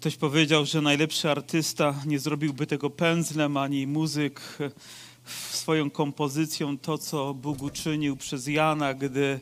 Ktoś 0.00 0.16
powiedział, 0.16 0.66
że 0.66 0.80
najlepszy 0.80 1.30
artysta 1.30 1.94
nie 2.06 2.18
zrobiłby 2.18 2.66
tego 2.66 2.90
pędzlem, 2.90 3.56
ani 3.56 3.86
muzyk 3.86 4.58
swoją 5.50 5.90
kompozycją 5.90 6.78
to, 6.78 6.98
co 6.98 7.34
Bóg 7.34 7.62
uczynił 7.62 8.16
przez 8.16 8.46
Jana, 8.46 8.94
gdy 8.94 9.40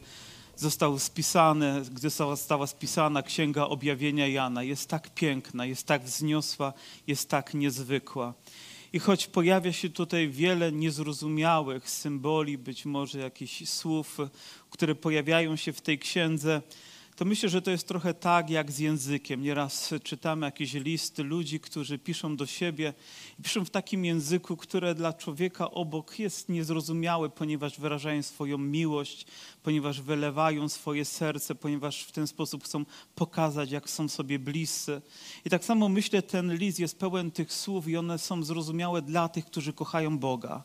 został 0.57 0.99
spisany, 0.99 1.83
gdy 1.93 2.11
została 2.11 2.67
spisana 2.67 3.23
Księga 3.23 3.65
Objawienia 3.65 4.29
Jana. 4.29 4.63
Jest 4.63 4.89
tak 4.89 5.15
piękna, 5.15 5.67
jest 5.67 5.87
tak 5.87 6.05
wzniosła, 6.05 6.73
jest 7.07 7.29
tak 7.29 7.55
niezwykła. 7.55 8.35
I 8.93 8.99
choć 8.99 9.27
pojawia 9.27 9.73
się 9.73 9.89
tutaj 9.91 10.29
wiele 10.29 10.73
niezrozumiałych 10.73 11.91
symboli, 11.91 12.59
być 12.59 12.85
może 12.85 13.19
jakichś 13.19 13.69
słów, 13.69 14.19
które 14.71 14.95
pojawiają 14.95 15.57
się 15.57 15.73
w 15.73 15.81
tej 15.81 15.99
księdze, 15.99 16.63
to 17.19 17.25
myślę, 17.25 17.49
że 17.49 17.63
to 17.63 17.71
jest 17.71 17.89
trochę 17.89 18.15
tak 18.15 18.51
jak 18.51 18.73
z 18.73 18.79
językiem. 18.79 19.43
Nieraz 19.43 19.95
czytamy 20.03 20.47
jakieś 20.47 20.75
listy 20.75 21.23
ludzi, 21.23 21.61
którzy 21.61 21.99
piszą 21.99 22.37
do 22.37 22.47
siebie 22.47 22.95
i 23.39 23.43
piszą 23.43 23.65
w 23.65 23.71
takim 23.71 24.05
języku, 24.05 24.57
które 24.57 24.95
dla 24.95 25.13
człowieka 25.13 25.71
obok 25.71 26.19
jest 26.19 26.49
niezrozumiałe, 26.49 27.29
ponieważ 27.29 27.81
wyrażają 27.81 28.23
swoją 28.23 28.59
miłość, 28.59 29.27
ponieważ 29.63 30.01
wylewają 30.01 30.69
swoje 30.69 31.05
serce, 31.05 31.55
ponieważ 31.55 32.03
w 32.03 32.13
ten 32.13 32.27
sposób 32.27 32.65
chcą 32.65 32.85
pokazać, 33.15 33.71
jak 33.71 33.91
są 33.91 34.09
sobie 34.09 34.39
bliscy. 34.39 35.03
I 35.45 35.51
tak 35.51 35.65
samo 35.65 35.89
myślę, 35.89 36.23
ten 36.23 36.55
list 36.55 36.79
jest 36.79 36.99
pełen 36.99 37.31
tych 37.31 37.53
słów 37.53 37.89
i 37.89 37.97
one 37.97 38.19
są 38.19 38.43
zrozumiałe 38.43 39.03
dla 39.03 39.29
tych, 39.29 39.47
którzy 39.47 39.73
kochają 39.73 40.19
Boga, 40.19 40.65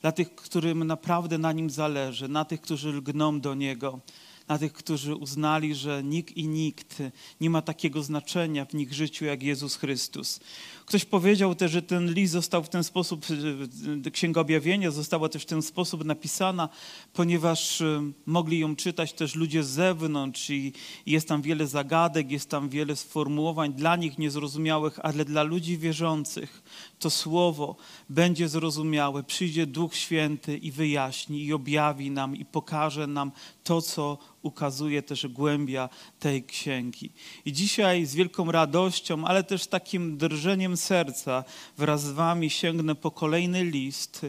dla 0.00 0.12
tych, 0.12 0.34
którym 0.34 0.84
naprawdę 0.84 1.38
na 1.38 1.52
Nim 1.52 1.70
zależy, 1.70 2.28
na 2.28 2.44
tych, 2.44 2.60
którzy 2.60 2.88
lgną 2.88 3.40
do 3.40 3.54
Niego 3.54 4.00
na 4.50 4.58
tych, 4.58 4.72
którzy 4.72 5.14
uznali, 5.14 5.74
że 5.74 6.02
nikt 6.04 6.36
i 6.36 6.48
nikt 6.48 7.02
nie 7.40 7.50
ma 7.50 7.62
takiego 7.62 8.02
znaczenia 8.02 8.64
w 8.64 8.74
nich 8.74 8.92
życiu 8.92 9.24
jak 9.24 9.42
Jezus 9.42 9.76
Chrystus. 9.76 10.40
Ktoś 10.90 11.04
powiedział 11.04 11.54
też, 11.54 11.72
że 11.72 11.82
ten 11.82 12.12
list 12.12 12.32
został 12.32 12.62
w 12.62 12.68
ten 12.68 12.84
sposób, 12.84 13.26
Księga 14.12 14.40
Objawienia 14.40 14.90
została 14.90 15.28
też 15.28 15.42
w 15.42 15.46
ten 15.46 15.62
sposób 15.62 16.04
napisana, 16.04 16.68
ponieważ 17.12 17.82
mogli 18.26 18.58
ją 18.58 18.76
czytać 18.76 19.12
też 19.12 19.34
ludzie 19.34 19.62
z 19.62 19.68
zewnątrz 19.68 20.50
i 20.50 20.72
jest 21.06 21.28
tam 21.28 21.42
wiele 21.42 21.66
zagadek, 21.66 22.30
jest 22.30 22.50
tam 22.50 22.68
wiele 22.68 22.96
sformułowań 22.96 23.72
dla 23.72 23.96
nich 23.96 24.18
niezrozumiałych, 24.18 24.98
ale 25.02 25.24
dla 25.24 25.42
ludzi 25.42 25.78
wierzących 25.78 26.62
to 26.98 27.10
słowo 27.10 27.76
będzie 28.08 28.48
zrozumiałe. 28.48 29.22
Przyjdzie 29.22 29.66
Duch 29.66 29.94
Święty 29.94 30.56
i 30.56 30.70
wyjaśni, 30.70 31.44
i 31.44 31.52
objawi 31.52 32.10
nam, 32.10 32.36
i 32.36 32.44
pokaże 32.44 33.06
nam 33.06 33.32
to, 33.64 33.82
co 33.82 34.18
ukazuje 34.42 35.02
też 35.02 35.26
głębia 35.26 35.88
tej 36.18 36.44
księgi. 36.44 37.10
I 37.44 37.52
dzisiaj 37.52 38.06
z 38.06 38.14
wielką 38.14 38.52
radością, 38.52 39.24
ale 39.24 39.44
też 39.44 39.66
takim 39.66 40.16
drżeniem 40.16 40.76
serca 40.80 41.44
wraz 41.78 42.02
z 42.02 42.10
Wami 42.10 42.50
sięgnę 42.50 42.94
po 42.94 43.10
kolejny 43.10 43.64
list. 43.64 44.26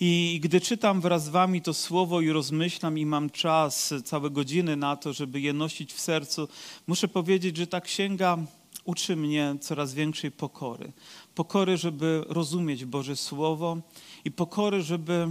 I 0.00 0.40
gdy 0.42 0.60
czytam 0.60 1.00
wraz 1.00 1.24
z 1.24 1.28
Wami 1.28 1.62
to 1.62 1.74
słowo 1.74 2.20
i 2.20 2.30
rozmyślam, 2.30 2.98
i 2.98 3.06
mam 3.06 3.30
czas, 3.30 3.94
całe 4.04 4.30
godziny 4.30 4.76
na 4.76 4.96
to, 4.96 5.12
żeby 5.12 5.40
je 5.40 5.52
nosić 5.52 5.92
w 5.92 6.00
sercu, 6.00 6.48
muszę 6.86 7.08
powiedzieć, 7.08 7.56
że 7.56 7.66
ta 7.66 7.80
księga 7.80 8.38
uczy 8.84 9.16
mnie 9.16 9.54
coraz 9.60 9.94
większej 9.94 10.30
pokory. 10.30 10.92
Pokory, 11.34 11.76
żeby 11.76 12.24
rozumieć 12.28 12.84
Boże 12.84 13.16
Słowo 13.16 13.76
i 14.24 14.30
pokory, 14.30 14.82
żeby 14.82 15.28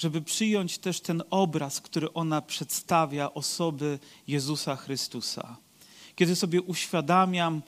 żeby 0.00 0.22
przyjąć 0.22 0.78
też 0.78 1.00
ten 1.00 1.22
obraz, 1.30 1.80
który 1.80 2.12
ona 2.12 2.42
przedstawia 2.42 3.34
osoby 3.34 3.98
Jezusa 4.26 4.76
Chrystusa. 4.76 5.56
Kiedy 6.16 6.36
sobie 6.36 6.62
uświadamiam, 6.62 7.62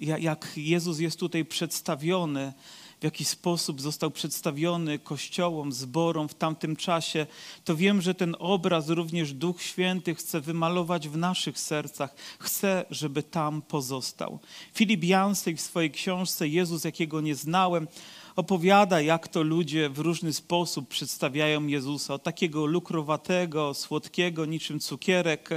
jak 0.00 0.52
Jezus 0.56 0.98
jest 0.98 1.18
tutaj 1.18 1.44
przedstawiony, 1.44 2.52
w 3.00 3.04
jaki 3.04 3.24
sposób 3.24 3.80
został 3.80 4.10
przedstawiony 4.10 4.98
kościołom, 4.98 5.72
zborom 5.72 6.28
w 6.28 6.34
tamtym 6.34 6.76
czasie, 6.76 7.26
to 7.64 7.76
wiem, 7.76 8.02
że 8.02 8.14
ten 8.14 8.36
obraz 8.38 8.88
również 8.88 9.32
Duch 9.32 9.62
Święty 9.62 10.14
chce 10.14 10.40
wymalować 10.40 11.08
w 11.08 11.16
naszych 11.16 11.58
sercach. 11.58 12.14
Chce, 12.38 12.84
żeby 12.90 13.22
tam 13.22 13.62
pozostał. 13.62 14.38
Filip 14.74 15.04
Jansej 15.04 15.56
w 15.56 15.60
swojej 15.60 15.90
książce 15.90 16.48
Jezus, 16.48 16.84
jakiego 16.84 17.20
nie 17.20 17.34
znałem, 17.34 17.88
opowiada, 18.36 19.00
jak 19.00 19.28
to 19.28 19.42
ludzie 19.42 19.88
w 19.88 19.98
różny 19.98 20.32
sposób 20.32 20.88
przedstawiają 20.88 21.66
Jezusa. 21.66 22.14
Od 22.14 22.22
takiego 22.22 22.66
lukrowatego, 22.66 23.74
słodkiego, 23.74 24.44
niczym 24.44 24.80
cukierek, 24.80 25.50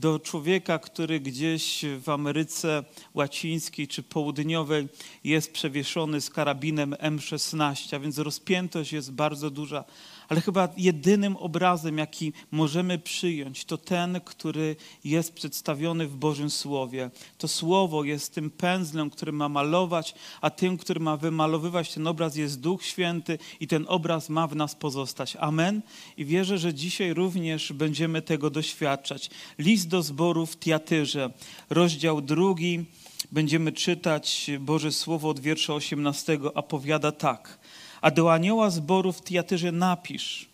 do 0.00 0.18
człowieka, 0.18 0.78
który 0.78 1.20
gdzieś 1.20 1.84
w 2.02 2.08
Ameryce 2.08 2.84
Łacińskiej 3.14 3.88
czy 3.88 4.02
Południowej 4.02 4.88
jest 5.24 5.52
przewieszony 5.52 6.20
z 6.20 6.30
karabinem 6.30 6.90
M16, 6.90 7.96
a 7.96 7.98
więc 7.98 8.18
rozpiętość 8.18 8.92
jest 8.92 9.12
bardzo 9.12 9.50
duża 9.50 9.84
ale 10.30 10.40
chyba 10.40 10.68
jedynym 10.76 11.36
obrazem, 11.36 11.98
jaki 11.98 12.32
możemy 12.50 12.98
przyjąć, 12.98 13.64
to 13.64 13.78
ten, 13.78 14.20
który 14.24 14.76
jest 15.04 15.34
przedstawiony 15.34 16.06
w 16.06 16.16
Bożym 16.16 16.50
Słowie. 16.50 17.10
To 17.38 17.48
Słowo 17.48 18.04
jest 18.04 18.34
tym 18.34 18.50
pędzlem, 18.50 19.10
który 19.10 19.32
ma 19.32 19.48
malować, 19.48 20.14
a 20.40 20.50
tym, 20.50 20.78
który 20.78 21.00
ma 21.00 21.16
wymalowywać 21.16 21.94
ten 21.94 22.06
obraz 22.06 22.36
jest 22.36 22.60
Duch 22.60 22.84
Święty 22.84 23.38
i 23.60 23.66
ten 23.66 23.84
obraz 23.88 24.28
ma 24.28 24.46
w 24.46 24.56
nas 24.56 24.74
pozostać. 24.74 25.36
Amen. 25.40 25.82
I 26.16 26.24
wierzę, 26.24 26.58
że 26.58 26.74
dzisiaj 26.74 27.14
również 27.14 27.72
będziemy 27.72 28.22
tego 28.22 28.50
doświadczać. 28.50 29.30
List 29.58 29.88
do 29.88 30.02
zboru 30.02 30.46
w 30.46 30.56
Tiatyrze, 30.56 31.30
rozdział 31.70 32.20
drugi. 32.20 32.84
Będziemy 33.32 33.72
czytać 33.72 34.50
Boże 34.60 34.92
Słowo 34.92 35.28
od 35.28 35.40
wiersza 35.40 35.74
18, 35.74 36.38
a 36.54 36.62
powiada 36.62 37.12
tak. 37.12 37.59
A 38.00 38.10
do 38.10 38.32
anioła 38.32 38.70
zboru 38.70 39.12
w 39.12 39.22
Tiatyrze 39.22 39.72
napisz. 39.72 40.48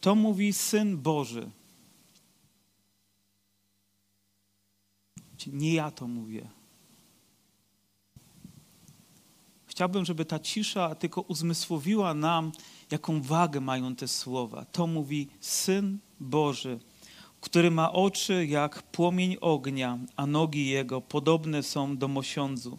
To 0.00 0.14
mówi 0.14 0.52
Syn 0.52 0.98
Boży. 0.98 1.50
Nie 5.46 5.74
ja 5.74 5.90
to 5.90 6.08
mówię. 6.08 6.48
Chciałbym, 9.66 10.04
żeby 10.04 10.24
ta 10.24 10.38
cisza 10.38 10.94
tylko 10.94 11.20
uzmysłowiła 11.20 12.14
nam, 12.14 12.52
jaką 12.90 13.22
wagę 13.22 13.60
mają 13.60 13.96
te 13.96 14.08
słowa. 14.08 14.64
To 14.64 14.86
mówi 14.86 15.28
Syn 15.40 15.98
Boży, 16.20 16.78
który 17.40 17.70
ma 17.70 17.92
oczy 17.92 18.46
jak 18.46 18.82
płomień 18.82 19.36
ognia, 19.40 19.98
a 20.16 20.26
nogi 20.26 20.68
jego 20.68 21.00
podobne 21.00 21.62
są 21.62 21.96
do 21.96 22.08
mosiądzu. 22.08 22.78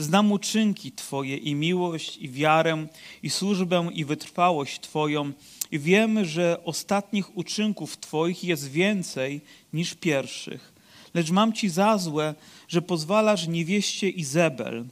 Znam 0.00 0.32
uczynki 0.32 0.92
Twoje 0.92 1.36
i 1.36 1.54
miłość, 1.54 2.16
i 2.16 2.28
wiarę, 2.28 2.86
i 3.22 3.30
służbę, 3.30 3.90
i 3.92 4.04
wytrwałość 4.04 4.80
Twoją. 4.80 5.32
I 5.70 5.78
wiemy, 5.78 6.24
że 6.24 6.60
ostatnich 6.64 7.36
uczynków 7.36 7.96
Twoich 7.96 8.44
jest 8.44 8.70
więcej 8.70 9.40
niż 9.72 9.94
pierwszych. 9.94 10.72
Lecz 11.14 11.30
mam 11.30 11.52
Ci 11.52 11.68
za 11.68 11.98
złe, 11.98 12.34
że 12.68 12.82
pozwalasz 12.82 13.48
niewieście 13.48 14.08
Izebel, 14.08 14.84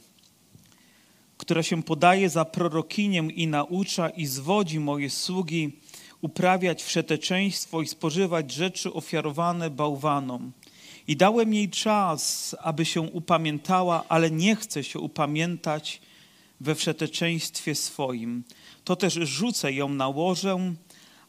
która 1.37 1.63
się 1.63 1.83
podaje 1.83 2.29
za 2.29 2.45
prorokinię 2.45 3.19
i 3.19 3.47
naucza 3.47 4.09
i 4.09 4.25
zwodzi 4.25 4.79
moje 4.79 5.09
sługi 5.09 5.71
uprawiać 6.21 6.83
wszeteczeństwo 6.83 7.81
i 7.81 7.87
spożywać 7.87 8.51
rzeczy 8.51 8.93
ofiarowane 8.93 9.69
bałwanom. 9.69 10.51
I 11.09 11.15
dałem 11.15 11.53
jej 11.53 11.69
czas, 11.69 12.55
aby 12.59 12.85
się 12.85 13.01
upamiętała, 13.01 14.03
ale 14.09 14.31
nie 14.31 14.55
chce 14.55 14.83
się 14.83 14.99
upamiętać 14.99 16.01
we 16.61 16.75
wszeteczeństwie 16.75 17.75
swoim. 17.75 18.43
To 18.83 18.95
też 18.95 19.13
rzucę 19.13 19.73
ją 19.73 19.89
na 19.89 20.07
łożę, 20.07 20.73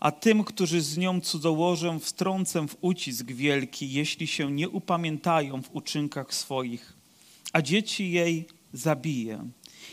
a 0.01 0.11
tym, 0.13 0.45
którzy 0.45 0.81
z 0.81 0.99
nią 0.99 1.21
cudzołożę, 1.21 1.99
wtrącę 2.01 2.69
w 2.69 2.77
ucisk 2.81 3.27
wielki, 3.27 3.93
jeśli 3.93 4.27
się 4.27 4.53
nie 4.53 4.69
upamiętają 4.69 5.63
w 5.63 5.75
uczynkach 5.77 6.35
swoich. 6.35 6.93
A 7.53 7.63
dzieci 7.63 8.11
jej 8.11 8.49
zabiję 8.73 9.51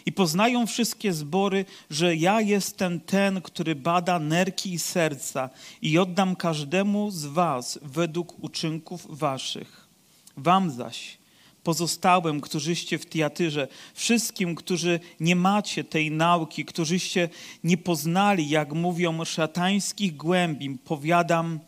i 0.07 0.11
poznają 0.11 0.67
wszystkie 0.67 1.13
zbory, 1.13 1.65
że 1.89 2.15
ja 2.15 2.41
jestem 2.41 2.99
ten, 2.99 3.41
który 3.41 3.75
bada 3.75 4.19
nerki 4.19 4.73
i 4.73 4.79
serca 4.79 5.49
i 5.81 5.97
oddam 5.97 6.35
każdemu 6.35 7.11
z 7.11 7.25
was 7.25 7.79
według 7.81 8.43
uczynków 8.43 9.19
waszych. 9.19 9.87
Wam 10.37 10.71
zaś, 10.71 11.17
pozostałym, 11.63 12.41
którzyście 12.41 12.99
w 12.99 13.05
Tiatyrze, 13.05 13.67
wszystkim, 13.93 14.55
którzy 14.55 14.99
nie 15.19 15.35
macie 15.35 15.83
tej 15.83 16.11
nauki, 16.11 16.65
którzyście 16.65 17.29
nie 17.63 17.77
poznali, 17.77 18.49
jak 18.49 18.73
mówią, 18.73 19.25
szatańskich 19.25 20.17
głębi, 20.17 20.69
powiadam, 20.69 21.59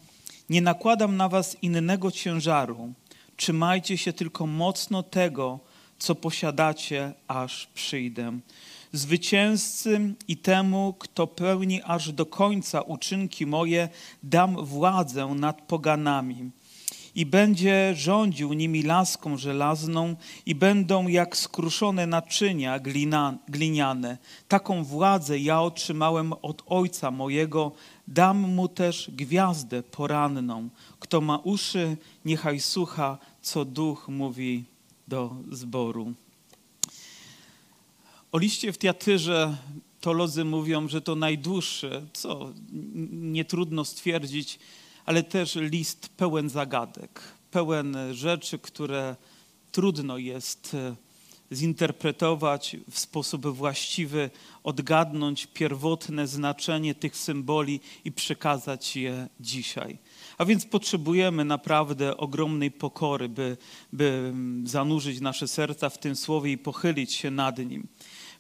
nie 0.50 0.62
nakładam 0.62 1.18
na 1.18 1.30
was 1.30 1.58
innego 1.62 2.12
ciężaru. 2.12 2.94
Trzymajcie 3.36 3.98
się 3.98 4.14
tylko 4.14 4.48
mocno 4.48 5.04
tego, 5.04 5.60
co 6.00 6.16
posiadacie, 6.16 7.14
aż 7.28 7.68
przyjdę. 7.68 8.40
Zwycięzcy 8.94 10.14
i 10.28 10.38
temu, 10.38 10.96
kto 11.00 11.28
pełni 11.28 11.82
aż 11.84 12.12
do 12.12 12.26
końca 12.26 12.82
uczynki 12.82 13.46
moje, 13.46 13.90
dam 14.24 14.66
władzę 14.66 15.28
nad 15.28 15.62
poganami. 15.62 16.52
i 17.16 17.26
będzie 17.26 17.94
rządził 17.96 18.54
nimi 18.54 18.84
laską 18.84 19.38
żelazną 19.38 20.16
i 20.46 20.56
będą 20.56 21.08
jak 21.08 21.38
skruszone 21.38 22.08
naczynia 22.08 22.80
gliniane. 23.48 24.18
Taką 24.48 24.84
władzę 24.84 25.40
ja 25.40 25.62
otrzymałem 25.62 26.34
od 26.42 26.64
Ojca 26.66 27.12
mojego, 27.12 27.72
dam 28.08 28.38
mu 28.38 28.68
też 28.68 29.12
gwiazdę 29.14 29.84
poranną. 29.84 30.70
Kto 31.00 31.22
ma 31.22 31.38
uszy, 31.38 31.98
niechaj 32.26 32.60
słucha, 32.60 33.18
co 33.42 33.66
duch 33.66 34.08
mówi 34.08 34.66
do 35.10 35.36
zboru. 35.52 36.14
O 38.32 38.38
liście 38.38 38.74
w 38.74 38.78
Tiatyrze 38.78 39.58
teolodzy 40.02 40.46
mówią, 40.46 40.88
że 40.88 41.02
to 41.02 41.16
najdłuższy, 41.16 42.08
co 42.14 42.54
nie 43.12 43.46
trudno 43.46 43.86
stwierdzić, 43.86 44.60
ale 45.06 45.24
też 45.24 45.56
list 45.56 46.10
pełen 46.10 46.50
zagadek, 46.50 47.22
pełen 47.52 47.98
rzeczy, 48.12 48.60
które 48.60 49.16
trudno 49.72 50.18
jest 50.18 50.74
e, 50.74 50.96
zinterpretować 51.56 52.78
w 52.92 53.00
sposób 53.00 53.48
właściwy, 53.48 54.30
odgadnąć 54.64 55.48
pierwotne 55.54 56.28
znaczenie 56.28 56.96
tych 56.96 57.18
symboli 57.18 57.80
i 58.06 58.12
przekazać 58.12 58.96
je 58.96 59.28
dzisiaj. 59.40 59.98
A 60.40 60.46
więc 60.46 60.66
potrzebujemy 60.66 61.46
naprawdę 61.46 62.18
ogromnej 62.18 62.72
pokory, 62.72 63.30
by, 63.30 63.58
by 63.94 64.34
zanurzyć 64.64 65.22
nasze 65.22 65.48
serca 65.48 65.90
w 65.90 65.98
tym 65.98 66.16
słowie 66.16 66.52
i 66.52 66.58
pochylić 66.58 67.14
się 67.14 67.32
nad 67.32 67.58
nim. 67.58 67.88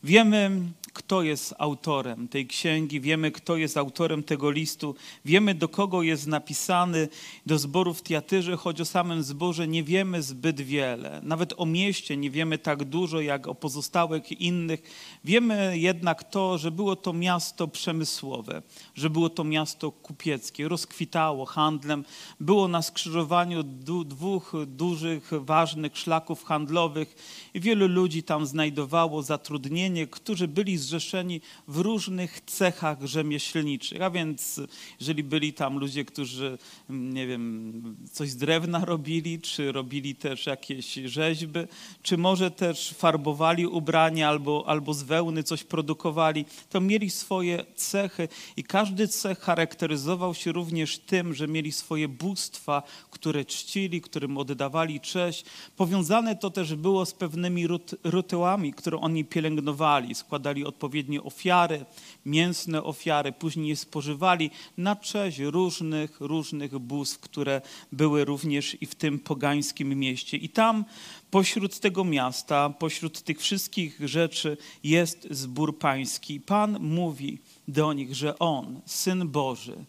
Wiemy, 0.04 0.52
kto 0.94 1.22
jest 1.22 1.56
autorem 1.58 2.28
tej 2.28 2.48
księgi, 2.48 3.02
wiemy, 3.02 3.32
kto 3.32 3.58
jest 3.58 3.78
autorem 3.78 4.24
tego 4.24 4.52
listu, 4.52 4.96
wiemy, 5.26 5.56
do 5.56 5.70
kogo 5.70 6.04
jest 6.04 6.28
napisany, 6.28 7.08
do 7.46 7.60
zboru 7.60 7.94
w 7.94 8.04
Tiatyrze, 8.04 8.58
choć 8.58 8.82
o 8.82 8.86
samym 8.86 9.24
zborze 9.24 9.68
nie 9.68 9.84
wiemy 9.84 10.22
zbyt 10.22 10.62
wiele. 10.62 11.22
Nawet 11.24 11.54
o 11.58 11.66
mieście 11.66 12.18
nie 12.18 12.30
wiemy 12.30 12.58
tak 12.58 12.84
dużo, 12.84 13.22
jak 13.22 13.48
o 13.48 13.56
pozostałych 13.56 14.42
innych. 14.42 14.82
Wiemy 15.24 15.78
jednak 15.78 16.24
to, 16.24 16.58
że 16.58 16.72
było 16.72 16.96
to 16.96 17.14
miasto 17.14 17.68
przemysłowe, 17.68 18.62
że 18.96 19.10
było 19.10 19.30
to 19.30 19.44
miasto 19.44 19.92
kupieckie, 19.92 20.68
rozkwitało 20.68 21.46
handlem, 21.46 22.06
było 22.40 22.68
na 22.68 22.82
skrzyżowaniu 22.82 23.64
dwóch 24.06 24.54
dużych, 24.68 25.32
ważnych 25.32 25.98
szlaków 25.98 26.44
handlowych 26.44 27.16
i 27.54 27.60
wielu 27.60 27.88
ludzi 27.88 28.24
tam 28.24 28.46
znajdowało 28.46 29.24
zatrudnienie, 29.24 29.89
którzy 30.12 30.48
byli 30.48 30.78
zrzeszeni 30.78 31.42
w 31.68 31.78
różnych 31.78 32.42
cechach 32.42 33.06
rzemieślniczych. 33.06 34.02
A 34.02 34.10
więc 34.10 34.62
jeżeli 35.00 35.24
byli 35.24 35.54
tam 35.54 35.78
ludzie, 35.78 36.06
którzy, 36.06 36.58
nie 36.90 37.28
wiem, 37.28 37.96
coś 38.12 38.30
z 38.30 38.38
drewna 38.38 38.86
robili, 38.86 39.42
czy 39.42 39.72
robili 39.72 40.16
też 40.16 40.46
jakieś 40.46 40.94
rzeźby, 40.94 41.60
czy 42.02 42.18
może 42.18 42.52
też 42.52 42.90
farbowali 42.90 43.68
ubrania 43.68 44.30
albo, 44.30 44.64
albo 44.68 44.94
z 44.94 45.04
wełny 45.04 45.44
coś 45.44 45.64
produkowali, 45.64 46.46
to 46.70 46.82
mieli 46.82 47.10
swoje 47.10 47.66
cechy 47.76 48.28
i 48.58 48.64
każdy 48.64 49.08
cech 49.08 49.40
charakteryzował 49.40 50.34
się 50.34 50.52
również 50.52 51.00
tym, 51.00 51.34
że 51.34 51.48
mieli 51.48 51.72
swoje 51.72 52.08
bóstwa, 52.08 52.84
które 53.10 53.46
czcili, 53.46 54.02
którym 54.02 54.38
oddawali 54.38 55.00
cześć. 55.00 55.46
Powiązane 55.78 56.36
to 56.36 56.50
też 56.50 56.76
było 56.76 57.06
z 57.06 57.14
pewnymi 57.14 57.68
rytuałami, 58.04 58.74
które 58.74 58.98
oni 58.98 59.26
pielęgnowali, 59.26 59.79
składali 60.14 60.66
odpowiednie 60.66 61.24
ofiary, 61.24 61.86
mięsne 62.26 62.84
ofiary, 62.84 63.32
później 63.32 63.68
je 63.68 63.76
spożywali 63.76 64.50
na 64.78 64.96
cześć 64.96 65.40
różnych, 65.40 66.22
różnych 66.22 66.80
bóstw, 66.80 67.20
które 67.20 67.62
były 67.92 68.26
również 68.26 68.78
i 68.82 68.86
w 68.86 68.96
tym 68.96 69.20
pogańskim 69.20 70.00
mieście. 70.00 70.38
I 70.38 70.50
tam 70.50 70.86
pośród 71.32 71.80
tego 71.80 72.04
miasta, 72.04 72.70
pośród 72.70 73.22
tych 73.22 73.40
wszystkich 73.40 74.00
rzeczy 74.04 74.58
jest 74.84 75.28
zbór 75.32 75.80
pański. 75.80 76.40
Pan 76.40 76.80
mówi 76.80 77.38
do 77.68 77.94
nich, 77.94 78.16
że 78.16 78.40
On, 78.40 78.82
Syn 78.86 79.28
Boży, 79.28 79.86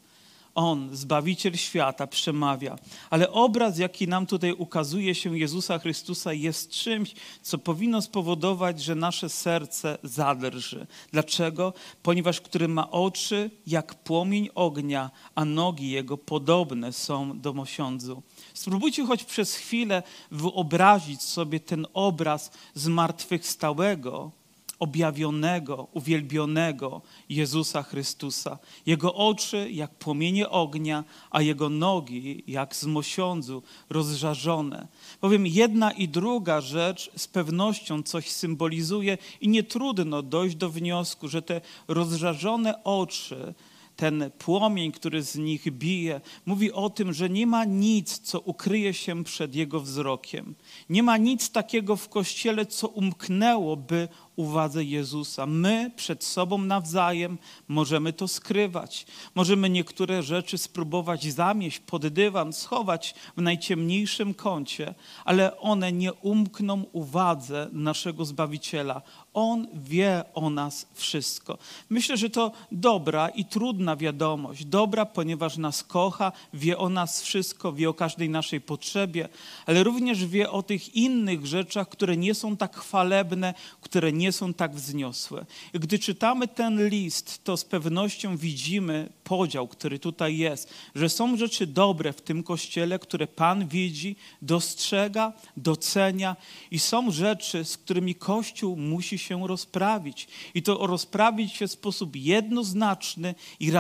on, 0.60 0.96
Zbawiciel 0.96 1.56
świata, 1.56 2.06
przemawia. 2.06 2.78
Ale 3.10 3.30
obraz, 3.30 3.78
jaki 3.78 4.08
nam 4.08 4.26
tutaj 4.26 4.52
ukazuje 4.52 5.14
się 5.14 5.38
Jezusa 5.38 5.78
Chrystusa, 5.78 6.32
jest 6.32 6.70
czymś, 6.70 7.14
co 7.42 7.58
powinno 7.58 8.02
spowodować, 8.02 8.82
że 8.82 8.94
nasze 8.94 9.28
serce 9.28 9.98
zadrży. 10.02 10.86
Dlaczego? 11.12 11.72
Ponieważ 12.02 12.40
który 12.40 12.68
ma 12.68 12.90
oczy 12.90 13.50
jak 13.66 13.94
płomień 13.94 14.48
ognia, 14.54 15.10
a 15.34 15.44
nogi 15.44 15.90
jego 15.90 16.18
podobne 16.18 16.92
są 16.92 17.40
do 17.40 17.52
mosiądzu. 17.52 18.22
Spróbujcie 18.54 19.06
choć 19.06 19.24
przez 19.24 19.54
chwilę 19.54 20.02
wyobrazić 20.30 21.22
sobie 21.22 21.60
ten 21.60 21.86
obraz 21.92 22.50
zmartwychwstałego, 22.74 24.39
objawionego, 24.80 25.88
uwielbionego 25.92 27.02
Jezusa 27.28 27.82
Chrystusa. 27.82 28.58
Jego 28.86 29.14
oczy 29.14 29.70
jak 29.70 29.94
płomienie 29.94 30.48
ognia, 30.48 31.04
a 31.30 31.42
jego 31.42 31.68
nogi 31.68 32.44
jak 32.46 32.76
z 32.76 32.84
mosiądzu 32.84 33.62
rozżarzone. 33.90 34.88
Bowiem 35.20 35.46
jedna 35.46 35.92
i 35.92 36.08
druga 36.08 36.60
rzecz 36.60 37.10
z 37.16 37.28
pewnością 37.28 38.02
coś 38.02 38.30
symbolizuje 38.30 39.18
i 39.40 39.48
nie 39.48 39.62
trudno 39.62 40.22
dojść 40.22 40.56
do 40.56 40.70
wniosku, 40.70 41.28
że 41.28 41.42
te 41.42 41.60
rozżarzone 41.88 42.84
oczy 42.84 43.54
ten 44.00 44.30
płomień, 44.38 44.92
który 44.92 45.22
z 45.22 45.36
nich 45.36 45.70
bije, 45.70 46.20
mówi 46.46 46.72
o 46.72 46.90
tym, 46.90 47.12
że 47.12 47.30
nie 47.30 47.46
ma 47.46 47.64
nic, 47.64 48.18
co 48.18 48.40
ukryje 48.40 48.94
się 48.94 49.24
przed 49.24 49.54
jego 49.54 49.80
wzrokiem. 49.80 50.54
Nie 50.90 51.02
ma 51.02 51.16
nic 51.16 51.50
takiego 51.50 51.96
w 51.96 52.08
kościele, 52.08 52.66
co 52.66 52.88
umknęłoby 52.88 54.08
uwadze 54.36 54.84
Jezusa. 54.84 55.46
My 55.46 55.90
przed 55.96 56.24
sobą 56.24 56.58
nawzajem 56.58 57.38
możemy 57.68 58.12
to 58.12 58.28
skrywać. 58.28 59.06
Możemy 59.34 59.70
niektóre 59.70 60.22
rzeczy 60.22 60.58
spróbować 60.58 61.32
zamieść 61.32 61.78
pod 61.78 62.06
dywan, 62.06 62.52
schować 62.52 63.14
w 63.36 63.42
najciemniejszym 63.42 64.34
kącie, 64.34 64.94
ale 65.24 65.58
one 65.58 65.92
nie 65.92 66.12
umkną 66.12 66.84
uwadze 66.92 67.68
naszego 67.72 68.24
Zbawiciela. 68.24 69.02
On 69.34 69.66
wie 69.74 70.24
o 70.34 70.50
nas 70.50 70.86
wszystko. 70.94 71.58
Myślę, 71.90 72.16
że 72.16 72.30
to 72.30 72.52
dobra 72.72 73.28
i 73.28 73.44
trudna 73.44 73.96
wiadomość. 73.96 74.64
Dobra, 74.64 75.06
ponieważ 75.06 75.56
nas 75.56 75.84
kocha, 75.84 76.32
wie 76.54 76.78
o 76.78 76.88
nas 76.88 77.22
wszystko, 77.22 77.72
wie 77.72 77.88
o 77.88 77.94
każdej 77.94 78.30
naszej 78.30 78.60
potrzebie, 78.60 79.28
ale 79.66 79.84
również 79.84 80.26
wie 80.26 80.50
o 80.50 80.62
tych 80.62 80.94
innych 80.96 81.46
rzeczach, 81.46 81.88
które 81.88 82.16
nie 82.16 82.34
są 82.34 82.56
tak 82.56 82.76
chwalebne, 82.76 83.54
które 83.80 84.12
nie 84.12 84.29
są 84.32 84.54
tak 84.54 84.74
wzniosłe. 84.74 85.46
Gdy 85.72 85.98
czytamy 85.98 86.48
ten 86.48 86.88
list, 86.88 87.44
to 87.44 87.56
z 87.56 87.64
pewnością 87.64 88.36
widzimy 88.36 89.08
podział, 89.24 89.68
który 89.68 89.98
tutaj 89.98 90.36
jest, 90.36 90.74
że 90.94 91.08
są 91.08 91.36
rzeczy 91.36 91.66
dobre 91.66 92.12
w 92.12 92.22
tym 92.22 92.42
kościele, 92.42 92.98
które 92.98 93.26
Pan 93.26 93.68
widzi, 93.68 94.16
dostrzega, 94.42 95.32
docenia 95.56 96.36
i 96.70 96.78
są 96.78 97.10
rzeczy, 97.10 97.64
z 97.64 97.76
którymi 97.76 98.14
Kościół 98.14 98.76
musi 98.76 99.18
się 99.18 99.48
rozprawić. 99.48 100.28
I 100.54 100.62
to 100.62 100.86
rozprawić 100.86 101.52
się 101.52 101.68
w 101.68 101.72
sposób 101.72 102.16
jednoznaczny 102.16 103.34
i 103.60 103.70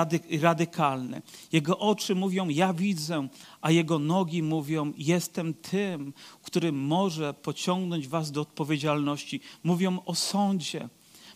radykalny. 0.40 1.22
Jego 1.52 1.78
oczy 1.78 2.14
mówią, 2.14 2.48
ja 2.48 2.72
widzę, 2.72 3.28
a 3.60 3.70
jego 3.70 3.98
nogi 3.98 4.42
mówią, 4.42 4.92
jestem 4.98 5.54
tym, 5.54 6.12
który 6.42 6.72
może 6.72 7.34
pociągnąć 7.34 8.08
was 8.08 8.32
do 8.32 8.40
odpowiedzialności. 8.40 9.40
Mówią 9.64 9.98
o 10.06 10.14
sądzie. 10.30 10.88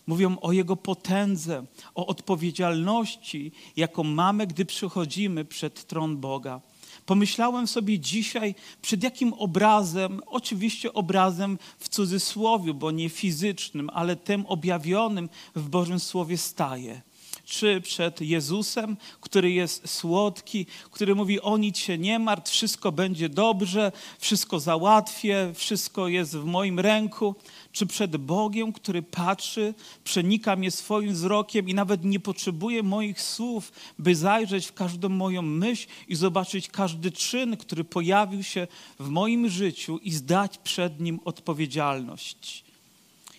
Mówią 0.07 0.37
o 0.41 0.53
Jego 0.53 0.77
potędze, 0.77 1.65
o 1.95 2.07
odpowiedzialności, 2.07 3.53
jaką 3.77 4.05
mamy, 4.05 4.47
gdy 4.47 4.65
przychodzimy 4.65 5.45
przed 5.45 5.87
tron 5.87 6.17
Boga. 6.17 6.61
Pomyślałem 7.07 7.67
sobie 7.67 7.99
dzisiaj, 7.99 8.55
przed 8.83 9.03
jakim 9.03 9.33
obrazem, 9.33 10.21
oczywiście 10.27 10.93
obrazem 10.93 11.59
w 11.79 11.89
cudzysłowie, 11.89 12.75
bo 12.75 12.91
nie 12.91 13.09
fizycznym, 13.09 13.91
ale 13.93 14.17
tym 14.17 14.47
objawionym 14.47 15.29
w 15.55 15.69
Bożym 15.69 16.01
Słowie 16.01 16.39
staje 16.39 17.03
czy 17.45 17.81
przed 17.81 18.21
Jezusem, 18.21 18.97
który 19.21 19.53
jest 19.53 19.91
słodki, 19.91 20.67
który 20.91 21.15
mówi: 21.15 21.41
O 21.41 21.57
nic 21.57 21.79
się 21.79 21.99
nie 21.99 22.19
martw, 22.19 22.53
wszystko 22.53 22.93
będzie 22.93 23.29
dobrze, 23.29 23.93
wszystko 24.19 24.61
załatwię, 24.61 25.53
wszystko 25.55 26.09
jest 26.09 26.37
w 26.37 26.45
moim 26.45 26.81
ręku, 26.81 27.35
czy 27.75 27.87
przed 27.87 28.17
Bogiem, 28.17 28.73
który 28.73 29.03
patrzy, 29.03 29.75
przenika 30.05 30.57
mnie 30.57 30.71
swoim 30.71 31.13
wzrokiem 31.13 31.69
i 31.69 31.75
nawet 31.75 32.05
nie 32.05 32.21
potrzebuje 32.21 32.83
moich 32.83 33.23
słów, 33.23 33.73
by 33.99 34.15
zajrzeć 34.15 34.67
w 34.67 34.73
każdą 34.73 35.09
moją 35.09 35.43
myśl 35.43 35.89
i 36.09 36.15
zobaczyć 36.15 36.69
każdy 36.69 37.13
czyn, 37.13 37.57
który 37.57 37.85
pojawił 37.85 38.43
się 38.43 38.67
w 38.99 39.09
moim 39.09 39.49
życiu 39.49 39.99
i 39.99 40.13
zdać 40.13 40.59
przed 40.59 41.01
nim 41.01 41.21
odpowiedzialność. 41.25 42.64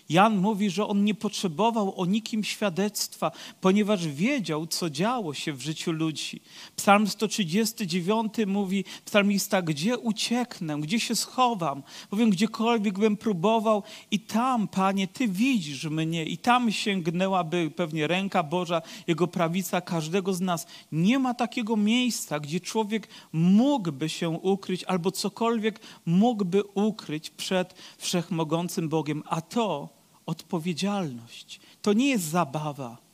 Jan 0.08 0.36
mówi, 0.36 0.70
że 0.70 0.86
on 0.86 1.04
nie 1.04 1.14
potrzebował 1.14 2.00
o 2.00 2.06
nikim 2.06 2.44
świadectwa, 2.44 3.30
ponieważ 3.60 4.08
wiedział, 4.08 4.66
co 4.66 4.90
działo 4.90 5.34
się 5.34 5.52
w 5.52 5.60
życiu 5.60 5.92
ludzi. 5.92 6.40
Psalm 6.76 7.06
139 7.06 8.34
mówi 8.46 8.84
psalmista, 9.04 9.62
gdzie 9.62 9.98
ucieknę, 9.98 10.80
gdzie 10.80 11.00
się 11.00 11.16
schowam? 11.16 11.82
Powiem, 12.10 12.30
gdziekolwiek 12.30 12.98
bym 12.98 13.16
próbował 13.16 13.82
i 14.10 14.20
tam, 14.20 14.68
Panie, 14.68 15.08
Ty 15.08 15.28
widzisz 15.28 15.84
mnie 15.84 16.24
i 16.24 16.38
tam 16.38 16.72
sięgnęłaby 16.72 17.70
pewnie 17.76 18.06
ręka 18.06 18.42
Boża, 18.42 18.82
Jego 19.06 19.26
prawica 19.26 19.80
każdego 19.80 20.34
z 20.34 20.40
nas. 20.40 20.66
Nie 20.92 21.18
ma 21.18 21.34
takiego 21.34 21.76
miejsca, 21.76 22.40
gdzie 22.40 22.60
człowiek 22.60 23.08
mógłby 23.32 24.08
się 24.08 24.28
ukryć 24.28 24.84
albo 24.84 25.10
cokolwiek 25.10 25.80
mógłby 26.06 26.64
ukryć 26.64 27.30
przed 27.30 27.74
Wszechmogącym 27.98 28.88
Bogiem, 28.88 29.22
a 29.26 29.40
to 29.40 29.95
odpowiedzialność. 30.26 31.60
To 31.82 31.92
nie 31.92 32.08
jest 32.08 32.24
zabawa. 32.24 33.06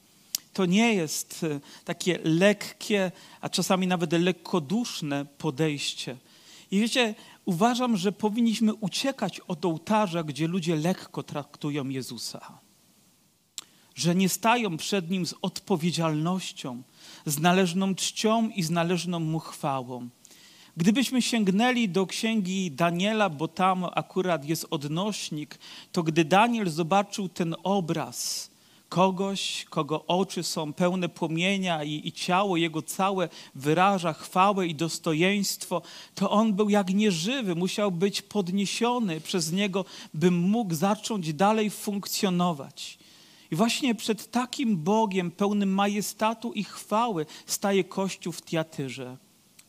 To 0.52 0.66
nie 0.66 0.95
jest 0.95 1.45
e, 1.45 1.61
takie 1.85 2.19
lekkie, 2.25 3.12
a 3.40 3.49
czasami 3.49 3.87
nawet 3.87 4.12
lekkoduszne 4.12 5.25
podejście. 5.25 6.16
I 6.71 6.81
wiecie, 6.81 7.14
uważam, 7.45 7.97
że 7.97 8.12
powinniśmy 8.12 8.75
uciekać 8.75 9.40
od 9.40 9.64
ołtarza, 9.64 10.23
gdzie 10.23 10.47
ludzie 10.49 10.76
lekko 10.76 11.23
traktują 11.23 11.88
Jezusa. 11.88 12.59
Że 13.95 14.14
nie 14.14 14.28
stają 14.28 14.76
przed 14.76 15.11
Nim 15.11 15.26
z 15.26 15.35
odpowiedzialnością, 15.42 16.83
z 17.26 17.38
należną 17.38 17.95
czcią 17.95 18.49
i 18.49 18.62
z 18.62 18.71
należną 18.71 19.21
mu 19.21 19.38
chwałą. 19.38 20.09
Gdybyśmy 20.76 21.22
sięgnęli 21.22 21.88
do 21.88 22.06
księgi 22.06 22.70
Daniela, 22.70 23.28
bo 23.28 23.48
tam 23.48 23.86
akurat 23.94 24.44
jest 24.44 24.66
odnośnik, 24.70 25.58
to 25.92 26.02
gdy 26.02 26.24
Daniel 26.24 26.70
zobaczył 26.70 27.28
ten 27.28 27.54
obraz 27.62 28.52
kogoś, 28.88 29.66
kogo 29.70 30.04
oczy 30.06 30.42
są 30.42 30.72
pełne 30.72 31.08
płomienia 31.08 31.84
i, 31.84 32.08
i 32.08 32.12
ciało 32.12 32.56
jego 32.56 32.82
całe 32.82 33.28
wyraża 33.54 34.12
chwałę 34.12 34.66
i 34.66 34.74
dostojeństwo, 34.74 35.82
to 36.14 36.30
on 36.30 36.52
był 36.52 36.70
jak 36.70 36.94
nieżywy, 36.94 37.54
musiał 37.54 37.90
być 37.90 38.22
podniesiony 38.22 39.20
przez 39.20 39.52
niego, 39.52 39.84
by 40.14 40.30
mógł 40.30 40.74
zacząć 40.74 41.34
dalej 41.34 41.70
funkcjonować. 41.70 42.98
I 43.50 43.56
właśnie 43.56 43.94
przed 43.94 44.30
takim 44.30 44.76
Bogiem 44.76 45.30
pełnym 45.30 45.74
majestatu 45.74 46.52
i 46.52 46.64
chwały 46.64 47.26
staje 47.46 47.84
Kościół 47.84 48.32
w 48.32 48.42
Tiatyrze. 48.42 49.16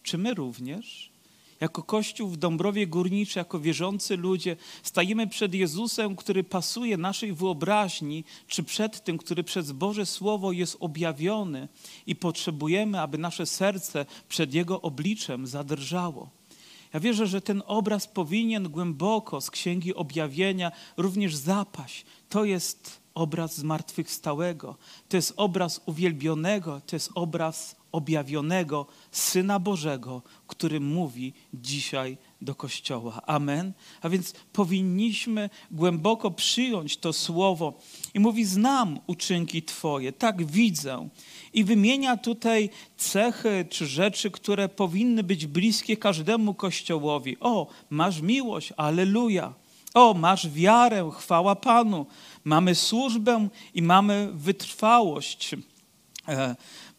Czy 0.04 0.18
my 0.18 0.34
również, 0.34 1.14
jako 1.62 1.84
Kościół 1.84 2.30
w 2.30 2.38
Dąbrowie 2.38 2.88
Górniczej, 2.88 3.42
jako 3.42 3.60
wierzący 3.60 4.18
ludzie, 4.18 4.56
stajemy 4.84 5.28
przed 5.28 5.54
Jezusem, 5.54 6.16
który 6.16 6.44
pasuje 6.44 6.98
naszej 6.98 7.34
wyobraźni, 7.34 8.24
czy 8.48 8.64
przed 8.64 9.04
tym, 9.04 9.18
który 9.18 9.44
przez 9.44 9.72
Boże 9.72 10.06
Słowo 10.06 10.52
jest 10.52 10.78
objawiony 10.80 11.68
i 12.08 12.16
potrzebujemy, 12.16 13.02
aby 13.02 13.18
nasze 13.18 13.46
serce 13.46 14.06
przed 14.30 14.54
Jego 14.54 14.82
obliczem 14.82 15.48
zadrżało? 15.48 16.30
Ja 16.94 17.00
wierzę, 17.00 17.28
że 17.28 17.42
ten 17.42 17.64
obraz 17.66 18.08
powinien 18.08 18.70
głęboko 18.70 19.42
z 19.42 19.52
Księgi 19.52 19.96
Objawienia 19.96 20.72
również 20.98 21.36
zapaść. 21.36 22.06
To 22.30 22.46
jest 22.46 23.02
obraz 23.14 23.58
zmartwychwstałego, 23.58 24.76
to 25.10 25.18
jest 25.18 25.34
obraz 25.38 25.82
uwielbionego, 25.86 26.82
to 26.86 26.96
jest 26.96 27.10
obraz 27.16 27.76
objawionego 27.94 28.86
Syna 29.12 29.60
Bożego, 29.60 30.22
który 30.48 30.80
mówi 30.80 31.34
dzisiaj 31.54 32.18
do 32.42 32.56
Kościoła. 32.56 33.22
Amen. 33.26 33.74
A 34.02 34.10
więc 34.10 34.34
powinniśmy 34.54 35.50
głęboko 35.72 36.32
przyjąć 36.32 36.98
to 36.98 37.14
słowo 37.14 37.74
i 38.14 38.20
mówi: 38.20 38.46
Znam 38.46 39.00
uczynki 39.08 39.64
Twoje, 39.64 40.12
tak 40.14 40.46
widzę. 40.46 41.10
I 41.54 41.64
wymienia 41.64 42.18
tutaj 42.18 42.70
cechy 42.98 43.66
czy 43.70 43.88
rzeczy, 43.88 44.32
które 44.32 44.70
powinny 44.70 45.24
być 45.24 45.46
bliskie 45.46 45.98
każdemu 45.98 46.54
Kościołowi. 46.54 47.38
O, 47.40 47.68
masz 47.90 48.22
miłość, 48.22 48.74
aleluja. 48.78 49.54
O, 49.94 50.14
masz 50.14 50.50
wiarę, 50.50 51.10
chwała 51.14 51.56
Panu. 51.56 52.06
Mamy 52.44 52.76
służbę 52.76 53.48
i 53.74 53.82
mamy 53.82 54.30
wytrwałość. 54.34 55.56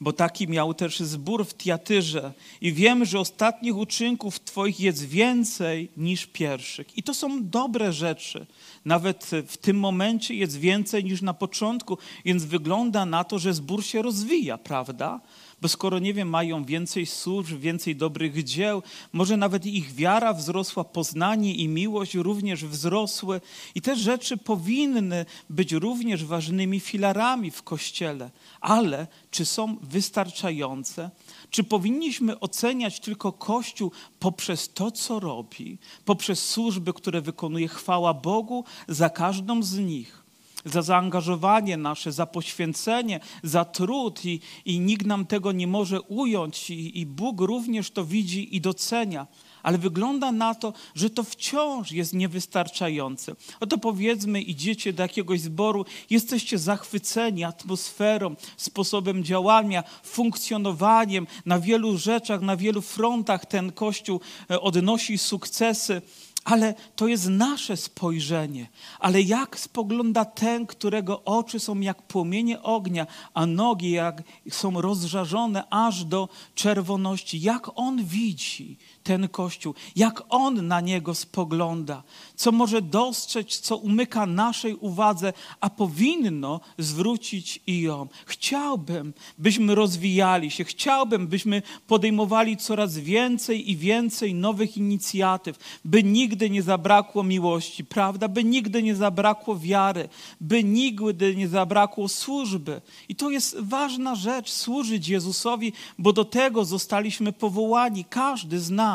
Bo 0.01 0.13
taki 0.13 0.49
miał 0.49 0.75
też 0.75 1.01
zbór 1.01 1.47
w 1.47 1.55
Tiatyrze. 1.55 2.33
I 2.61 2.73
wiem, 2.73 3.05
że 3.05 3.21
ostatnich 3.21 3.77
uczynków 3.77 4.41
Twoich 4.41 4.81
jest 4.81 5.09
więcej 5.09 5.89
niż 5.97 6.27
pierwszych. 6.27 6.99
I 6.99 7.03
to 7.03 7.15
są 7.15 7.49
dobre 7.49 7.93
rzeczy. 7.93 8.47
Nawet 8.85 9.31
w 9.47 9.57
tym 9.57 9.79
momencie 9.79 10.35
jest 10.35 10.59
więcej 10.59 11.05
niż 11.05 11.23
na 11.23 11.35
początku, 11.35 11.99
więc 12.25 12.45
wygląda 12.45 13.07
na 13.07 13.25
to, 13.25 13.39
że 13.39 13.55
zbór 13.55 13.85
się 13.85 14.03
rozwija, 14.03 14.59
prawda? 14.59 15.21
Bo 15.65 15.69
skoro, 15.69 15.99
nie 15.99 16.15
wiem, 16.15 16.29
mają 16.29 16.65
więcej 16.65 17.07
służb, 17.07 17.59
więcej 17.59 17.97
dobrych 17.97 18.45
dzieł, 18.45 18.83
może 19.13 19.37
nawet 19.37 19.67
ich 19.67 19.95
wiara 19.95 20.35
wzrosła, 20.35 20.85
poznanie 20.85 21.55
i 21.55 21.69
miłość 21.69 22.15
również 22.15 22.65
wzrosły. 22.65 23.41
I 23.75 23.81
te 23.81 23.97
rzeczy 23.97 24.37
powinny 24.37 25.27
być 25.51 25.73
również 25.73 26.25
ważnymi 26.25 26.81
filarami 26.81 27.51
w 27.51 27.63
Kościele. 27.63 28.31
Ale 28.61 29.07
czy 29.31 29.45
są 29.45 29.77
wystarczające? 29.83 31.11
Czy 31.51 31.65
powinniśmy 31.65 32.41
oceniać 32.41 33.01
tylko 33.01 33.33
Kościół 33.33 33.91
poprzez 34.19 34.73
to, 34.73 34.91
co 34.91 35.21
robi, 35.21 35.79
poprzez 36.05 36.49
służby, 36.49 36.93
które 36.93 37.21
wykonuje 37.21 37.69
chwała 37.69 38.15
Bogu 38.15 38.65
za 38.89 39.11
każdą 39.11 39.63
z 39.63 39.79
nich? 39.79 40.24
Za 40.65 40.83
zaangażowanie 40.83 41.77
nasze, 41.77 42.13
za 42.13 42.27
poświęcenie, 42.27 43.21
za 43.43 43.65
trud 43.65 44.25
i, 44.25 44.41
i 44.65 44.81
nikt 44.81 45.07
nam 45.07 45.27
tego 45.27 45.53
nie 45.53 45.67
może 45.67 46.01
ująć 46.01 46.71
i, 46.71 47.01
i 47.01 47.07
Bóg 47.07 47.41
również 47.41 47.91
to 47.91 48.05
widzi 48.05 48.57
i 48.57 48.61
docenia. 48.61 49.27
Ale 49.63 49.79
wygląda 49.79 50.33
na 50.33 50.55
to, 50.55 50.73
że 50.95 51.11
to 51.11 51.23
wciąż 51.23 51.93
jest 51.93 52.13
niewystarczające. 52.13 53.37
Oto 53.61 53.79
powiedzmy, 53.79 54.43
idziecie 54.43 54.93
do 54.93 55.03
jakiegoś 55.03 55.41
zboru, 55.41 55.85
jesteście 56.11 56.59
zachwyceni 56.59 57.45
atmosferą, 57.45 58.37
sposobem 58.57 59.25
działania, 59.25 59.85
funkcjonowaniem 60.03 61.27
na 61.47 61.61
wielu 61.61 61.99
rzeczach, 61.99 62.41
na 62.41 62.57
wielu 62.57 62.83
frontach 62.83 63.47
ten 63.47 63.73
Kościół 63.73 64.21
e, 64.51 64.61
odnosi 64.61 65.19
sukcesy 65.19 66.03
ale 66.45 66.75
to 66.97 67.07
jest 67.07 67.29
nasze 67.29 67.77
spojrzenie. 67.77 68.67
Ale 68.99 69.23
jak 69.23 69.59
spogląda 69.59 70.25
ten, 70.25 70.67
którego 70.67 71.25
oczy 71.25 71.61
są 71.61 71.81
jak 71.81 72.03
płomienie 72.03 72.63
ognia, 72.63 73.07
a 73.35 73.47
nogi 73.47 73.91
jak 73.91 74.23
są 74.51 74.81
rozżarzone 74.81 75.65
aż 75.71 76.05
do 76.05 76.29
czerwoności? 76.55 77.41
Jak 77.41 77.71
on 77.79 78.05
widzi 78.05 78.79
ten 79.05 79.29
Kościół? 79.29 79.75
Jak 79.97 80.23
on 80.29 80.67
na 80.67 80.81
niego 80.81 81.15
spogląda? 81.15 82.03
Co 82.37 82.53
może 82.53 82.83
dostrzec, 82.83 83.61
co 83.61 83.77
umyka 83.77 84.27
naszej 84.27 84.75
uwadze, 84.75 85.33
a 85.61 85.71
powinno 85.71 86.61
zwrócić 86.79 87.61
i 87.67 87.81
ją? 87.81 88.09
Chciałbym, 88.27 89.13
byśmy 89.39 89.75
rozwijali 89.75 90.51
się. 90.51 90.65
Chciałbym, 90.65 91.27
byśmy 91.27 91.63
podejmowali 91.87 92.57
coraz 92.57 92.99
więcej 92.99 93.71
i 93.71 93.77
więcej 93.77 94.35
nowych 94.35 94.77
inicjatyw, 94.77 95.59
by 95.85 96.03
nigdy 96.03 96.51
nie 96.51 96.63
zabrakło 96.63 97.23
miłości, 97.23 97.85
prawda? 97.85 98.29
By 98.29 98.45
nigdy 98.45 98.83
nie 98.83 98.97
zabrakło 98.97 99.59
wiary, 99.59 100.09
by 100.41 100.65
nigdy 100.65 101.37
nie 101.37 101.49
zabrakło 101.49 102.09
służby. 102.09 102.81
I 103.09 103.17
to 103.17 103.31
jest 103.31 103.57
ważna 103.61 104.15
rzecz, 104.15 104.51
służyć 104.51 105.09
Jezusowi, 105.09 105.73
bo 105.99 106.13
do 106.13 106.25
tego 106.25 106.65
zostaliśmy 106.65 107.33
powołani, 107.33 108.05
każdy 108.05 108.61
z 108.61 108.71
nas. 108.71 108.94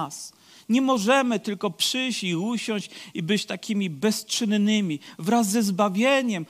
Nie 0.70 0.82
możemy 0.82 1.40
tylko 1.40 1.72
przyjść 1.72 2.24
i 2.24 2.36
usiąść 2.36 2.90
i 3.14 3.24
być 3.24 3.46
takimi 3.46 3.90
bezczynnymi. 3.90 5.00
Wraz 5.20 5.50
ze 5.50 5.64
zbawieniem 5.64 6.46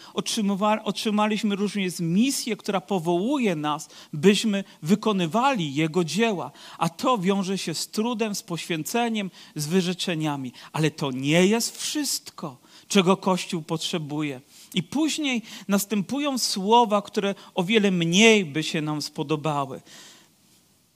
otrzymaliśmy 0.84 1.56
również 1.56 2.00
misję, 2.00 2.58
która 2.58 2.82
powołuje 2.82 3.56
nas, 3.56 3.89
byśmy 4.13 4.63
wykonywali 4.82 5.75
Jego 5.75 6.03
dzieła. 6.03 6.51
A 6.77 6.89
to 6.89 7.18
wiąże 7.18 7.58
się 7.58 7.74
z 7.74 7.88
trudem, 7.88 8.36
z 8.36 8.44
poświęceniem, 8.44 9.32
z 9.56 9.68
wyrzeczeniami. 9.68 10.51
Ale 10.72 10.91
to 10.91 11.12
nie 11.12 11.48
jest 11.48 11.77
wszystko, 11.77 12.58
czego 12.88 13.18
Kościół 13.18 13.62
potrzebuje. 13.62 14.41
I 14.74 14.84
później 14.84 15.41
następują 15.68 16.38
słowa, 16.38 17.01
które 17.01 17.36
o 17.56 17.63
wiele 17.63 17.91
mniej 17.91 18.46
by 18.46 18.63
się 18.63 18.82
nam 18.82 19.01
spodobały. 19.01 19.82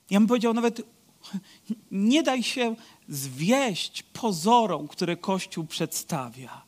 Ja 0.09 0.19
bym 0.19 0.27
powiedział 0.27 0.53
nawet, 0.53 0.81
nie 1.91 2.23
daj 2.23 2.43
się 2.43 2.75
zwieść 3.09 4.03
pozorom, 4.03 4.87
które 4.87 5.17
Kościół 5.17 5.65
przedstawia. 5.65 6.63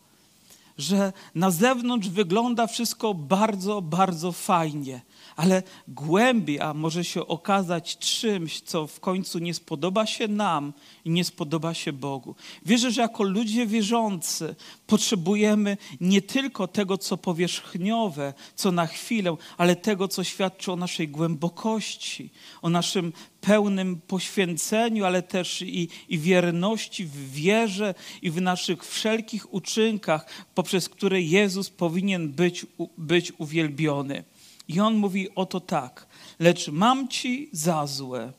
że 0.77 1.13
na 1.35 1.51
zewnątrz 1.51 2.09
wygląda 2.09 2.67
wszystko 2.67 3.13
bardzo, 3.13 3.81
bardzo 3.81 4.31
fajnie, 4.31 5.01
ale 5.35 5.63
głębiej, 5.87 6.59
a 6.59 6.73
może 6.73 7.03
się 7.03 7.27
okazać 7.27 7.97
czymś, 7.97 8.61
co 8.61 8.87
w 8.87 8.99
końcu 8.99 9.39
nie 9.39 9.53
spodoba 9.53 10.05
się 10.05 10.27
nam 10.27 10.73
i 11.05 11.09
nie 11.09 11.23
spodoba 11.23 11.73
się 11.73 11.93
Bogu. 11.93 12.35
Wierzę, 12.65 12.91
że 12.91 13.01
jako 13.01 13.23
ludzie 13.23 13.67
wierzący 13.67 14.55
potrzebujemy 14.87 15.77
nie 16.01 16.21
tylko 16.21 16.67
tego, 16.67 16.97
co 16.97 17.17
powierzchniowe, 17.17 18.33
co 18.55 18.71
na 18.71 18.87
chwilę, 18.87 19.35
ale 19.57 19.75
tego, 19.75 20.07
co 20.07 20.23
świadczy 20.23 20.71
o 20.71 20.75
naszej 20.75 21.07
głębokości, 21.07 22.29
o 22.61 22.69
naszym 22.69 23.13
pełnym 23.45 24.01
poświęceniu, 24.07 25.05
ale 25.05 25.21
też 25.21 25.61
i, 25.61 25.89
i 26.09 26.19
wierności 26.19 27.05
w 27.05 27.31
wierze 27.31 27.93
i 28.21 28.31
w 28.31 28.41
naszych 28.41 28.85
wszelkich 28.85 29.53
uczynkach, 29.53 30.25
poprzez 30.55 30.89
które 30.89 31.21
Jezus 31.21 31.69
powinien 31.69 32.29
być, 32.29 32.65
być 32.97 33.33
uwielbiony. 33.37 34.23
I 34.67 34.79
on 34.79 34.95
mówi 34.95 35.35
oto 35.35 35.59
tak, 35.59 36.07
lecz 36.39 36.67
mam 36.67 37.07
ci 37.07 37.49
za 37.51 37.87
złe. 37.87 38.33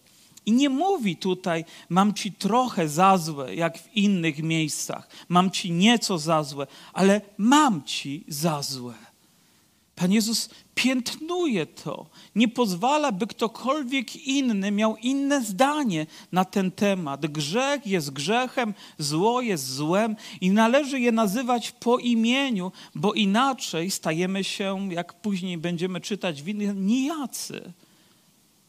I 0.46 0.52
nie 0.52 0.68
mówi 0.68 1.16
tutaj, 1.16 1.64
mam 1.88 2.14
ci 2.14 2.32
trochę 2.32 2.88
za 2.88 3.18
złe, 3.18 3.54
jak 3.54 3.78
w 3.78 3.96
innych 3.96 4.42
miejscach, 4.42 5.08
mam 5.28 5.50
ci 5.50 5.72
nieco 5.72 6.18
za 6.18 6.42
złe, 6.42 6.66
ale 6.92 7.20
mam 7.38 7.84
ci 7.84 8.25
za 8.28 8.62
złe. 8.62 8.94
Pan 9.94 10.12
Jezus 10.12 10.50
piętnuje 10.76 11.66
to, 11.66 12.06
nie 12.35 12.49
pozwala, 12.49 13.12
by 13.12 13.26
ktokolwiek 13.26 14.16
inny 14.16 14.71
miał 14.71 14.97
inne 14.97 15.45
zdanie 15.45 16.06
na 16.33 16.45
ten 16.45 16.71
temat. 16.71 17.26
Grzech 17.26 17.87
jest 17.87 18.11
grzechem, 18.11 18.75
zło 18.99 19.40
jest 19.40 19.66
złem 19.66 20.16
i 20.40 20.50
należy 20.50 21.00
je 21.00 21.12
nazywać 21.12 21.71
po 21.71 21.99
imieniu, 21.99 22.73
bo 22.95 23.12
inaczej 23.12 23.90
stajemy 23.90 24.45
się, 24.45 24.88
jak 24.92 25.21
później 25.21 25.59
będziemy 25.59 26.00
czytać 26.00 26.42
w 26.42 26.49
innych, 26.49 26.76
nijacy. 26.76 27.73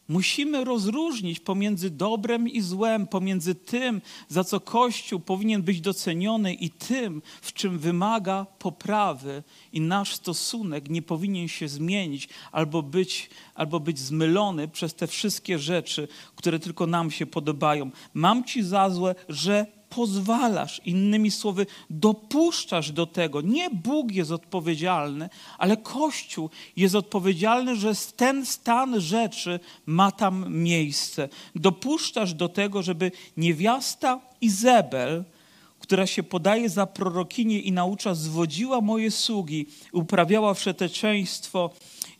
Musimy 0.08 0.64
rozróżnić 0.64 1.40
pomiędzy 1.40 1.90
dobrem 1.90 2.48
i 2.48 2.62
złem, 2.62 3.08
pomiędzy 3.08 3.56
tym, 3.56 4.02
za 4.28 4.44
co 4.44 4.60
Kościół 4.60 5.20
powinien 5.20 5.62
być 5.62 5.82
doceniony, 5.82 6.54
i 6.54 6.70
tym, 6.70 7.22
w 7.42 7.54
czym 7.54 7.80
wymaga 7.80 8.46
poprawy, 8.60 9.44
i 9.74 9.82
nasz 9.82 10.16
stosunek 10.16 10.90
nie 10.90 11.02
powinien 11.02 11.48
się 11.48 11.68
zmienić 11.68 12.30
albo 12.52 12.84
być, 12.84 13.30
albo 13.56 13.80
być 13.80 14.00
zmylony 14.00 14.68
przez 14.68 14.96
te 14.96 15.08
wszystkie 15.08 15.60
rzeczy, 15.60 16.08
które 16.36 16.60
tylko 16.60 16.88
nam 16.88 17.12
się 17.12 17.26
podobają. 17.26 17.92
Mam 18.14 18.44
ci 18.44 18.64
za 18.64 18.90
złe, 18.90 19.16
że 19.30 19.77
pozwalasz, 19.90 20.82
innymi 20.86 21.32
słowy, 21.32 21.66
dopuszczasz 21.90 22.92
do 22.92 23.06
tego. 23.06 23.42
Nie 23.42 23.70
Bóg 23.70 24.12
jest 24.12 24.32
odpowiedzialny, 24.32 25.30
ale 25.58 25.78
Kościół 25.78 26.50
jest 26.76 26.96
odpowiedzialny, 26.96 27.76
że 27.76 27.92
ten 28.16 28.46
stan 28.46 29.02
rzeczy 29.02 29.60
ma 29.86 30.12
tam 30.12 30.54
miejsce. 30.54 31.30
Dopuszczasz 31.56 32.34
do 32.34 32.50
tego, 32.50 32.84
żeby 32.84 33.12
niewiasta 33.38 34.20
Izebel, 34.42 35.24
która 35.80 36.08
się 36.08 36.24
podaje 36.24 36.70
za 36.70 36.86
prorokinię 36.86 37.60
i 37.60 37.72
naucza, 37.72 38.16
zwodziła 38.16 38.82
moje 38.82 39.12
sługi, 39.12 39.66
uprawiała 39.92 40.54
wszeteczeństwo 40.54 41.70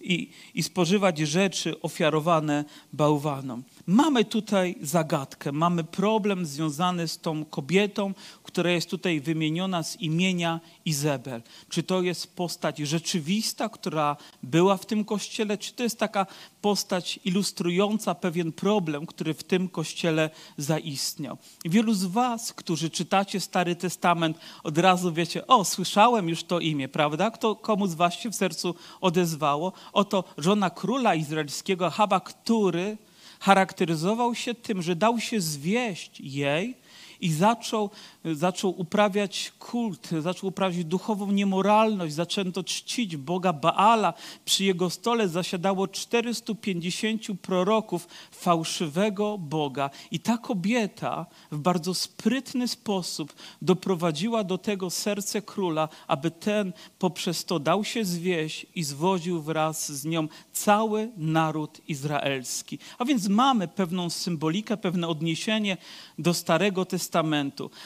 i, 0.02 0.30
i 0.54 0.64
spożywać 0.64 1.20
rzeczy 1.20 1.82
ofiarowane 1.82 2.66
bałwanom. 2.94 3.64
Mamy 3.90 4.26
tutaj 4.26 4.76
zagadkę, 4.82 5.52
mamy 5.52 5.84
problem 5.84 6.46
związany 6.46 7.08
z 7.08 7.20
tą 7.20 7.46
kobietą, 7.46 8.14
która 8.44 8.72
jest 8.72 8.90
tutaj 8.90 9.22
wymieniona 9.22 9.84
z 9.84 10.02
imienia 10.02 10.60
Izebel. 10.86 11.44
Czy 11.70 11.84
to 11.84 12.02
jest 12.02 12.36
postać 12.36 12.78
rzeczywista, 12.78 13.70
która 13.70 14.18
była 14.44 14.78
w 14.78 14.86
tym 14.86 15.06
kościele, 15.06 15.58
czy 15.58 15.74
to 15.74 15.84
jest 15.84 16.00
taka 16.00 16.26
postać 16.62 17.20
ilustrująca 17.26 18.16
pewien 18.16 18.52
problem, 18.52 19.06
który 19.06 19.34
w 19.34 19.44
tym 19.44 19.70
kościele 19.70 20.30
zaistniał. 20.58 21.38
Wielu 21.66 21.94
z 21.94 22.06
Was, 22.06 22.54
którzy 22.54 22.90
czytacie 22.90 23.40
Stary 23.40 23.76
Testament, 23.76 24.38
od 24.64 24.78
razu 24.78 25.14
wiecie, 25.14 25.48
o, 25.48 25.66
słyszałem 25.66 26.30
już 26.30 26.44
to 26.44 26.60
imię, 26.60 26.88
prawda? 26.88 27.32
Kto, 27.32 27.56
komu 27.56 27.88
z 27.88 27.94
Was 27.94 28.14
się 28.14 28.30
w 28.30 28.36
sercu 28.36 28.76
odezwało? 29.02 29.74
Oto 29.94 30.24
żona 30.38 30.70
króla 30.70 31.16
izraelskiego 31.16 31.90
Haba, 31.90 32.20
który 32.20 32.98
charakteryzował 33.40 34.36
się 34.36 34.54
tym, 34.54 34.82
że 34.82 34.96
dał 34.96 35.20
się 35.20 35.42
zwieść 35.42 36.20
jej 36.20 36.76
i 37.22 37.32
zaczął, 37.32 37.90
zaczął 38.26 38.80
uprawiać 38.82 39.52
kult, 39.60 40.10
zaczął 40.20 40.50
uprawiać 40.50 40.86
duchową 40.86 41.32
niemoralność, 41.32 42.14
zaczęto 42.14 42.64
czcić 42.64 43.18
Boga 43.18 43.54
Baala. 43.54 44.14
Przy 44.46 44.64
jego 44.64 44.90
stole 44.90 45.28
zasiadało 45.28 45.88
450 45.88 47.22
proroków 47.42 48.08
fałszywego 48.32 49.38
Boga. 49.38 49.90
I 50.12 50.20
ta 50.20 50.38
kobieta 50.38 51.26
w 51.52 51.58
bardzo 51.58 51.94
sprytny 51.94 52.68
sposób 52.68 53.36
doprowadziła 53.62 54.44
do 54.44 54.58
tego 54.58 54.90
serce 54.90 55.42
króla, 55.42 55.90
aby 56.08 56.32
ten 56.32 56.74
poprzez 57.00 57.46
to 57.46 57.60
dał 57.60 57.84
się 57.84 58.06
zwieść 58.06 58.66
i 58.76 58.84
zwoził 58.84 59.42
wraz 59.42 59.92
z 59.92 60.06
nią 60.06 60.28
cały 60.54 61.12
naród 61.18 61.82
izraelski. 61.88 62.80
A 62.98 63.06
więc 63.06 63.28
mamy 63.28 63.68
pewną 63.68 64.10
symbolikę, 64.10 64.78
pewne 64.78 65.08
odniesienie 65.08 65.78
do 66.18 66.34
Starego 66.34 66.86
Testamentu, 66.86 67.07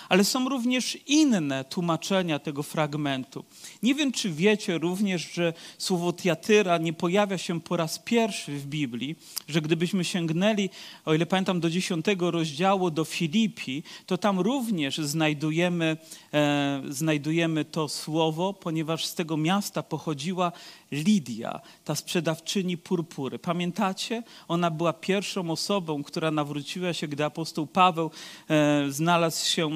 ale 0.09 0.23
są 0.23 0.49
również 0.49 0.97
inne 1.07 1.65
tłumaczenia 1.65 2.39
tego 2.39 2.63
fragmentu. 2.63 3.45
Nie 3.83 3.95
wiem, 3.95 4.11
czy 4.11 4.29
wiecie 4.31 4.77
również, 4.77 5.33
że 5.33 5.53
słowo 5.77 6.13
tiatyra 6.13 6.77
nie 6.77 6.93
pojawia 6.93 7.37
się 7.37 7.61
po 7.61 7.77
raz 7.77 7.99
pierwszy 7.99 8.51
w 8.51 8.65
Biblii, 8.65 9.15
że 9.47 9.61
gdybyśmy 9.61 10.03
sięgnęli, 10.03 10.69
o 11.05 11.13
ile 11.13 11.25
pamiętam, 11.25 11.59
do 11.59 11.69
dziesiątego 11.69 12.31
rozdziału 12.31 12.91
do 12.91 13.05
Filipi, 13.05 13.83
to 14.05 14.17
tam 14.17 14.39
również 14.39 14.97
znajdujemy, 14.97 15.97
e, 16.33 16.81
znajdujemy 16.89 17.65
to 17.65 17.87
słowo, 17.87 18.53
ponieważ 18.53 19.05
z 19.05 19.15
tego 19.15 19.37
miasta 19.37 19.83
pochodziła 19.83 20.51
Lidia, 20.91 21.59
ta 21.85 21.95
sprzedawczyni 21.95 22.77
purpury. 22.77 23.39
Pamiętacie? 23.39 24.23
Ona 24.47 24.71
była 24.71 24.93
pierwszą 24.93 25.51
osobą, 25.51 26.03
która 26.03 26.31
nawróciła 26.31 26.93
się, 26.93 27.07
gdy 27.07 27.25
apostoł 27.25 27.67
Paweł 27.67 28.11
e, 28.49 28.85
znalazł 28.89 29.10
się 29.45 29.69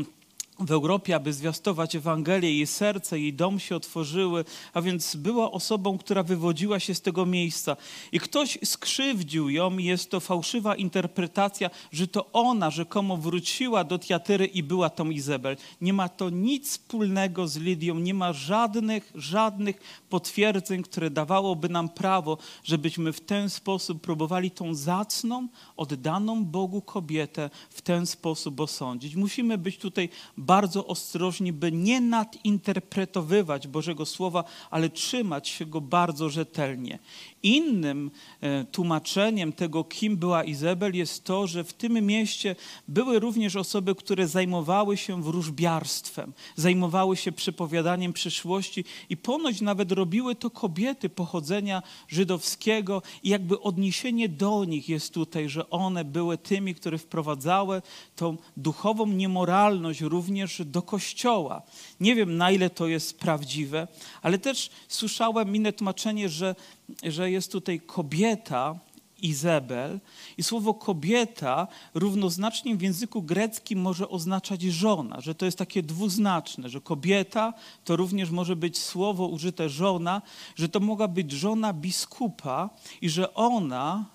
w 0.59 0.71
Europie, 0.71 1.15
aby 1.15 1.33
zwiastować 1.33 1.95
Ewangelię, 1.95 2.57
jej 2.57 2.67
serce, 2.67 3.19
jej 3.19 3.33
dom 3.33 3.59
się 3.59 3.75
otworzyły, 3.75 4.45
a 4.73 4.81
więc 4.81 5.15
była 5.15 5.51
osobą, 5.51 5.97
która 5.97 6.23
wywodziła 6.23 6.79
się 6.79 6.95
z 6.95 7.01
tego 7.01 7.25
miejsca. 7.25 7.77
I 8.11 8.19
ktoś 8.19 8.57
skrzywdził 8.63 9.49
ją, 9.49 9.77
jest 9.77 10.11
to 10.11 10.19
fałszywa 10.19 10.75
interpretacja, 10.75 11.69
że 11.91 12.07
to 12.07 12.31
ona 12.31 12.71
rzekomo 12.71 13.17
wróciła 13.17 13.83
do 13.83 13.99
Tiatyry 13.99 14.45
i 14.45 14.63
była 14.63 14.89
tą 14.89 15.09
Izabel. 15.09 15.57
Nie 15.81 15.93
ma 15.93 16.09
to 16.09 16.29
nic 16.29 16.69
wspólnego 16.69 17.47
z 17.47 17.57
Lidią, 17.57 17.95
nie 17.95 18.13
ma 18.13 18.33
żadnych, 18.33 19.11
żadnych 19.15 20.03
potwierdzeń, 20.09 20.83
które 20.83 21.09
dawałoby 21.09 21.69
nam 21.69 21.89
prawo, 21.89 22.37
żebyśmy 22.63 23.13
w 23.13 23.21
ten 23.21 23.49
sposób 23.49 24.01
próbowali 24.01 24.51
tą 24.51 24.75
zacną, 24.75 25.47
oddaną 25.77 26.45
Bogu 26.45 26.81
kobietę 26.81 27.49
w 27.69 27.81
ten 27.81 28.05
sposób 28.05 28.59
osądzić. 28.59 29.15
Musimy 29.15 29.57
być 29.57 29.77
tutaj 29.77 30.09
bardzo 30.45 30.87
ostrożni, 30.87 31.53
by 31.53 31.71
nie 31.71 32.01
nadinterpretowywać 32.01 33.67
Bożego 33.67 34.05
Słowa, 34.05 34.43
ale 34.69 34.89
trzymać 34.89 35.49
się 35.49 35.65
go 35.65 35.81
bardzo 35.81 36.29
rzetelnie. 36.29 36.99
Innym 37.45 38.11
e, 38.41 38.63
tłumaczeniem 38.63 39.53
tego, 39.53 39.83
kim 39.83 40.17
była 40.17 40.43
Izabel, 40.43 40.95
jest 40.95 41.23
to, 41.23 41.47
że 41.47 41.63
w 41.63 41.73
tym 41.73 42.05
mieście 42.05 42.55
były 42.87 43.19
również 43.19 43.55
osoby, 43.55 43.95
które 43.95 44.27
zajmowały 44.27 44.97
się 44.97 45.23
wróżbiarstwem, 45.23 46.33
zajmowały 46.55 47.17
się 47.17 47.31
przepowiadaniem 47.31 48.13
przyszłości 48.13 48.85
i 49.09 49.17
ponoć 49.17 49.61
nawet 49.61 49.91
robiły 49.91 50.35
to 50.35 50.49
kobiety 50.49 51.09
pochodzenia 51.09 51.83
żydowskiego 52.07 53.01
i 53.23 53.29
jakby 53.29 53.61
odniesienie 53.61 54.29
do 54.29 54.65
nich 54.65 54.89
jest 54.89 55.13
tutaj, 55.13 55.49
że 55.49 55.69
one 55.69 56.05
były 56.05 56.37
tymi, 56.37 56.75
które 56.75 56.97
wprowadzały 56.97 57.81
tą 58.15 58.37
duchową 58.57 59.07
niemoralność 59.07 60.01
również 60.01 60.61
do 60.65 60.81
kościoła. 60.81 61.61
Nie 61.99 62.15
wiem, 62.15 62.37
na 62.37 62.51
ile 62.51 62.69
to 62.69 62.87
jest 62.87 63.19
prawdziwe, 63.19 63.87
ale 64.21 64.37
też 64.37 64.69
słyszałem 64.87 65.55
inne 65.55 65.73
tłumaczenie, 65.73 66.29
że 66.29 66.55
że 67.03 67.31
jest 67.31 67.51
tutaj 67.51 67.79
kobieta, 67.79 68.79
Izabel. 69.21 69.99
I 70.37 70.43
słowo 70.43 70.73
kobieta 70.73 71.67
równoznacznie 71.93 72.75
w 72.75 72.81
języku 72.81 73.21
greckim 73.21 73.81
może 73.81 74.09
oznaczać 74.09 74.61
żona, 74.61 75.21
że 75.21 75.35
to 75.35 75.45
jest 75.45 75.57
takie 75.57 75.83
dwuznaczne, 75.83 76.69
że 76.69 76.81
kobieta 76.81 77.53
to 77.83 77.95
również 77.95 78.29
może 78.29 78.55
być 78.55 78.77
słowo 78.77 79.27
użyte 79.27 79.69
żona, 79.69 80.21
że 80.55 80.69
to 80.69 80.79
mogła 80.79 81.07
być 81.07 81.31
żona 81.31 81.73
biskupa 81.73 82.69
i 83.01 83.09
że 83.09 83.33
ona 83.33 84.05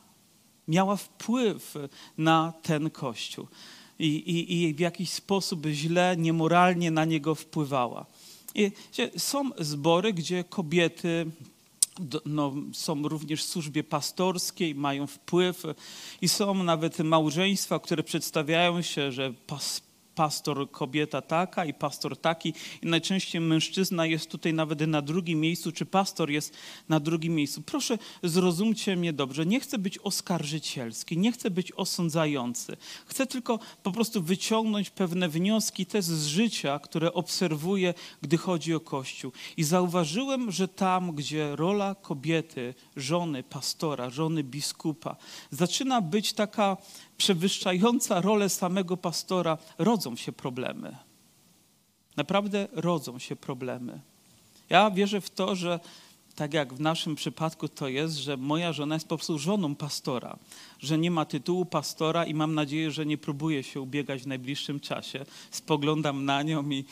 miała 0.69 0.97
wpływ 0.97 1.75
na 2.19 2.53
ten 2.63 2.91
kościół 2.91 3.47
i, 3.99 4.07
i, 4.07 4.63
i 4.63 4.75
w 4.75 4.81
jakiś 4.81 5.11
sposób 5.11 5.67
źle, 5.67 6.17
niemoralnie 6.19 6.91
na 6.91 7.05
niego 7.05 7.35
wpływała. 7.35 8.07
I, 8.55 8.73
są 9.17 9.51
zbory, 9.59 10.13
gdzie 10.13 10.45
kobiety 10.45 11.27
no, 12.25 12.55
są 12.73 13.09
również 13.09 13.45
w 13.45 13.49
służbie 13.49 13.85
pastorskiej, 13.85 14.75
mają 14.75 15.07
wpływ 15.07 15.63
i 16.21 16.29
są 16.29 16.55
nawet 16.63 16.99
małżeństwa, 16.99 17.79
które 17.79 18.03
przedstawiają 18.03 18.83
się, 18.83 19.13
że 19.13 19.33
pas, 19.47 19.83
pastor 20.21 20.71
kobieta 20.71 21.23
taka 21.23 21.65
i 21.65 21.75
pastor 21.75 22.17
taki 22.17 22.55
i 22.83 22.87
najczęściej 22.87 23.41
mężczyzna 23.41 24.07
jest 24.07 24.31
tutaj 24.31 24.55
nawet 24.55 24.81
na 24.81 25.03
drugim 25.03 25.41
miejscu, 25.41 25.73
czy 25.73 25.87
pastor 25.87 26.31
jest 26.31 26.55
na 26.89 27.01
drugim 27.01 27.35
miejscu. 27.35 27.63
Proszę, 27.63 27.99
zrozumcie 28.23 28.97
mnie 28.97 29.13
dobrze. 29.13 29.47
Nie 29.47 29.61
chcę 29.61 29.79
być 29.79 29.99
oskarżycielski, 29.99 31.19
nie 31.19 31.33
chcę 31.33 31.51
być 31.51 31.73
osądzający. 31.73 32.77
Chcę 33.07 33.27
tylko 33.27 33.59
po 33.83 33.93
prostu 33.93 34.23
wyciągnąć 34.23 34.91
pewne 34.91 35.29
wnioski 35.29 35.87
też 35.87 36.05
z 36.05 36.27
życia, 36.27 36.79
które 36.79 37.13
obserwuję, 37.13 37.95
gdy 38.23 38.37
chodzi 38.37 38.75
o 38.75 38.81
Kościół. 38.81 39.33
I 39.57 39.65
zauważyłem, 39.65 40.51
że 40.51 40.69
tam, 40.69 41.13
gdzie 41.13 41.57
rola 41.57 41.95
kobiety, 41.95 42.75
żony 42.97 43.43
pastora, 43.43 44.11
żony 44.11 44.45
biskupa 44.45 45.17
zaczyna 45.51 46.01
być 46.01 46.33
taka 46.33 46.77
przewyższająca 47.21 48.21
rolę 48.21 48.49
samego 48.49 48.97
pastora, 48.97 49.59
rodzą 49.79 50.10
się 50.17 50.33
problemy. 50.33 50.97
Naprawdę 52.17 52.69
rodzą 52.73 53.19
się 53.19 53.37
problemy. 53.37 54.01
Ja 54.71 54.91
wierzę 54.91 55.21
w 55.21 55.31
to, 55.31 55.57
że 55.57 55.81
tak 56.35 56.55
jak 56.55 56.75
w 56.75 56.81
naszym 56.81 57.15
przypadku 57.15 57.69
to 57.69 57.89
jest, 57.89 58.17
że 58.17 58.37
moja 58.37 58.73
żona 58.73 58.95
jest 58.95 59.09
po 59.09 59.17
prostu 59.17 59.39
żoną 59.39 59.75
pastora, 59.75 60.39
że 60.79 60.99
nie 60.99 61.11
ma 61.11 61.25
tytułu 61.25 61.65
pastora 61.65 62.25
i 62.25 62.35
mam 62.35 62.55
nadzieję, 62.55 62.91
że 62.91 63.07
nie 63.07 63.19
próbuje 63.19 63.63
się 63.63 63.81
ubiegać 63.81 64.23
w 64.23 64.27
najbliższym 64.27 64.81
czasie. 64.81 65.25
Spoglądam 65.51 66.25
na 66.25 66.43
nią 66.43 66.71
i, 66.71 66.85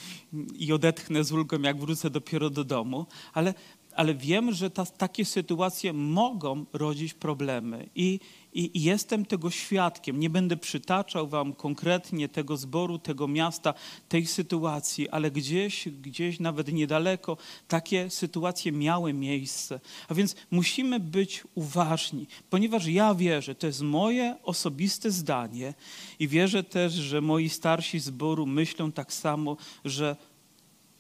i 0.59 0.73
odetchnę 0.73 1.25
z 1.25 1.33
ulgą, 1.33 1.61
jak 1.61 1.79
wrócę 1.79 2.11
dopiero 2.11 2.51
do 2.51 2.65
domu, 2.65 3.07
ale, 3.35 3.55
ale 3.95 4.15
wiem, 4.15 4.53
że 4.53 4.71
ta, 4.71 4.87
takie 4.87 5.25
sytuacje 5.25 5.93
mogą 5.93 6.65
rodzić 6.73 7.15
problemy 7.15 7.89
i 7.95 8.21
i, 8.53 8.83
jestem 8.83 9.27
tego 9.27 9.51
świadkiem. 9.51 10.21
Nie 10.21 10.31
będę 10.31 10.57
przytaczał 10.57 11.29
wam 11.29 11.53
konkretnie 11.53 12.29
tego 12.29 12.57
zboru, 12.57 12.99
tego 12.99 13.29
miasta, 13.29 13.75
tej 14.09 14.27
sytuacji, 14.27 15.09
ale 15.09 15.31
gdzieś, 15.31 15.89
gdzieś 15.89 16.41
nawet 16.41 16.73
niedaleko 16.73 17.37
takie 17.69 18.11
sytuacje 18.11 18.73
miały 18.73 19.13
miejsce. 19.13 19.81
A 20.09 20.15
więc 20.15 20.37
musimy 20.51 21.01
być 21.01 21.43
uważni, 21.55 22.27
ponieważ 22.51 22.87
ja 22.87 23.15
wierzę, 23.15 23.55
to 23.55 23.67
jest 23.67 23.83
moje 23.83 24.37
osobiste 24.43 25.11
zdanie 25.11 25.75
i 26.19 26.29
wierzę 26.29 26.65
też, 26.65 26.93
że 26.93 27.21
moi 27.21 27.49
starsi 27.49 28.01
zboru 28.01 28.47
myślą 28.47 28.93
tak 28.93 29.13
samo, 29.13 29.57
że 29.85 30.17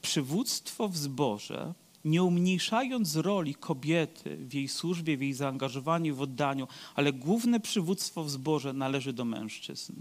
przywództwo 0.03 0.89
w 0.89 0.97
zborze 0.97 1.75
nie 2.09 2.23
umniejszając 2.23 3.17
roli 3.17 3.55
kobiety 3.55 4.37
w 4.37 4.55
jej 4.55 4.69
służbie, 4.69 5.17
w 5.17 5.23
jej 5.23 5.35
zaangażowaniu, 5.35 6.17
w 6.17 6.23
oddaniu, 6.23 6.69
ale 6.95 7.13
główne 7.13 7.61
przywództwo 7.61 8.25
w 8.25 8.31
zborze 8.31 8.73
należy 8.73 9.13
do 9.13 9.25
mężczyzn. 9.25 9.93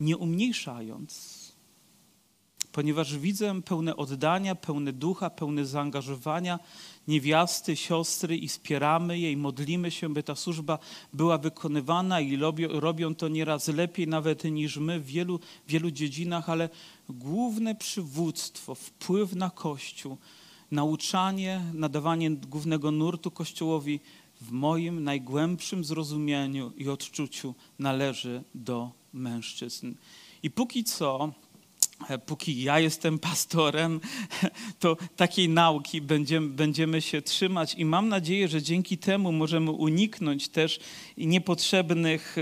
Nie 0.00 0.16
umniejszając, 0.16 1.42
ponieważ 2.72 3.18
widzę 3.18 3.62
pełne 3.62 3.96
oddania, 3.96 4.54
pełne 4.54 4.92
ducha, 4.92 5.30
pełne 5.30 5.66
zaangażowania 5.66 6.58
niewiasty, 7.08 7.76
siostry 7.76 8.36
i 8.36 8.48
wspieramy 8.48 9.18
je 9.18 9.32
i 9.32 9.36
modlimy 9.36 9.90
się, 9.90 10.14
by 10.14 10.22
ta 10.22 10.34
służba 10.34 10.78
była 11.12 11.38
wykonywana 11.38 12.20
i 12.20 12.36
robią, 12.36 12.68
robią 12.80 13.14
to 13.14 13.28
nieraz 13.28 13.68
lepiej 13.68 14.08
nawet 14.08 14.44
niż 14.44 14.76
my 14.76 15.00
w 15.00 15.06
wielu, 15.06 15.40
wielu 15.68 15.90
dziedzinach, 15.90 16.50
ale 16.50 16.68
główne 17.08 17.74
przywództwo, 17.74 18.74
wpływ 18.74 19.34
na 19.34 19.50
Kościół, 19.50 20.16
nauczanie, 20.70 21.60
nadawanie 21.74 22.30
głównego 22.30 22.90
nurtu 22.90 23.30
Kościołowi 23.30 24.00
w 24.40 24.50
moim 24.50 25.04
najgłębszym 25.04 25.84
zrozumieniu 25.84 26.72
i 26.76 26.88
odczuciu 26.88 27.54
należy 27.78 28.42
do 28.54 28.90
mężczyzn. 29.12 29.94
I 30.42 30.50
póki 30.50 30.84
co 30.84 31.32
póki 32.26 32.62
ja 32.62 32.78
jestem 32.78 33.18
pastorem, 33.18 34.00
to 34.80 34.96
takiej 35.16 35.48
nauki 35.48 36.00
będziemy, 36.00 36.48
będziemy 36.48 37.00
się 37.00 37.22
trzymać 37.22 37.74
i 37.74 37.84
mam 37.84 38.08
nadzieję, 38.08 38.48
że 38.48 38.62
dzięki 38.62 38.98
temu 38.98 39.32
możemy 39.32 39.70
uniknąć 39.70 40.48
też 40.48 40.80
niepotrzebnych 41.16 42.36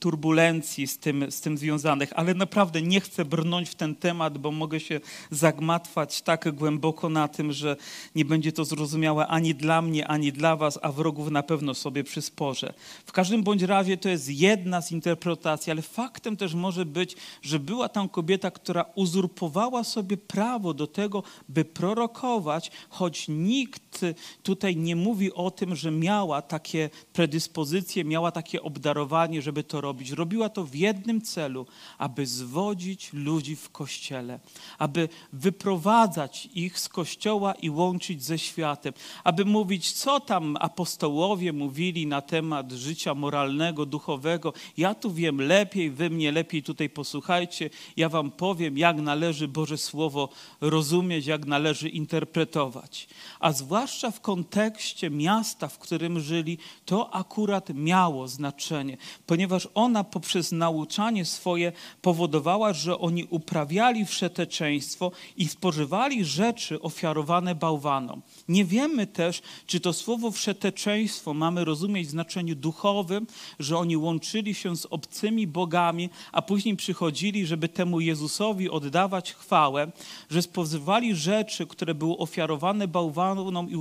turbulencji 0.00 0.86
z 0.86 0.98
tym, 0.98 1.30
z 1.30 1.40
tym 1.40 1.58
związanych. 1.58 2.12
Ale 2.16 2.34
naprawdę 2.34 2.82
nie 2.82 3.00
chcę 3.00 3.24
brnąć 3.24 3.68
w 3.68 3.74
ten 3.74 3.94
temat, 3.94 4.38
bo 4.38 4.50
mogę 4.50 4.80
się 4.80 5.00
zagmatwać 5.30 6.22
tak 6.22 6.54
głęboko 6.54 7.08
na 7.08 7.28
tym, 7.28 7.52
że 7.52 7.76
nie 8.14 8.24
będzie 8.24 8.52
to 8.52 8.64
zrozumiałe 8.64 9.26
ani 9.26 9.54
dla 9.54 9.82
mnie, 9.82 10.08
ani 10.08 10.32
dla 10.32 10.56
was, 10.56 10.78
a 10.82 10.92
wrogów 10.92 11.30
na 11.30 11.42
pewno 11.42 11.74
sobie 11.74 12.04
przysporzę. 12.04 12.74
W 13.06 13.12
każdym 13.12 13.42
bądź 13.42 13.62
razie 13.62 13.96
to 13.96 14.08
jest 14.08 14.28
jedna 14.28 14.82
z 14.82 14.92
interpretacji, 14.92 15.70
ale 15.70 15.82
faktem 15.82 16.36
też 16.36 16.54
może 16.54 16.86
być, 16.86 17.16
że 17.42 17.58
była 17.58 17.88
tam 17.88 18.08
kobieta, 18.08 18.50
która 18.50 18.84
uzurpowała 18.98 19.84
sobie 19.84 20.16
prawo 20.16 20.74
do 20.74 20.86
tego, 20.86 21.22
by 21.48 21.64
prorokować, 21.64 22.70
choć 22.88 23.28
nikt 23.28 24.04
tutaj 24.42 24.76
nie 24.76 24.96
mówi 24.96 25.32
o 25.32 25.50
tym, 25.50 25.76
że 25.76 25.90
miała 25.90 26.42
takie 26.42 26.90
predyspozycje, 27.12 28.04
miała 28.04 28.30
takie 28.30 28.62
obdarowanie, 28.62 29.42
żeby 29.42 29.64
to 29.64 29.80
robić. 29.80 30.10
Robiła 30.10 30.48
to 30.48 30.64
w 30.64 30.74
jednym 30.74 31.22
celu, 31.22 31.66
aby 31.98 32.26
zwodzić 32.26 33.12
ludzi 33.12 33.56
w 33.56 33.70
kościele, 33.70 34.40
aby 34.78 35.08
wyprowadzać 35.32 36.48
ich 36.54 36.78
z 36.78 36.88
kościoła 36.88 37.52
i 37.52 37.70
łączyć 37.70 38.24
ze 38.24 38.38
światem, 38.38 38.92
aby 39.24 39.44
mówić, 39.44 39.92
co 39.92 40.20
tam 40.20 40.56
apostołowie 40.60 41.52
mówili 41.52 42.06
na 42.06 42.20
temat 42.20 42.72
życia 42.72 43.14
moralnego, 43.14 43.86
duchowego. 43.86 44.52
Ja 44.76 44.94
tu 44.94 45.12
wiem 45.12 45.40
lepiej, 45.40 45.90
wy 45.90 46.10
mnie 46.10 46.32
lepiej 46.32 46.62
tutaj 46.62 46.90
posłuchajcie, 46.90 47.70
ja 47.96 48.08
wam 48.08 48.30
powiem, 48.30 48.78
należy 48.96 49.48
Boże 49.48 49.78
Słowo 49.78 50.28
rozumieć, 50.60 51.26
jak 51.26 51.46
należy 51.46 51.88
interpretować. 51.88 53.08
A 53.40 53.52
zwłaszcza 53.52 54.10
w 54.10 54.20
kontekście 54.20 55.10
miasta, 55.10 55.68
w 55.68 55.78
którym 55.78 56.20
żyli, 56.20 56.58
to 56.84 57.14
akurat 57.14 57.68
miało 57.74 58.28
znaczenie, 58.28 58.96
ponieważ 59.26 59.68
ona 59.74 60.04
poprzez 60.04 60.52
nauczanie 60.52 61.24
swoje 61.24 61.72
powodowała, 62.02 62.72
że 62.72 62.98
oni 62.98 63.24
uprawiali 63.24 64.04
wszeteczeństwo 64.04 65.12
i 65.36 65.48
spożywali 65.48 66.24
rzeczy 66.24 66.82
ofiarowane 66.82 67.54
bałwanom. 67.54 68.22
Nie 68.48 68.64
wiemy 68.64 69.06
też, 69.06 69.42
czy 69.66 69.80
to 69.80 69.92
słowo 69.92 70.30
wszeteczeństwo 70.30 71.34
mamy 71.34 71.64
rozumieć 71.64 72.08
w 72.08 72.10
znaczeniu 72.10 72.54
duchowym, 72.54 73.26
że 73.58 73.78
oni 73.78 73.96
łączyli 73.96 74.54
się 74.54 74.76
z 74.76 74.86
obcymi 74.86 75.46
bogami, 75.46 76.10
a 76.32 76.42
później 76.42 76.76
przychodzili, 76.76 77.46
żeby 77.46 77.68
temu 77.68 78.00
Jezusowi 78.00 78.70
oddawać 78.78 79.32
chwałę, 79.32 79.92
że 80.30 80.42
spożywali 80.42 81.14
rzeczy, 81.14 81.66
które 81.66 81.94
były 81.94 82.16
ofiarowane 82.16 82.88
bałwanom 82.88 83.70
i 83.70 83.76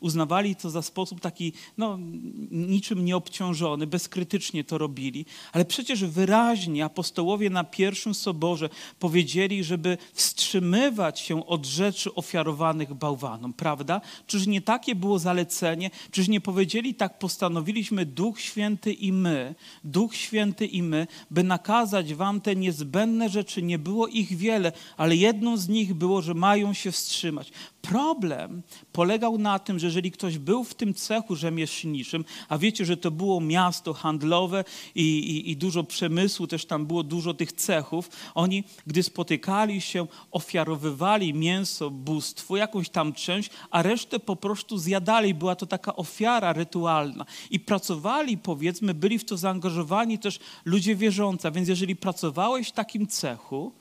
uznawali 0.00 0.56
to 0.56 0.70
za 0.70 0.82
sposób 0.82 1.20
taki 1.20 1.52
no, 1.78 1.98
niczym 2.50 3.04
nieobciążony, 3.04 3.86
bezkrytycznie 3.86 4.64
to 4.64 4.78
robili. 4.78 5.26
Ale 5.52 5.64
przecież 5.64 6.04
wyraźnie 6.04 6.84
apostołowie 6.84 7.50
na 7.50 7.64
pierwszym 7.64 8.14
soborze 8.14 8.68
powiedzieli, 8.98 9.64
żeby 9.64 9.98
wstrzymywać 10.12 11.20
się 11.20 11.46
od 11.46 11.66
rzeczy 11.66 12.14
ofiarowanych 12.14 12.94
bałwanom, 12.94 13.52
prawda? 13.52 14.00
Czyż 14.26 14.46
nie 14.46 14.60
takie 14.60 14.94
było 14.94 15.18
zalecenie? 15.18 15.90
Czyż 16.10 16.28
nie 16.28 16.40
powiedzieli 16.40 16.94
tak 16.94 17.18
postanowiliśmy 17.18 18.06
Duch 18.06 18.40
Święty 18.40 18.92
i 18.92 19.12
my, 19.12 19.54
Duch 19.84 20.16
Święty 20.16 20.66
i 20.66 20.82
my, 20.82 21.06
by 21.30 21.42
nakazać 21.42 22.14
wam 22.14 22.40
te 22.40 22.56
niezbędne 22.56 23.28
rzeczy, 23.28 23.62
nie 23.62 23.78
było 23.78 24.06
ich 24.06 24.31
wiele, 24.36 24.72
ale 24.96 25.16
jedną 25.16 25.56
z 25.56 25.68
nich 25.68 25.94
było, 25.94 26.22
że 26.22 26.34
mają 26.34 26.74
się 26.74 26.92
wstrzymać. 26.92 27.52
Problem 27.82 28.62
polegał 28.92 29.38
na 29.38 29.58
tym, 29.58 29.78
że 29.78 29.86
jeżeli 29.86 30.10
ktoś 30.10 30.38
był 30.38 30.64
w 30.64 30.74
tym 30.74 30.94
cechu 30.94 31.36
rzemieślniczym, 31.36 32.24
a 32.48 32.58
wiecie, 32.58 32.84
że 32.84 32.96
to 32.96 33.10
było 33.10 33.40
miasto 33.40 33.94
handlowe 33.94 34.64
i, 34.94 35.18
i, 35.18 35.50
i, 35.50 35.56
dużo 35.56 35.84
przemysłu, 35.84 36.46
też 36.46 36.66
tam 36.66 36.86
było 36.86 37.02
dużo 37.02 37.34
tych 37.34 37.52
cechów, 37.52 38.10
oni, 38.34 38.64
gdy 38.86 39.02
spotykali 39.02 39.80
się, 39.80 40.06
ofiarowywali 40.30 41.34
mięso 41.34 41.90
bóstwu, 41.90 42.56
jakąś 42.56 42.88
tam 42.88 43.12
część, 43.12 43.50
a 43.70 43.82
resztę 43.82 44.20
po 44.20 44.36
prostu 44.36 44.78
zjadali. 44.78 45.34
Była 45.34 45.56
to 45.56 45.66
taka 45.66 45.96
ofiara 45.96 46.52
rytualna. 46.52 47.24
I 47.50 47.60
pracowali, 47.60 48.38
powiedzmy, 48.38 48.94
byli 48.94 49.18
w 49.18 49.24
to 49.24 49.36
zaangażowani 49.36 50.18
też 50.18 50.38
ludzie 50.64 50.96
wierzący. 50.96 51.50
Więc 51.50 51.68
jeżeli 51.68 51.96
pracowałeś 51.96 52.68
w 52.68 52.72
takim 52.72 53.06
cechu, 53.06 53.72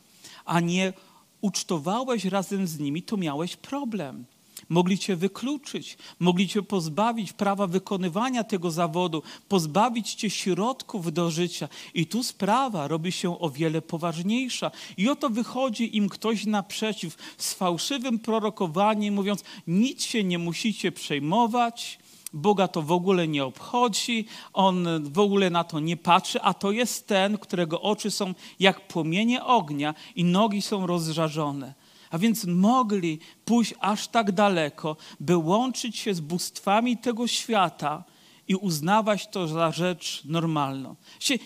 a 0.46 0.60
nie 0.60 0.94
ucztowałeś 1.42 2.26
razem 2.26 2.68
z 2.68 2.80
nimi, 2.80 3.04
to 3.04 3.18
miałeś 3.18 3.56
problem. 3.56 4.26
mogli 4.70 5.00
cię 5.00 5.16
wykluczyć, 5.16 5.98
mogli 6.20 6.48
cię 6.48 6.62
pozbawić 6.62 7.34
prawa 7.34 7.68
wykonywania 7.68 8.44
tego 8.44 8.72
zawodu, 8.72 9.24
pozbawić 9.50 10.14
cię 10.14 10.30
środków 10.30 11.14
do 11.14 11.32
życia. 11.32 11.70
I 11.94 12.06
tu 12.08 12.24
sprawa 12.24 12.88
robi 12.88 13.12
się 13.12 13.40
o 13.40 13.50
wiele 13.50 13.82
poważniejsza. 13.82 14.72
I 14.98 15.10
oto 15.10 15.30
wychodzi 15.30 15.98
im 15.98 16.10
ktoś 16.10 16.46
naprzeciw 16.46 17.18
z 17.38 17.54
fałszywym 17.54 18.20
prorokowaniem, 18.20 19.14
mówiąc: 19.14 19.44
Nic 19.68 20.04
się 20.04 20.24
nie 20.24 20.40
musicie 20.40 20.92
przejmować, 20.92 22.00
Boga 22.34 22.68
to 22.68 22.82
w 22.82 22.92
ogóle 22.92 23.28
nie 23.28 23.46
obchodzi, 23.46 24.26
on 24.54 24.88
w 25.04 25.20
ogóle 25.20 25.50
na 25.50 25.64
to 25.64 25.80
nie 25.80 25.98
patrzy, 25.98 26.42
a 26.42 26.54
to 26.54 26.72
jest 26.72 27.08
ten, 27.08 27.38
którego 27.38 27.82
oczy 27.82 28.12
są 28.12 28.34
jak 28.60 28.88
płomienie 28.88 29.46
ognia 29.46 29.94
i 30.16 30.24
nogi 30.24 30.62
są 30.62 30.88
rozżarzone. 30.88 31.74
A 32.10 32.18
więc 32.18 32.46
mogli 32.46 33.20
pójść 33.46 33.74
aż 33.80 34.08
tak 34.08 34.32
daleko, 34.32 34.98
by 35.20 35.38
łączyć 35.38 35.98
się 35.98 36.14
z 36.14 36.20
bóstwami 36.20 36.98
tego 36.98 37.28
świata 37.28 38.04
i 38.48 38.56
uznawać 38.56 39.28
to 39.28 39.48
za 39.48 39.72
rzecz 39.72 40.22
normalną. 40.26 40.96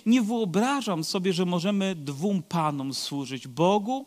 Nie 0.05 0.21
wyobrażam 0.21 1.03
sobie, 1.03 1.33
że 1.33 1.45
możemy 1.45 1.95
dwóm 1.95 2.43
panom 2.43 2.93
służyć 2.93 3.47
Bogu 3.47 4.05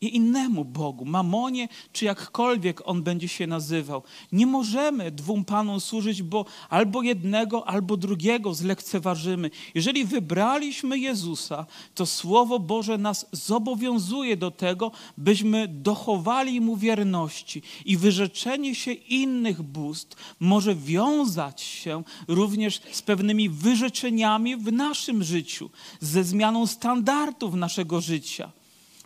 i 0.00 0.16
innemu 0.16 0.64
Bogu, 0.64 1.04
mamonie, 1.04 1.68
czy 1.92 2.04
jakkolwiek 2.04 2.88
on 2.88 3.02
będzie 3.02 3.28
się 3.28 3.46
nazywał. 3.46 4.02
Nie 4.32 4.46
możemy 4.46 5.10
dwóm 5.10 5.44
panom 5.44 5.80
służyć, 5.80 6.22
bo 6.22 6.44
albo 6.68 7.02
jednego, 7.02 7.68
albo 7.68 7.96
drugiego 7.96 8.54
zlekceważymy. 8.54 9.50
Jeżeli 9.74 10.04
wybraliśmy 10.04 10.98
Jezusa, 10.98 11.66
to 11.94 12.06
Słowo 12.06 12.58
Boże 12.58 12.98
nas 12.98 13.26
zobowiązuje 13.32 14.36
do 14.36 14.50
tego, 14.50 14.92
byśmy 15.18 15.68
dochowali 15.68 16.60
Mu 16.60 16.76
wierności 16.76 17.62
i 17.84 17.96
wyrzeczenie 17.96 18.74
się 18.74 18.92
innych 18.92 19.62
bóstw 19.62 20.34
może 20.40 20.74
wiązać 20.74 21.60
się 21.60 22.02
również 22.28 22.80
z 22.92 23.02
pewnymi 23.02 23.48
wyrzeczeniami 23.48 24.56
w 24.56 24.72
naszym 24.72 25.22
życiu, 25.22 25.70
ze 26.00 26.24
zmianą 26.24 26.66
standardów 26.66 27.54
naszego 27.54 28.00
życia. 28.00 28.59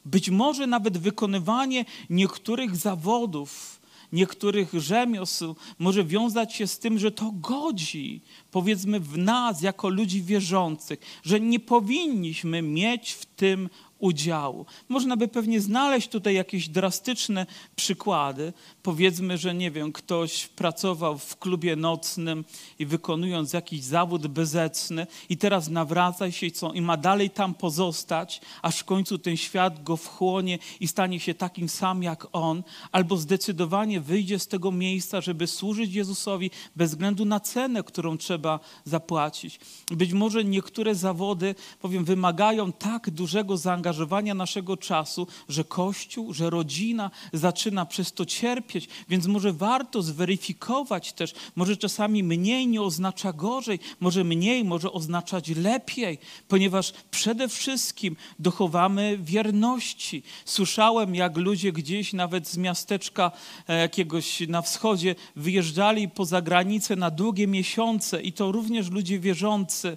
Być 0.04 0.30
może 0.30 0.66
nawet 0.66 0.98
wykonywanie 0.98 1.84
niektórych 2.10 2.76
zawodów, 2.76 3.80
niektórych 4.12 4.72
rzemiosł 4.72 5.56
może 5.78 6.04
wiązać 6.04 6.54
się 6.54 6.66
z 6.66 6.78
tym, 6.78 6.98
że 6.98 7.10
to 7.10 7.32
godzi, 7.32 8.20
powiedzmy, 8.50 9.00
w 9.00 9.18
nas 9.18 9.62
jako 9.62 9.88
ludzi 9.88 10.22
wierzących, 10.22 10.98
że 11.22 11.40
nie 11.40 11.60
powinniśmy 11.60 12.62
mieć 12.62 13.12
w 13.12 13.26
tym 13.26 13.68
udziału. 13.98 14.66
Można 14.88 15.16
by 15.16 15.28
pewnie 15.28 15.60
znaleźć 15.60 16.08
tutaj 16.08 16.34
jakieś 16.34 16.68
drastyczne 16.68 17.46
przykłady. 17.76 18.52
Powiedzmy, 18.82 19.38
że 19.38 19.54
nie 19.54 19.70
wiem, 19.70 19.92
ktoś 19.92 20.46
pracował 20.46 21.18
w 21.18 21.36
klubie 21.36 21.76
nocnym 21.76 22.44
i 22.78 22.86
wykonując 22.86 23.52
jakiś 23.52 23.82
zawód 23.82 24.26
bezecny 24.26 25.06
i 25.28 25.36
teraz 25.36 25.68
nawraca 25.68 26.30
się 26.30 26.46
i 26.74 26.80
ma 26.80 26.96
dalej 26.96 27.30
tam 27.30 27.54
pozostać, 27.54 28.40
aż 28.62 28.78
w 28.78 28.84
końcu 28.84 29.18
ten 29.18 29.36
świat 29.36 29.82
go 29.82 29.96
wchłonie 29.96 30.58
i 30.80 30.88
stanie 30.88 31.20
się 31.20 31.34
takim 31.34 31.68
sam 31.68 32.02
jak 32.02 32.26
on, 32.32 32.62
albo 32.92 33.16
zdecydowanie 33.16 34.00
wyjdzie 34.00 34.38
z 34.38 34.48
tego 34.48 34.72
miejsca, 34.72 35.20
żeby 35.20 35.46
służyć 35.46 35.94
Jezusowi 35.94 36.50
bez 36.76 36.90
względu 36.90 37.24
na 37.24 37.40
cenę, 37.40 37.82
którą 37.82 38.18
trzeba 38.18 38.60
zapłacić. 38.84 39.60
Być 39.90 40.12
może 40.12 40.44
niektóre 40.44 40.94
zawody, 40.94 41.54
powiem, 41.80 42.04
wymagają 42.04 42.72
tak 42.72 43.10
dużego 43.10 43.56
zaangażowania, 43.56 43.83
zaangażowania 43.84 44.34
naszego 44.34 44.76
czasu, 44.76 45.26
że 45.48 45.64
Kościół, 45.64 46.32
że 46.34 46.50
rodzina 46.50 47.10
zaczyna 47.32 47.86
przez 47.86 48.12
to 48.12 48.26
cierpieć, 48.26 48.88
więc 49.08 49.26
może 49.26 49.52
warto 49.52 50.02
zweryfikować 50.02 51.12
też, 51.12 51.34
może 51.56 51.76
czasami 51.76 52.22
mniej 52.22 52.66
nie 52.66 52.82
oznacza 52.82 53.32
gorzej, 53.32 53.78
może 54.00 54.24
mniej 54.24 54.64
może 54.64 54.92
oznaczać 54.92 55.48
lepiej, 55.48 56.18
ponieważ 56.48 56.92
przede 57.10 57.48
wszystkim 57.48 58.16
dochowamy 58.38 59.18
wierności. 59.22 60.22
Słyszałem, 60.44 61.14
jak 61.14 61.36
ludzie 61.36 61.72
gdzieś 61.72 62.12
nawet 62.12 62.48
z 62.48 62.56
miasteczka 62.56 63.32
e, 63.68 63.78
jakiegoś 63.78 64.40
na 64.48 64.62
wschodzie 64.62 65.14
wyjeżdżali 65.36 66.08
poza 66.08 66.42
granicę 66.42 66.96
na 66.96 67.10
długie 67.10 67.46
miesiące 67.46 68.22
i 68.22 68.32
to 68.32 68.52
również 68.52 68.90
ludzie 68.90 69.18
wierzący 69.18 69.96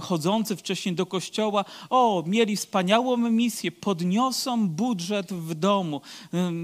chodzący 0.00 0.56
wcześniej 0.56 0.94
do 0.94 1.06
kościoła, 1.06 1.64
o, 1.90 2.24
mieli 2.26 2.56
wspaniałą 2.56 3.16
misję, 3.16 3.72
podniosą 3.72 4.68
budżet 4.68 5.32
w 5.32 5.54
domu, 5.54 6.00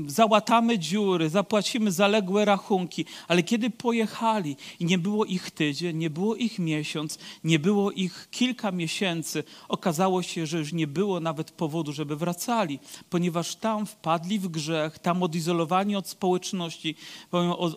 załatamy 0.06 0.78
dziury, 0.78 1.28
zapłacimy 1.28 1.92
zaległe 1.92 2.44
rachunki, 2.44 3.04
ale 3.28 3.42
kiedy 3.42 3.70
pojechali 3.70 4.56
i 4.80 4.84
nie 4.84 4.98
było 4.98 5.24
ich 5.24 5.50
tydzień, 5.50 5.96
nie 5.96 6.10
było 6.10 6.36
ich 6.36 6.58
miesiąc, 6.58 7.18
nie 7.44 7.58
było 7.58 7.90
ich 7.90 8.28
kilka 8.30 8.72
miesięcy, 8.72 9.44
okazało 9.68 10.22
się, 10.22 10.46
że 10.46 10.58
już 10.58 10.72
nie 10.72 10.86
było 10.86 11.20
nawet 11.20 11.50
powodu, 11.50 11.92
żeby 11.92 12.16
wracali, 12.16 12.78
ponieważ 13.10 13.56
tam 13.56 13.86
wpadli 13.86 14.38
w 14.38 14.48
grzech, 14.48 14.98
tam 14.98 15.22
odizolowani 15.22 15.96
od 15.96 16.08
społeczności, 16.08 16.94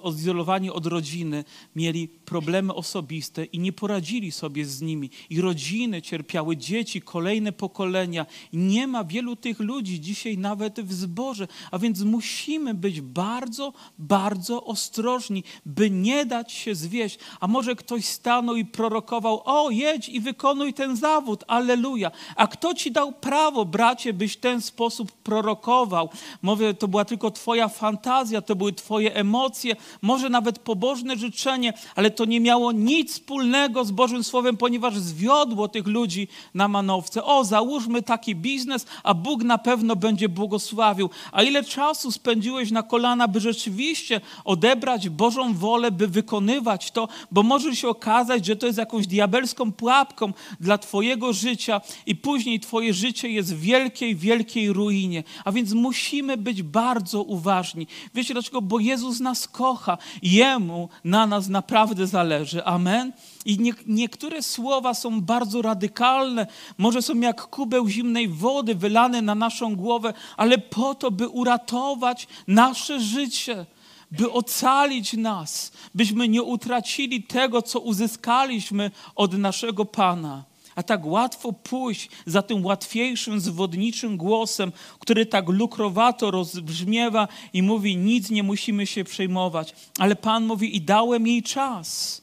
odizolowani 0.02 0.70
od 0.70 0.86
rodziny, 0.86 1.44
mieli 1.76 2.08
problemy 2.08 2.74
osobiste 2.74 3.46
i 3.46 3.60
nie 3.60 3.74
poradzili 3.74 4.32
sobie 4.32 4.66
z 4.66 4.82
nimi 4.82 5.10
i 5.30 5.42
rodziny 5.42 6.02
cierpiały, 6.02 6.58
dzieci, 6.58 7.02
kolejne 7.02 7.52
pokolenia. 7.52 8.26
Nie 8.54 8.88
ma 8.88 9.04
wielu 9.04 9.36
tych 9.36 9.60
ludzi 9.60 10.02
dzisiaj 10.02 10.38
nawet 10.38 10.82
w 10.82 10.94
zborze, 10.94 11.48
a 11.72 11.80
więc 11.80 12.02
musimy 12.02 12.74
być 12.74 13.02
bardzo, 13.02 13.74
bardzo 13.98 14.64
ostrożni, 14.64 15.44
by 15.66 15.90
nie 15.90 16.26
dać 16.26 16.52
się 16.52 16.76
zwieść. 16.76 17.20
A 17.40 17.48
może 17.48 17.76
ktoś 17.76 18.06
stanął 18.06 18.56
i 18.56 18.66
prorokował, 18.66 19.42
o 19.46 19.70
jedź 19.70 20.10
i 20.10 20.20
wykonuj 20.20 20.74
ten 20.74 20.96
zawód, 20.96 21.44
alleluja. 21.48 22.12
A 22.36 22.48
kto 22.48 22.74
ci 22.74 22.92
dał 22.92 23.12
prawo, 23.12 23.66
bracie, 23.66 24.14
byś 24.14 24.38
ten 24.38 24.62
sposób 24.62 25.12
prorokował? 25.12 26.10
Mówię, 26.42 26.74
to 26.74 26.88
była 26.88 27.06
tylko 27.06 27.32
twoja 27.32 27.68
fantazja, 27.68 28.42
to 28.42 28.56
były 28.56 28.74
twoje 28.74 29.16
emocje, 29.16 29.76
może 30.02 30.30
nawet 30.30 30.60
pobożne 30.60 31.18
życzenie, 31.18 31.74
ale 31.96 32.12
to 32.12 32.26
nie 32.26 32.40
miało 32.40 32.72
nic 32.72 33.12
wspólnego 33.12 33.86
z 33.86 33.92
Bożym 33.92 34.24
Słowem, 34.24 34.58
ponieważ 34.58 35.00
zwiodło 35.04 35.68
tych 35.68 35.88
ludzi 35.88 36.28
na 36.54 36.68
manowce. 36.68 37.24
O, 37.24 37.44
załóżmy 37.44 38.02
taki 38.02 38.36
biznes, 38.36 38.86
a 39.04 39.14
Bóg 39.14 39.44
na 39.44 39.58
pewno 39.58 39.96
będzie 39.96 40.30
błogosławił. 40.30 41.10
A 41.32 41.44
ile 41.44 41.64
czasu 41.64 42.12
spędziłeś 42.12 42.72
na 42.72 42.84
kolana, 42.84 43.28
by 43.28 43.40
rzeczywiście 43.40 44.22
odebrać 44.46 45.10
Bożą 45.10 45.54
wolę, 45.54 45.92
by 45.92 46.08
wykonywać 46.08 46.92
to, 46.92 47.08
bo 47.32 47.44
może 47.44 47.76
się 47.76 47.88
okazać, 47.88 48.46
że 48.46 48.56
to 48.56 48.66
jest 48.66 48.78
jakąś 48.78 49.08
diabelską 49.08 49.72
pułapką 49.72 50.34
dla 50.60 50.78
Twojego 50.78 51.34
życia 51.34 51.82
i 52.06 52.16
później 52.16 52.60
Twoje 52.60 52.94
życie 52.94 53.30
jest 53.30 53.56
w 53.56 53.60
wielkiej, 53.60 54.16
wielkiej 54.16 54.74
ruinie. 54.74 55.24
A 55.46 55.52
więc 55.52 55.74
musimy 55.74 56.38
być 56.38 56.64
bardzo 56.64 57.24
uważni. 57.24 57.88
Wiecie 58.16 58.34
dlaczego? 58.34 58.62
Bo 58.62 58.80
Jezus 58.80 59.20
nas 59.20 59.48
kocha. 59.48 59.98
Jemu 60.22 60.90
na 61.04 61.28
nas 61.28 61.48
naprawdę 61.48 62.08
zależy. 62.08 62.66
Amen. 62.66 63.12
I 63.46 63.60
nie, 63.60 63.74
niektóre 63.88 64.44
słowa 64.44 64.94
są 64.94 65.22
bardzo 65.22 65.62
radykalne, 65.62 66.48
może 66.78 67.02
są 67.02 67.20
jak 67.20 67.42
kubeł 67.42 67.88
zimnej 67.88 68.28
wody 68.28 68.76
wylane 68.76 69.22
na 69.22 69.36
naszą 69.36 69.76
głowę, 69.76 70.14
ale 70.38 70.58
po 70.58 70.96
to, 70.96 71.12
by 71.12 71.30
uratować 71.30 72.28
nasze 72.48 73.00
życie, 73.00 73.66
by 74.12 74.32
ocalić 74.32 75.14
nas, 75.14 75.72
byśmy 75.96 76.28
nie 76.28 76.44
utracili 76.44 77.24
tego, 77.24 77.62
co 77.62 77.80
uzyskaliśmy 77.80 78.92
od 79.16 79.38
naszego 79.38 79.86
Pana. 79.86 80.44
A 80.76 80.84
tak 80.84 81.06
łatwo 81.06 81.54
pójść 81.54 82.10
za 82.26 82.42
tym 82.42 82.66
łatwiejszym, 82.66 83.40
zwodniczym 83.40 84.18
głosem, 84.18 84.72
który 85.00 85.26
tak 85.26 85.50
lukrowato 85.50 86.32
rozbrzmiewa 86.32 87.28
i 87.54 87.64
mówi: 87.64 87.98
Nic 87.98 88.30
nie 88.30 88.44
musimy 88.44 88.88
się 88.88 89.04
przejmować. 89.04 89.76
Ale 90.00 90.16
Pan 90.16 90.46
mówi: 90.46 90.78
I 90.78 90.82
dałem 90.82 91.28
jej 91.28 91.44
czas. 91.44 92.23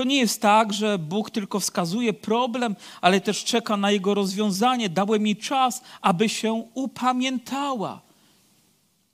To 0.00 0.04
nie 0.04 0.18
jest 0.18 0.42
tak, 0.42 0.72
że 0.72 0.98
Bóg 0.98 1.30
tylko 1.30 1.60
wskazuje 1.60 2.12
problem, 2.12 2.76
ale 3.00 3.20
też 3.20 3.44
czeka 3.44 3.76
na 3.76 3.90
jego 3.90 4.14
rozwiązanie. 4.14 4.88
Dałem 4.88 5.22
mi 5.22 5.36
czas, 5.36 5.82
aby 6.00 6.28
się 6.28 6.64
upamiętała. 6.74 8.00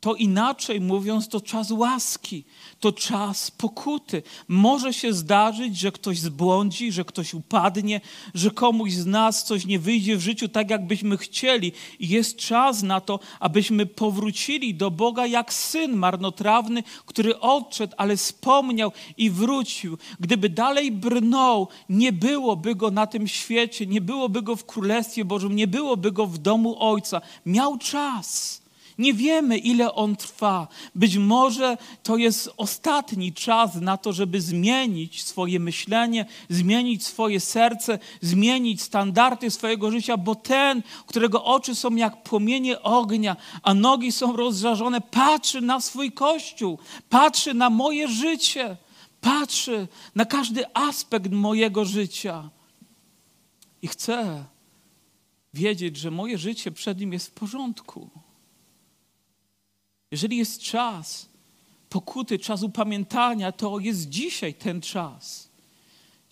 To 0.01 0.15
inaczej 0.15 0.81
mówiąc, 0.81 1.29
to 1.29 1.41
czas 1.41 1.71
łaski, 1.71 2.45
to 2.81 2.93
czas 2.93 3.51
pokuty. 3.51 4.23
Może 4.49 4.93
się 4.93 5.13
zdarzyć, 5.13 5.79
że 5.79 5.93
ktoś 5.93 6.21
zbłądzi, 6.21 6.93
że 6.93 7.05
ktoś 7.05 7.35
upadnie, 7.35 8.01
że 8.35 8.51
komuś 8.51 8.93
z 8.93 9.07
nas 9.07 9.45
coś 9.45 9.67
nie 9.67 9.79
wyjdzie 9.79 10.17
w 10.17 10.21
życiu 10.21 10.49
tak, 10.49 10.71
jakbyśmy 10.71 11.17
chcieli. 11.17 11.73
I 11.99 12.09
jest 12.09 12.37
czas 12.37 12.83
na 12.83 13.01
to, 13.01 13.21
abyśmy 13.41 13.87
powrócili 13.87 14.75
do 14.75 14.91
Boga 14.91 15.27
jak 15.27 15.53
syn 15.53 15.97
marnotrawny, 15.97 16.83
który 17.07 17.41
odszedł, 17.41 17.95
ale 17.97 18.17
wspomniał 18.17 18.93
i 19.17 19.31
wrócił. 19.31 19.99
Gdyby 20.21 20.49
dalej 20.49 20.93
brnął, 20.93 21.69
nie 21.89 22.13
byłoby 22.13 22.75
go 22.75 22.91
na 22.91 23.07
tym 23.07 23.29
świecie, 23.29 23.87
nie 23.87 24.01
byłoby 24.01 24.43
go 24.43 24.57
w 24.57 24.67
Królestwie 24.67 25.25
Bożym, 25.25 25.57
nie 25.57 25.67
byłoby 25.67 26.13
go 26.13 26.27
w 26.27 26.39
domu 26.39 26.77
Ojca. 26.79 27.21
Miał 27.47 27.79
czas. 27.79 28.66
Nie 28.99 29.15
wiemy, 29.15 29.59
ile 29.59 29.95
on 29.95 30.17
trwa. 30.17 30.69
Być 30.95 31.17
może 31.17 31.77
to 32.03 32.17
jest 32.17 32.51
ostatni 32.57 33.33
czas 33.33 33.75
na 33.75 33.97
to, 33.97 34.13
żeby 34.13 34.41
zmienić 34.41 35.25
swoje 35.25 35.61
myślenie, 35.61 36.27
zmienić 36.49 37.07
swoje 37.07 37.41
serce, 37.41 37.99
zmienić 38.21 38.83
standardy 38.83 39.51
swojego 39.51 39.91
życia, 39.91 40.17
bo 40.17 40.35
ten, 40.35 40.83
którego 41.07 41.45
oczy 41.45 41.75
są 41.75 41.97
jak 41.97 42.23
płomienie 42.23 42.83
ognia, 42.83 43.37
a 43.63 43.75
nogi 43.75 44.13
są 44.13 44.37
rozżarzone, 44.37 45.01
patrzy 45.01 45.61
na 45.61 45.81
swój 45.81 46.13
kościół, 46.13 46.79
patrzy 47.09 47.55
na 47.55 47.71
moje 47.71 48.09
życie, 48.09 48.77
patrzy 49.21 49.89
na 50.15 50.25
każdy 50.25 50.65
aspekt 50.75 51.33
mojego 51.33 51.85
życia 51.85 52.51
i 53.83 53.89
chce 53.89 54.45
wiedzieć, 55.55 55.97
że 55.97 56.11
moje 56.11 56.39
życie 56.39 56.73
przed 56.73 57.01
nim 57.01 57.13
jest 57.13 57.27
w 57.27 57.33
porządku. 57.33 58.11
Jeżeli 60.11 60.37
jest 60.37 60.61
czas 60.61 61.29
pokuty, 61.89 62.39
czas 62.39 62.63
upamiętania, 62.63 63.53
to 63.53 63.79
jest 63.79 64.09
dzisiaj 64.09 64.55
ten 64.55 64.81
czas. 64.81 65.47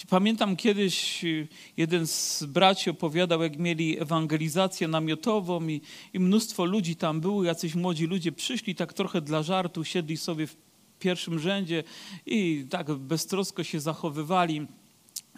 Pamiętam 0.08 0.56
kiedyś 0.56 1.24
y, 1.24 1.48
jeden 1.76 2.06
z 2.06 2.44
braci 2.44 2.90
opowiadał, 2.90 3.42
jak 3.42 3.58
mieli 3.58 4.00
ewangelizację 4.00 4.88
namiotową 4.88 5.68
i, 5.68 5.80
i 6.12 6.20
mnóstwo 6.20 6.64
ludzi 6.64 6.96
tam 6.96 7.20
było, 7.20 7.44
jacyś 7.44 7.74
młodzi 7.74 8.06
ludzie 8.06 8.32
przyszli 8.32 8.74
tak 8.74 8.92
trochę 8.92 9.20
dla 9.20 9.42
żartu, 9.42 9.84
siedli 9.84 10.16
sobie 10.16 10.46
w 10.46 10.56
pierwszym 10.98 11.38
rzędzie 11.38 11.84
i 12.26 12.66
tak 12.70 12.92
beztrosko 12.92 13.64
się 13.64 13.80
zachowywali 13.80 14.66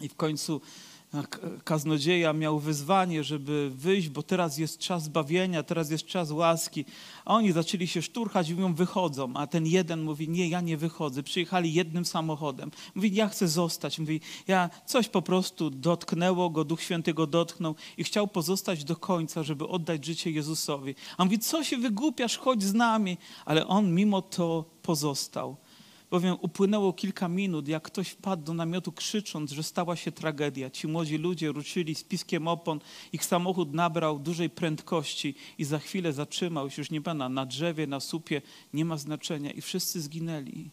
i 0.01 0.09
w 0.09 0.15
końcu 0.15 0.61
kaznodzieja 1.63 2.33
miał 2.33 2.59
wyzwanie, 2.59 3.23
żeby 3.23 3.71
wyjść, 3.75 4.09
bo 4.09 4.23
teraz 4.23 4.57
jest 4.57 4.79
czas 4.79 5.03
zbawienia, 5.03 5.63
teraz 5.63 5.91
jest 5.91 6.05
czas 6.05 6.31
łaski. 6.31 6.85
A 7.25 7.33
oni 7.33 7.51
zaczęli 7.51 7.87
się 7.87 8.01
szturchać 8.01 8.49
i 8.49 8.53
mówią, 8.53 8.73
wychodzą. 8.73 9.33
A 9.35 9.47
ten 9.47 9.67
jeden 9.67 10.01
mówi, 10.01 10.29
nie, 10.29 10.49
ja 10.49 10.61
nie 10.61 10.77
wychodzę. 10.77 11.23
Przyjechali 11.23 11.73
jednym 11.73 12.05
samochodem. 12.05 12.71
Mówi, 12.95 13.15
ja 13.15 13.27
chcę 13.27 13.47
zostać. 13.47 13.99
Mówi, 13.99 14.21
ja 14.47 14.69
coś 14.85 15.09
po 15.09 15.21
prostu 15.21 15.69
dotknęło 15.69 16.49
go, 16.49 16.63
Duch 16.63 16.81
Święty 16.81 17.13
go 17.13 17.27
dotknął 17.27 17.75
i 17.97 18.03
chciał 18.03 18.27
pozostać 18.27 18.83
do 18.83 18.95
końca, 18.95 19.43
żeby 19.43 19.67
oddać 19.67 20.05
życie 20.05 20.31
Jezusowi. 20.31 20.95
A 21.17 21.25
mówi, 21.25 21.39
co 21.39 21.63
się 21.63 21.77
wygłupiasz, 21.77 22.37
chodź 22.37 22.63
z 22.63 22.73
nami. 22.73 23.17
Ale 23.45 23.67
on 23.67 23.93
mimo 23.93 24.21
to 24.21 24.65
pozostał. 24.81 25.57
Bowiem 26.11 26.37
upłynęło 26.41 26.93
kilka 26.93 27.27
minut, 27.27 27.67
jak 27.67 27.83
ktoś 27.83 28.09
wpadł 28.09 28.43
do 28.43 28.53
namiotu 28.53 28.91
krzycząc, 28.91 29.51
że 29.51 29.63
stała 29.63 29.95
się 29.95 30.11
tragedia. 30.11 30.69
Ci 30.69 30.87
młodzi 30.87 31.17
ludzie 31.17 31.51
ruszyli 31.51 31.95
z 31.95 32.03
piskiem 32.03 32.47
opon, 32.47 32.79
ich 33.13 33.25
samochód 33.25 33.73
nabrał 33.73 34.19
dużej 34.19 34.49
prędkości 34.49 35.35
i 35.57 35.63
za 35.63 35.79
chwilę 35.79 36.13
zatrzymał 36.13 36.69
się, 36.69 36.81
już 36.81 36.91
nie 36.91 37.01
pana, 37.01 37.29
na 37.29 37.45
drzewie, 37.45 37.87
na 37.87 37.99
słupie, 37.99 38.41
nie 38.73 38.85
ma 38.85 38.97
znaczenia 38.97 39.51
i 39.51 39.61
wszyscy 39.61 40.01
zginęli. 40.01 40.69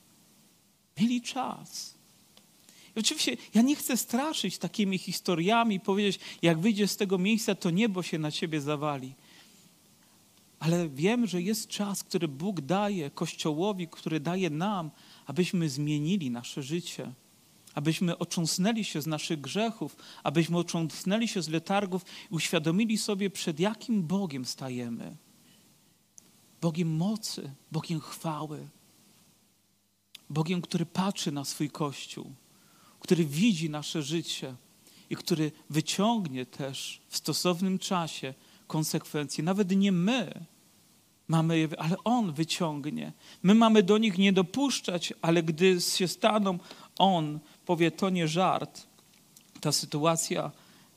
Mieli 1.00 1.22
czas. 1.22 1.94
I 2.96 3.00
oczywiście 3.00 3.36
ja 3.54 3.62
nie 3.62 3.76
chcę 3.76 3.96
straszyć 3.96 4.58
takimi 4.58 4.98
historiami 4.98 5.80
powiedzieć, 5.80 6.20
jak 6.42 6.58
wyjdziesz 6.58 6.90
z 6.90 6.96
tego 6.96 7.18
miejsca, 7.18 7.54
to 7.54 7.70
niebo 7.70 8.02
się 8.02 8.18
na 8.18 8.30
ciebie 8.30 8.60
zawali. 8.60 9.14
Ale 10.58 10.88
wiem, 10.88 11.26
że 11.26 11.42
jest 11.42 11.68
czas, 11.68 12.04
który 12.04 12.28
Bóg 12.28 12.60
daje 12.60 13.10
Kościołowi, 13.10 13.88
który 13.88 14.20
daje 14.20 14.50
nam, 14.50 14.90
abyśmy 15.26 15.68
zmienili 15.68 16.30
nasze 16.30 16.62
życie, 16.62 17.12
abyśmy 17.74 18.18
ocząsnęli 18.18 18.84
się 18.84 19.02
z 19.02 19.06
naszych 19.06 19.40
grzechów, 19.40 19.96
abyśmy 20.22 20.58
ocząsnęli 20.58 21.28
się 21.28 21.42
z 21.42 21.48
letargów 21.48 22.04
i 22.30 22.34
uświadomili 22.34 22.98
sobie, 22.98 23.30
przed 23.30 23.60
jakim 23.60 24.02
Bogiem 24.02 24.44
stajemy. 24.44 25.16
Bogiem 26.60 26.96
mocy, 26.96 27.50
Bogiem 27.72 28.00
chwały, 28.00 28.68
Bogiem, 30.30 30.62
który 30.62 30.86
patrzy 30.86 31.32
na 31.32 31.44
swój 31.44 31.70
Kościół, 31.70 32.32
który 33.00 33.24
widzi 33.24 33.70
nasze 33.70 34.02
życie 34.02 34.54
i 35.10 35.16
który 35.16 35.52
wyciągnie 35.70 36.46
też 36.46 37.00
w 37.08 37.16
stosownym 37.16 37.78
czasie 37.78 38.34
konsekwencje. 38.66 39.44
Nawet 39.44 39.76
nie 39.76 39.92
my, 39.92 40.44
mamy 41.28 41.58
je, 41.58 41.68
ale 41.78 41.96
On 42.04 42.32
wyciągnie. 42.32 43.12
My 43.42 43.54
mamy 43.54 43.82
do 43.82 43.98
nich 43.98 44.18
nie 44.18 44.32
dopuszczać, 44.32 45.12
ale 45.22 45.42
gdy 45.42 45.80
się 45.80 46.08
staną, 46.08 46.58
On 46.98 47.38
powie, 47.66 47.90
to 47.90 48.10
nie 48.10 48.28
żart. 48.28 48.86
Ta 49.60 49.72
sytuacja 49.72 50.50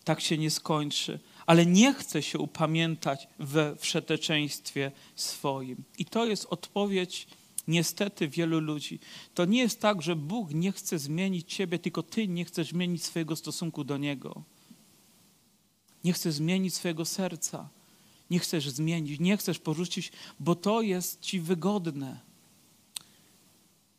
tak 0.03 0.21
się 0.21 0.37
nie 0.37 0.51
skończy. 0.51 1.19
Ale 1.45 1.65
nie 1.65 1.93
chce 1.93 2.21
się 2.23 2.39
upamiętać 2.39 3.27
we 3.39 3.75
wszeteczeństwie 3.75 4.91
swoim. 5.15 5.83
I 5.97 6.05
to 6.05 6.25
jest 6.25 6.47
odpowiedź 6.49 7.27
niestety 7.67 8.27
wielu 8.27 8.59
ludzi. 8.59 8.99
To 9.33 9.45
nie 9.45 9.59
jest 9.59 9.81
tak, 9.81 10.01
że 10.01 10.15
Bóg 10.15 10.53
nie 10.53 10.71
chce 10.71 10.99
zmienić 10.99 11.53
ciebie, 11.53 11.79
tylko 11.79 12.03
ty 12.03 12.27
nie 12.27 12.45
chcesz 12.45 12.67
zmienić 12.69 13.03
swojego 13.03 13.35
stosunku 13.35 13.83
do 13.83 13.97
Niego. 13.97 14.43
Nie 16.03 16.13
chcesz 16.13 16.33
zmienić 16.33 16.73
swojego 16.75 17.05
serca 17.05 17.69
nie 18.29 18.39
chcesz 18.39 18.69
zmienić, 18.69 19.19
nie 19.19 19.37
chcesz 19.37 19.59
porzucić, 19.59 20.11
bo 20.39 20.55
to 20.55 20.81
jest 20.81 21.21
ci 21.21 21.39
wygodne. 21.39 22.19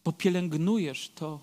Bo 0.04 0.12
pielęgnujesz 0.12 1.10
to, 1.14 1.40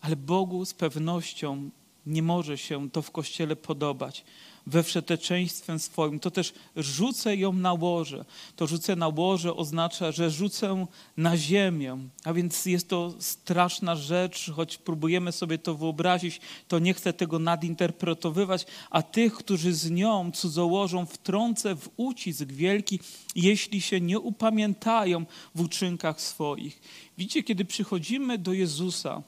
ale 0.00 0.16
Bogu 0.16 0.64
z 0.64 0.74
pewnością 0.74 1.70
nie 2.06 2.22
może 2.22 2.58
się 2.58 2.90
to 2.90 3.02
w 3.02 3.10
kościele 3.10 3.56
podobać 3.56 4.24
we 4.66 4.82
wszeteczeństwem 4.82 5.78
swoim, 5.78 6.20
to 6.20 6.30
też 6.30 6.52
rzucę 6.76 7.36
ją 7.36 7.52
na 7.52 7.72
łoże. 7.72 8.24
To 8.56 8.66
rzucę 8.66 8.96
na 8.96 9.08
łoże 9.08 9.56
oznacza, 9.56 10.12
że 10.12 10.30
rzucę 10.30 10.86
na 11.16 11.36
ziemię. 11.36 11.98
A 12.24 12.32
więc 12.32 12.66
jest 12.66 12.88
to 12.88 13.14
straszna 13.18 13.96
rzecz, 13.96 14.50
choć 14.50 14.78
próbujemy 14.78 15.32
sobie 15.32 15.58
to 15.58 15.74
wyobrazić, 15.74 16.40
to 16.68 16.78
nie 16.78 16.94
chcę 16.94 17.12
tego 17.12 17.38
nadinterpretowywać, 17.38 18.66
a 18.90 19.02
tych, 19.02 19.34
którzy 19.34 19.72
z 19.74 19.90
nią 19.90 20.30
cudzołożą, 20.34 21.06
wtrącę 21.06 21.76
w 21.76 21.88
ucisk 21.96 22.44
wielki, 22.44 23.00
jeśli 23.34 23.80
się 23.80 24.00
nie 24.00 24.20
upamiętają 24.20 25.26
w 25.54 25.60
uczynkach 25.60 26.20
swoich. 26.20 26.80
Widzicie, 27.18 27.42
kiedy 27.42 27.64
przychodzimy 27.64 28.38
do 28.38 28.52
Jezusa, 28.52 29.22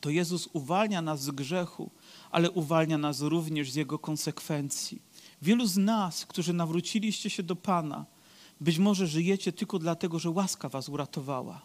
to 0.00 0.10
Jezus 0.10 0.48
uwalnia 0.52 1.02
nas 1.02 1.22
z 1.22 1.30
grzechu, 1.30 1.90
ale 2.34 2.50
uwalnia 2.50 2.98
nas 2.98 3.20
również 3.20 3.70
z 3.70 3.74
jego 3.74 3.98
konsekwencji. 3.98 5.02
Wielu 5.42 5.66
z 5.66 5.76
nas, 5.76 6.26
którzy 6.26 6.52
nawróciliście 6.52 7.30
się 7.30 7.42
do 7.42 7.56
Pana, 7.56 8.06
być 8.60 8.78
może 8.78 9.06
żyjecie 9.06 9.52
tylko 9.52 9.78
dlatego, 9.78 10.18
że 10.18 10.30
łaska 10.30 10.68
was 10.68 10.88
uratowała. 10.88 11.62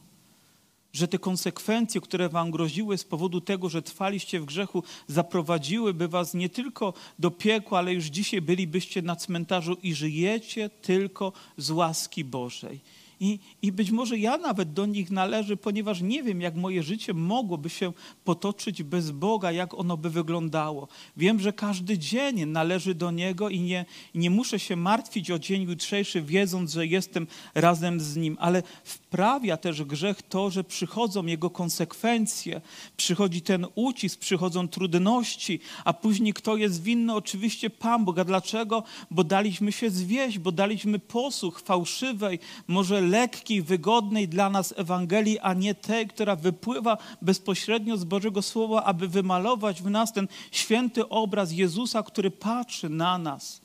Że 0.94 1.08
te 1.08 1.20
konsekwencje, 1.20 2.02
które 2.02 2.30
wam 2.30 2.52
groziły 2.52 2.98
z 2.98 3.04
powodu 3.04 3.42
tego, 3.42 3.70
że 3.70 3.82
trwaliście 3.82 4.40
w 4.40 4.46
grzechu, 4.46 4.84
zaprowadziłyby 5.08 6.08
was 6.08 6.34
nie 6.34 6.50
tylko 6.50 6.94
do 7.20 7.32
piekła, 7.32 7.80
ale 7.80 7.94
już 7.94 8.06
dzisiaj 8.06 8.42
bylibyście 8.42 9.02
na 9.02 9.16
cmentarzu 9.16 9.74
i 9.84 9.94
żyjecie 9.94 10.70
tylko 10.70 11.34
z 11.58 11.72
łaski 11.72 12.24
Bożej. 12.24 12.80
I, 13.20 13.40
I 13.62 13.72
być 13.72 13.92
może 13.92 14.18
ja 14.18 14.38
nawet 14.38 14.74
do 14.74 14.86
nich 14.86 15.12
należę, 15.12 15.58
ponieważ 15.58 16.02
nie 16.02 16.24
wiem, 16.24 16.42
jak 16.42 16.56
moje 16.56 16.84
życie 16.84 17.14
mogłoby 17.14 17.70
się 17.70 17.94
potoczyć 18.24 18.84
bez 18.84 19.12
Boga, 19.12 19.52
jak 19.52 19.74
ono 19.74 19.98
by 19.98 20.10
wyglądało. 20.10 20.88
Wiem, 21.18 21.40
że 21.40 21.54
każdy 21.54 21.98
dzień 21.98 22.46
należy 22.46 22.96
do 22.96 23.12
Niego 23.12 23.50
i 23.50 23.60
nie, 23.60 23.86
nie 24.16 24.30
muszę 24.30 24.60
się 24.60 24.76
martwić 24.76 25.32
o 25.32 25.40
dzień 25.40 25.62
jutrzejszy, 25.64 26.22
wiedząc, 26.22 26.72
że 26.72 26.88
jestem 26.88 27.28
razem 27.56 28.00
z 28.00 28.16
Nim, 28.16 28.38
ale 28.40 28.64
wprawia 28.84 29.58
też 29.58 29.84
grzech 29.84 30.22
to, 30.22 30.50
że 30.50 30.64
przychodzą 30.64 31.26
Jego 31.26 31.50
konsekwencje, 31.50 32.62
przychodzi 32.98 33.42
ten 33.42 33.66
ucisk, 33.76 34.20
przychodzą 34.20 34.68
trudności, 34.68 35.60
a 35.86 35.94
później 35.94 36.34
kto 36.34 36.58
jest 36.58 36.84
winny? 36.84 37.16
Oczywiście 37.16 37.70
Pan 37.70 38.06
Bóg. 38.06 38.20
A 38.20 38.24
dlaczego? 38.24 38.84
Bo 39.12 39.24
daliśmy 39.24 39.72
się 39.72 39.90
zwieść, 39.90 40.40
bo 40.40 40.52
daliśmy 40.52 41.00
posłuch 41.00 41.60
fałszywej, 41.60 42.40
może 42.68 43.02
lekkiej, 43.10 43.62
wygodnej 43.62 44.28
dla 44.28 44.50
nas 44.50 44.74
Ewangelii, 44.78 45.40
a 45.40 45.54
nie 45.54 45.76
tej, 45.76 46.08
która 46.08 46.36
wypływa 46.36 46.98
bezpośrednio 47.22 47.98
z 47.98 48.04
Bożego 48.04 48.42
Słowa, 48.42 48.84
aby 48.84 49.08
wymalować 49.08 49.82
w 49.82 49.90
nas 49.90 50.14
ten 50.14 50.28
święty 50.52 51.10
obraz 51.10 51.52
Jezusa, 51.52 52.04
który 52.04 52.32
patrzy 52.32 52.90
na 52.90 53.18
nas 53.18 53.62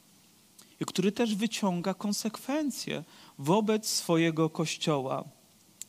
i 0.80 0.84
który 0.84 1.12
też 1.12 1.34
wyciąga 1.34 1.94
konsekwencje 1.94 3.04
wobec 3.38 3.88
swojego 3.88 4.50
Kościoła. 4.50 5.24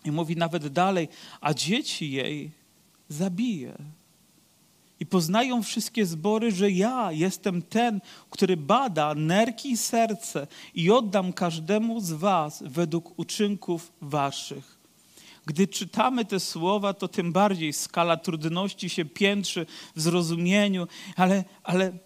I 0.06 0.12
mówi 0.12 0.36
nawet 0.36 0.68
dalej, 0.68 1.08
a 1.42 1.54
dzieci 1.54 2.12
jej 2.12 2.52
zabije. 3.10 3.78
I 5.00 5.06
poznają 5.06 5.64
wszystkie 5.64 6.06
zbory, 6.06 6.52
że 6.52 6.72
ja 6.72 7.12
jestem 7.12 7.62
ten, 7.62 8.02
który 8.30 8.58
bada 8.58 9.14
nerki 9.16 9.72
i 9.72 9.78
serce 9.78 10.48
i 10.74 10.92
oddam 10.92 11.34
każdemu 11.34 12.00
z 12.00 12.12
was 12.12 12.64
według 12.66 13.20
uczynków 13.20 13.92
waszych. 14.02 14.76
Gdy 15.46 15.68
czytamy 15.68 16.26
te 16.26 16.40
słowa, 16.40 16.94
to 16.94 17.08
tym 17.08 17.32
bardziej 17.32 17.74
skala 17.74 18.18
trudności 18.18 18.90
się 18.90 19.06
piętrzy 19.06 19.66
w 19.96 20.02
zrozumieniu, 20.02 20.88
ale, 21.16 21.44
ale 21.64 21.98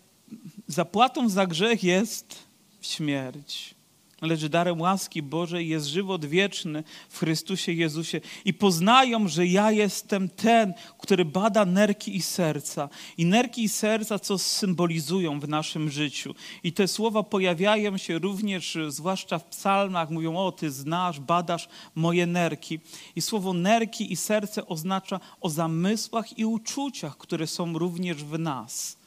zapłatą 0.67 1.29
za 1.29 1.47
grzech 1.47 1.83
jest 1.83 2.35
śmierć. 2.81 3.78
Lecz 4.22 4.45
darem 4.45 4.82
łaski 4.82 5.22
Bożej 5.22 5.70
jest 5.70 5.86
żywot 5.86 6.26
wieczny 6.26 6.84
w 7.09 7.20
Chrystusie 7.20 7.72
Jezusie 7.72 8.22
i 8.45 8.53
poznają, 8.53 9.28
że 9.28 9.47
ja 9.47 9.72
jestem 9.72 10.30
ten, 10.30 10.74
który 10.99 11.26
bada 11.26 11.65
nerki 11.65 12.15
i 12.15 12.22
serca. 12.22 12.89
I 13.17 13.26
nerki 13.26 13.63
i 13.63 13.70
serca, 13.70 14.20
co 14.20 14.38
symbolizują 14.38 15.39
w 15.39 15.47
naszym 15.47 15.89
życiu. 15.89 16.36
I 16.63 16.74
te 16.74 16.88
słowa 16.88 17.24
pojawiają 17.24 17.97
się 17.97 18.20
również, 18.20 18.78
zwłaszcza 18.88 19.39
w 19.39 19.45
psalmach, 19.45 20.09
mówią, 20.09 20.38
o 20.38 20.51
ty 20.51 20.72
znasz, 20.72 21.20
badasz 21.20 21.70
moje 21.95 22.26
nerki. 22.26 22.80
I 23.15 23.22
słowo 23.22 23.53
nerki 23.53 24.13
i 24.13 24.15
serce 24.15 24.67
oznacza 24.67 25.20
o 25.41 25.49
zamysłach 25.49 26.38
i 26.38 26.45
uczuciach, 26.45 27.17
które 27.17 27.47
są 27.47 27.78
również 27.78 28.24
w 28.24 28.39
nas. 28.39 28.98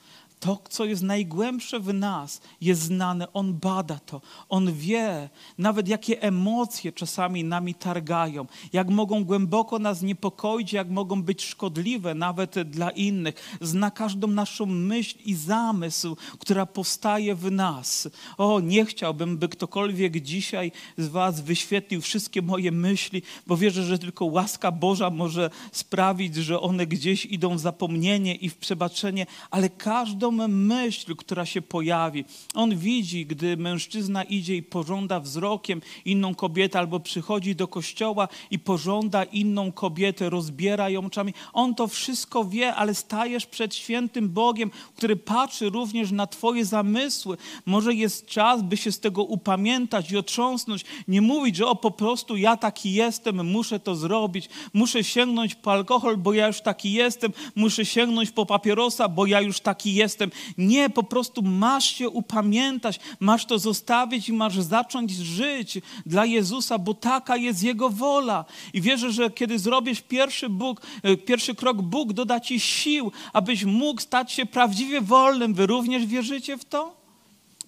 To, 0.42 0.58
co 0.68 0.84
jest 0.84 1.02
najgłębsze 1.02 1.80
w 1.80 1.94
nas, 1.94 2.40
jest 2.60 2.82
znane. 2.82 3.32
On 3.32 3.54
bada 3.54 3.98
to. 4.06 4.20
On 4.48 4.72
wie 4.72 5.28
nawet, 5.58 5.88
jakie 5.88 6.22
emocje 6.22 6.92
czasami 6.92 7.44
nami 7.44 7.74
targają, 7.74 8.46
jak 8.72 8.88
mogą 8.88 9.24
głęboko 9.24 9.78
nas 9.78 10.02
niepokoić, 10.02 10.72
jak 10.72 10.88
mogą 10.90 11.22
być 11.22 11.44
szkodliwe 11.44 12.14
nawet 12.14 12.62
dla 12.62 12.90
innych. 12.90 13.58
Zna 13.60 13.90
każdą 13.90 14.26
naszą 14.26 14.66
myśl 14.66 15.18
i 15.24 15.34
zamysł, 15.34 16.16
która 16.38 16.66
powstaje 16.66 17.34
w 17.34 17.50
nas. 17.50 18.08
O, 18.38 18.60
nie 18.60 18.84
chciałbym, 18.84 19.38
by 19.38 19.48
ktokolwiek 19.48 20.20
dzisiaj 20.20 20.72
z 20.98 21.08
Was 21.08 21.40
wyświetlił 21.40 22.00
wszystkie 22.00 22.42
moje 22.42 22.72
myśli, 22.72 23.22
bo 23.46 23.56
wierzę, 23.56 23.82
że 23.82 23.98
tylko 23.98 24.24
łaska 24.24 24.72
Boża 24.72 25.10
może 25.10 25.50
sprawić, 25.72 26.34
że 26.34 26.60
one 26.60 26.86
gdzieś 26.86 27.26
idą 27.26 27.56
w 27.56 27.60
zapomnienie 27.60 28.34
i 28.34 28.48
w 28.48 28.56
przebaczenie, 28.56 29.26
ale 29.50 29.70
każdą 29.70 30.31
myśl, 30.48 31.16
która 31.16 31.46
się 31.46 31.62
pojawi. 31.62 32.24
On 32.54 32.76
widzi, 32.76 33.26
gdy 33.26 33.56
mężczyzna 33.56 34.24
idzie 34.24 34.56
i 34.56 34.62
pożąda 34.62 35.20
wzrokiem 35.20 35.82
inną 36.04 36.34
kobietę, 36.34 36.78
albo 36.78 37.00
przychodzi 37.00 37.56
do 37.56 37.68
kościoła 37.68 38.28
i 38.50 38.58
pożąda 38.58 39.24
inną 39.24 39.72
kobietę, 39.72 40.30
rozbiera 40.30 40.88
ją 40.88 41.06
oczami. 41.06 41.34
On 41.52 41.74
to 41.74 41.88
wszystko 41.88 42.44
wie, 42.44 42.74
ale 42.74 42.94
stajesz 42.94 43.46
przed 43.46 43.74
świętym 43.74 44.28
Bogiem, 44.28 44.70
który 44.96 45.16
patrzy 45.16 45.70
również 45.70 46.10
na 46.10 46.26
Twoje 46.26 46.64
zamysły. 46.64 47.36
Może 47.66 47.94
jest 47.94 48.26
czas, 48.26 48.62
by 48.62 48.76
się 48.76 48.92
z 48.92 49.00
tego 49.00 49.22
upamiętać 49.22 50.10
i 50.10 50.16
otrząsnąć. 50.16 50.84
Nie 51.08 51.20
mówić, 51.20 51.56
że 51.56 51.66
o 51.66 51.76
po 51.76 51.90
prostu 51.90 52.36
ja 52.36 52.56
taki 52.56 52.92
jestem, 52.92 53.50
muszę 53.50 53.80
to 53.80 53.94
zrobić, 53.94 54.48
muszę 54.72 55.04
sięgnąć 55.04 55.54
po 55.54 55.72
alkohol, 55.72 56.16
bo 56.16 56.32
ja 56.32 56.46
już 56.46 56.60
taki 56.60 56.92
jestem, 56.92 57.32
muszę 57.54 57.84
sięgnąć 57.84 58.30
po 58.30 58.46
papierosa, 58.46 59.08
bo 59.08 59.26
ja 59.26 59.40
już 59.40 59.60
taki 59.60 59.94
jestem. 59.94 60.21
Nie, 60.58 60.90
po 60.90 61.02
prostu 61.02 61.42
masz 61.42 61.84
się 61.84 62.08
upamiętać, 62.08 63.00
masz 63.20 63.46
to 63.46 63.58
zostawić 63.58 64.28
i 64.28 64.32
masz 64.32 64.60
zacząć 64.60 65.10
żyć 65.12 65.78
dla 66.06 66.26
Jezusa, 66.26 66.78
bo 66.78 66.94
taka 66.94 67.36
jest 67.36 67.62
Jego 67.62 67.90
wola. 67.90 68.44
I 68.72 68.80
wierzę, 68.80 69.12
że 69.12 69.30
kiedy 69.30 69.58
zrobisz 69.58 70.00
pierwszy, 70.00 70.48
Bóg, 70.48 70.80
e, 71.02 71.16
pierwszy 71.16 71.54
krok, 71.54 71.82
Bóg 71.82 72.12
doda 72.12 72.40
ci 72.40 72.60
sił, 72.60 73.12
abyś 73.32 73.64
mógł 73.64 74.00
stać 74.00 74.32
się 74.32 74.46
prawdziwie 74.46 75.00
wolnym. 75.00 75.54
Wy 75.54 75.66
również 75.66 76.06
wierzycie 76.06 76.58
w 76.58 76.64
to? 76.64 77.02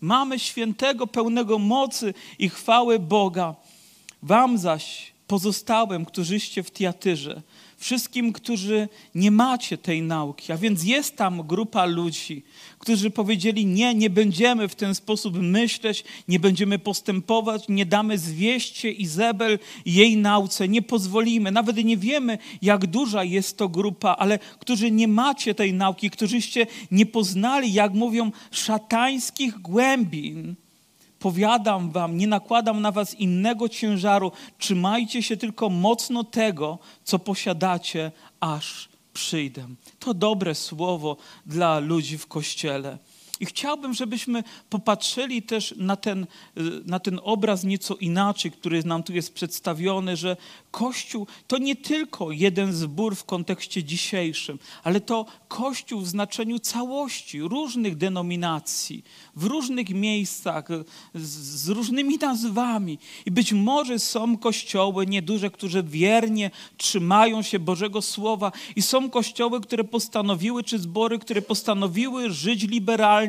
Mamy 0.00 0.38
świętego, 0.38 1.06
pełnego 1.06 1.58
mocy 1.58 2.14
i 2.38 2.48
chwały 2.48 2.98
Boga. 2.98 3.54
Wam 4.22 4.58
zaś 4.58 5.12
pozostałym, 5.26 6.04
którzyście 6.04 6.62
w 6.62 6.70
Tiatyrze, 6.70 7.42
wszystkim, 7.84 8.32
którzy 8.32 8.88
nie 9.14 9.30
macie 9.30 9.78
tej 9.78 10.02
nauki, 10.02 10.52
a 10.52 10.56
więc 10.56 10.84
jest 10.84 11.16
tam 11.16 11.46
grupa 11.46 11.84
ludzi, 11.84 12.42
którzy 12.78 13.10
powiedzieli: 13.10 13.66
Nie, 13.66 13.94
nie 13.94 14.10
będziemy 14.10 14.68
w 14.68 14.74
ten 14.74 14.94
sposób 14.94 15.36
myśleć, 15.40 16.04
nie 16.28 16.40
będziemy 16.40 16.78
postępować, 16.78 17.68
nie 17.68 17.86
damy 17.86 18.18
zwieść 18.18 18.76
się 18.76 18.88
Izabel 18.88 19.58
jej 19.86 20.16
nauce, 20.16 20.68
nie 20.68 20.82
pozwolimy. 20.82 21.52
Nawet 21.52 21.84
nie 21.84 21.96
wiemy, 21.96 22.38
jak 22.62 22.86
duża 22.86 23.24
jest 23.24 23.56
to 23.56 23.68
grupa, 23.68 24.16
ale 24.18 24.38
którzy 24.38 24.90
nie 24.90 25.08
macie 25.08 25.54
tej 25.54 25.74
nauki, 25.74 26.10
którzyście 26.10 26.66
nie 26.90 27.06
poznali, 27.06 27.72
jak 27.72 27.94
mówią, 27.94 28.30
szatańskich 28.50 29.58
głębin 29.58 30.54
powiadam 31.24 31.90
wam, 31.90 32.16
nie 32.16 32.26
nakładam 32.26 32.82
na 32.82 32.92
was 32.92 33.14
innego 33.14 33.68
ciężaru, 33.68 34.32
trzymajcie 34.58 35.22
się 35.22 35.36
tylko 35.36 35.70
mocno 35.70 36.24
tego, 36.24 36.78
co 37.04 37.18
posiadacie, 37.18 38.12
aż 38.40 38.88
przyjdę. 39.12 39.66
To 39.98 40.14
dobre 40.14 40.54
słowo 40.54 41.16
dla 41.46 41.78
ludzi 41.78 42.18
w 42.18 42.26
kościele. 42.26 42.98
I 43.40 43.46
chciałbym, 43.46 43.94
żebyśmy 43.94 44.44
popatrzyli 44.70 45.42
też 45.42 45.74
na 45.76 45.96
ten, 45.96 46.22
y, 46.22 46.26
na 46.86 46.98
ten 46.98 47.20
obraz 47.22 47.64
nieco 47.64 47.94
inaczej, 47.94 48.50
który 48.50 48.84
nam 48.84 49.02
tu 49.02 49.12
jest 49.12 49.34
przedstawiony, 49.34 50.16
że 50.16 50.36
Kościół 50.70 51.26
to 51.46 51.58
nie 51.58 51.76
tylko 51.76 52.30
jeden 52.32 52.72
zbór 52.72 53.16
w 53.16 53.24
kontekście 53.24 53.84
dzisiejszym, 53.84 54.58
ale 54.84 55.00
to 55.00 55.26
Kościół 55.48 56.00
w 56.00 56.08
znaczeniu 56.08 56.58
całości, 56.58 57.40
różnych 57.40 57.96
denominacji, 57.96 59.04
w 59.36 59.44
różnych 59.44 59.90
miejscach, 59.90 60.68
z, 61.14 61.68
różnymi 61.68 62.18
nazwami. 62.18 62.98
I 63.26 63.30
być 63.30 63.52
może 63.52 63.98
są 63.98 64.38
kościoły 64.38 65.06
nieduże, 65.06 65.50
które 65.50 65.82
wiernie 65.82 66.50
trzymają 66.76 67.42
się 67.42 67.58
Bożego 67.58 68.02
Słowa, 68.02 68.52
i 68.76 68.82
są 68.82 69.10
kościoły, 69.10 69.60
które 69.60 69.84
postanowiły, 69.84 70.64
czy 70.64 70.78
zbory, 70.78 71.18
które 71.18 71.42
postanowiły 71.42 72.30
żyć 72.30 72.62
liberalnie, 72.62 73.23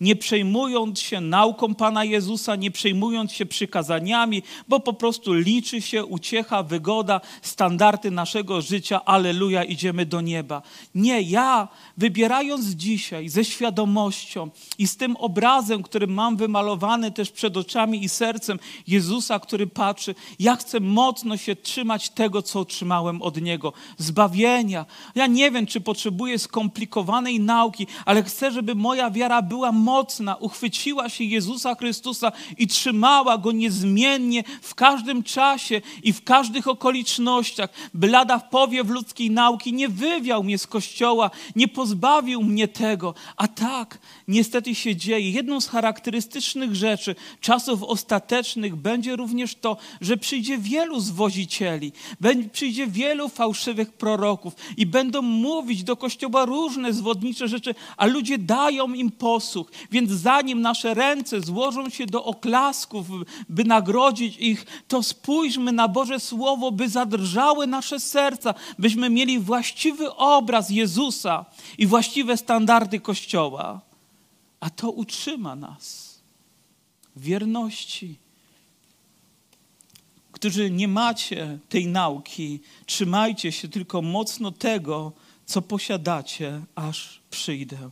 nie 0.00 0.16
przejmując 0.16 1.00
się 1.00 1.20
nauką 1.20 1.74
Pana 1.74 2.04
Jezusa, 2.04 2.56
nie 2.56 2.70
przejmując 2.70 3.32
się 3.32 3.46
przykazaniami, 3.46 4.42
bo 4.68 4.80
po 4.80 4.92
prostu 4.92 5.32
liczy 5.32 5.82
się 5.82 6.04
uciecha, 6.04 6.62
wygoda, 6.62 7.20
standardy 7.42 8.10
naszego 8.10 8.62
życia. 8.62 9.04
Aleluja, 9.04 9.64
idziemy 9.64 10.06
do 10.06 10.20
nieba. 10.20 10.62
Nie, 10.94 11.22
ja 11.22 11.68
wybierając 11.96 12.66
dzisiaj 12.66 13.28
ze 13.28 13.44
świadomością 13.44 14.50
i 14.78 14.88
z 14.88 14.96
tym 14.96 15.16
obrazem, 15.16 15.82
który 15.82 16.06
mam 16.06 16.36
wymalowany 16.36 17.10
też 17.10 17.30
przed 17.30 17.56
oczami 17.56 18.04
i 18.04 18.08
sercem 18.08 18.58
Jezusa, 18.86 19.40
który 19.40 19.66
patrzy, 19.66 20.14
ja 20.38 20.56
chcę 20.56 20.80
mocno 20.80 21.36
się 21.36 21.56
trzymać 21.56 22.10
tego, 22.10 22.42
co 22.42 22.60
otrzymałem 22.60 23.22
od 23.22 23.40
Niego. 23.40 23.72
Zbawienia. 23.96 24.86
Ja 25.14 25.26
nie 25.26 25.50
wiem, 25.50 25.66
czy 25.66 25.80
potrzebuję 25.80 26.38
skomplikowanej 26.38 27.40
nauki, 27.40 27.86
ale 28.04 28.22
chcę, 28.22 28.52
żeby 28.52 28.74
moja 28.74 29.10
wiara 29.10 29.37
była 29.42 29.72
mocna, 29.72 30.36
uchwyciła 30.36 31.08
się 31.08 31.24
Jezusa 31.24 31.74
Chrystusa 31.74 32.32
i 32.58 32.66
trzymała 32.66 33.38
Go 33.38 33.52
niezmiennie 33.52 34.44
w 34.62 34.74
każdym 34.74 35.22
czasie 35.22 35.80
i 36.02 36.12
w 36.12 36.24
każdych 36.24 36.68
okolicznościach, 36.68 37.70
by 37.94 38.08
lada 38.08 38.38
w 38.38 38.48
powiew 38.48 38.88
ludzkiej 38.88 39.30
nauki 39.30 39.72
nie 39.72 39.88
wywiał 39.88 40.44
mnie 40.44 40.58
z 40.58 40.66
Kościoła, 40.66 41.30
nie 41.56 41.68
pozbawił 41.68 42.42
mnie 42.42 42.68
tego. 42.68 43.14
A 43.36 43.48
tak 43.48 43.98
niestety 44.28 44.74
się 44.74 44.96
dzieje. 44.96 45.30
Jedną 45.30 45.60
z 45.60 45.68
charakterystycznych 45.68 46.74
rzeczy 46.74 47.14
czasów 47.40 47.82
ostatecznych 47.82 48.76
będzie 48.76 49.16
również 49.16 49.54
to, 49.54 49.76
że 50.00 50.16
przyjdzie 50.16 50.58
wielu 50.58 51.00
zwozicieli, 51.00 51.92
przyjdzie 52.52 52.86
wielu 52.86 53.28
fałszywych 53.28 53.92
proroków 53.92 54.54
i 54.76 54.86
będą 54.86 55.22
mówić 55.22 55.84
do 55.84 55.96
Kościoła 55.96 56.44
różne 56.44 56.92
zwodnicze 56.92 57.48
rzeczy, 57.48 57.74
a 57.96 58.06
ludzie 58.06 58.38
dają 58.38 58.94
im 58.94 59.10
posłuch. 59.10 59.70
Więc 59.90 60.10
zanim 60.10 60.60
nasze 60.60 60.94
ręce 60.94 61.40
złożą 61.40 61.90
się 61.90 62.06
do 62.06 62.24
oklasków, 62.24 63.06
by 63.48 63.64
nagrodzić 63.64 64.36
ich, 64.36 64.66
to 64.88 65.02
spójrzmy 65.02 65.72
na 65.72 65.88
Boże 65.88 66.20
Słowo, 66.20 66.72
by 66.72 66.88
zadrżały 66.88 67.66
nasze 67.66 68.00
serca, 68.00 68.54
byśmy 68.78 69.10
mieli 69.10 69.38
właściwy 69.38 70.14
obraz 70.14 70.70
Jezusa 70.70 71.44
i 71.78 71.86
właściwe 71.86 72.36
standardy 72.36 73.00
Kościoła. 73.00 73.87
A 74.60 74.70
to 74.70 74.90
utrzyma 74.90 75.56
nas 75.56 76.18
wierności. 77.16 78.16
Którzy 80.32 80.70
nie 80.70 80.88
macie 80.88 81.58
tej 81.68 81.86
nauki, 81.86 82.60
trzymajcie 82.86 83.52
się 83.52 83.68
tylko 83.68 84.02
mocno 84.02 84.52
tego, 84.52 85.12
co 85.46 85.62
posiadacie, 85.62 86.62
aż 86.74 87.20
przyjdę. 87.30 87.90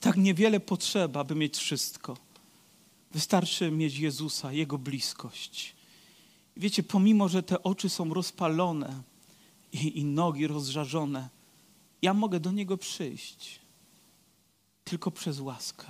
Tak 0.00 0.16
niewiele 0.16 0.60
potrzeba, 0.60 1.24
by 1.24 1.34
mieć 1.34 1.56
wszystko. 1.56 2.16
Wystarczy 3.12 3.70
mieć 3.70 3.98
Jezusa, 3.98 4.52
Jego 4.52 4.78
bliskość. 4.78 5.74
Wiecie, 6.56 6.82
pomimo, 6.82 7.28
że 7.28 7.42
te 7.42 7.62
oczy 7.62 7.88
są 7.88 8.14
rozpalone 8.14 9.02
i, 9.72 9.98
i 9.98 10.04
nogi 10.04 10.46
rozżarzone, 10.46 11.28
ja 12.02 12.14
mogę 12.14 12.40
do 12.40 12.52
Niego 12.52 12.76
przyjść 12.76 13.61
tylko 14.84 15.10
przez 15.10 15.40
łaskę. 15.40 15.86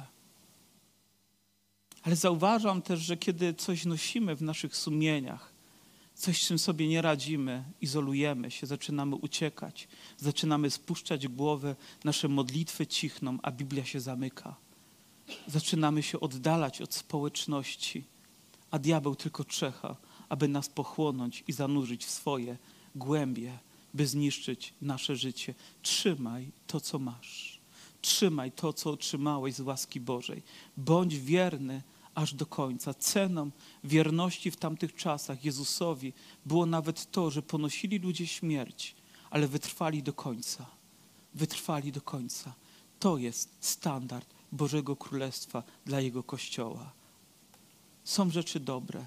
Ale 2.03 2.17
zauważam 2.17 2.83
też, 2.83 3.01
że 3.01 3.17
kiedy 3.17 3.55
coś 3.55 3.85
nosimy 3.85 4.37
w 4.37 4.43
naszych 4.43 4.77
sumieniach, 4.77 5.53
coś, 6.15 6.43
z 6.43 6.47
czym 6.47 6.59
sobie 6.59 6.89
nie 6.89 7.03
radzimy, 7.03 7.65
izolujemy 7.81 8.51
się, 8.51 8.67
zaczynamy 8.67 9.17
uciekać, 9.17 9.89
zaczynamy 10.17 10.71
spuszczać 10.71 11.29
głowę, 11.29 11.77
nasze 12.05 12.29
modlitwy 12.29 12.87
cichną, 12.87 13.39
a 13.43 13.51
Biblia 13.51 13.85
się 13.85 14.01
zamyka. 14.01 14.57
Zaczynamy 15.47 16.03
się 16.03 16.21
oddalać 16.21 16.83
od 16.83 16.95
społeczności, 16.95 18.05
a 18.71 18.79
diabeł 18.79 19.15
tylko 19.15 19.45
trzecha, 19.45 19.97
aby 20.29 20.49
nas 20.49 20.69
pochłonąć 20.69 21.45
i 21.49 21.53
zanurzyć 21.53 22.05
w 22.05 22.11
swoje 22.11 22.57
głębie, 22.95 23.59
by 23.95 24.07
zniszczyć 24.07 24.75
nasze 24.83 25.17
życie. 25.17 25.55
Trzymaj 25.83 26.53
to, 26.67 26.81
co 26.81 26.99
masz. 26.99 27.52
Trzymaj 28.03 28.53
to, 28.53 28.73
co 28.73 28.91
otrzymałeś 28.91 29.55
z 29.55 29.61
łaski 29.61 30.01
Bożej. 30.01 30.43
Bądź 30.77 31.19
wierny 31.19 31.83
aż 32.15 32.35
do 32.35 32.47
końca. 32.47 32.95
Ceną 32.95 33.51
wierności 33.85 34.51
w 34.51 34.57
tamtych 34.57 34.95
czasach 34.95 35.45
Jezusowi 35.45 36.13
było 36.47 36.67
nawet 36.67 37.11
to, 37.11 37.31
że 37.31 37.43
ponosili 37.43 37.99
ludzie 37.99 38.27
śmierć, 38.27 38.95
ale 39.31 39.49
wytrwali 39.49 40.03
do 40.03 40.13
końca. 40.13 40.67
Wytrwali 41.35 41.93
do 41.93 42.01
końca. 42.01 42.55
To 42.99 43.19
jest 43.19 43.57
standard 43.61 44.35
Bożego 44.53 44.97
Królestwa 44.97 45.63
dla 45.85 46.01
Jego 46.01 46.23
Kościoła. 46.23 46.93
Są 48.05 48.31
rzeczy 48.31 48.61
dobre, 48.61 49.07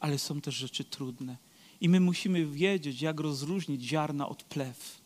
ale 0.00 0.18
są 0.18 0.40
też 0.40 0.54
rzeczy 0.54 0.84
trudne. 0.84 1.36
I 1.80 1.88
my 1.88 2.00
musimy 2.00 2.46
wiedzieć, 2.46 3.02
jak 3.02 3.20
rozróżnić 3.20 3.82
ziarna 3.82 4.28
od 4.28 4.42
plew. 4.42 5.01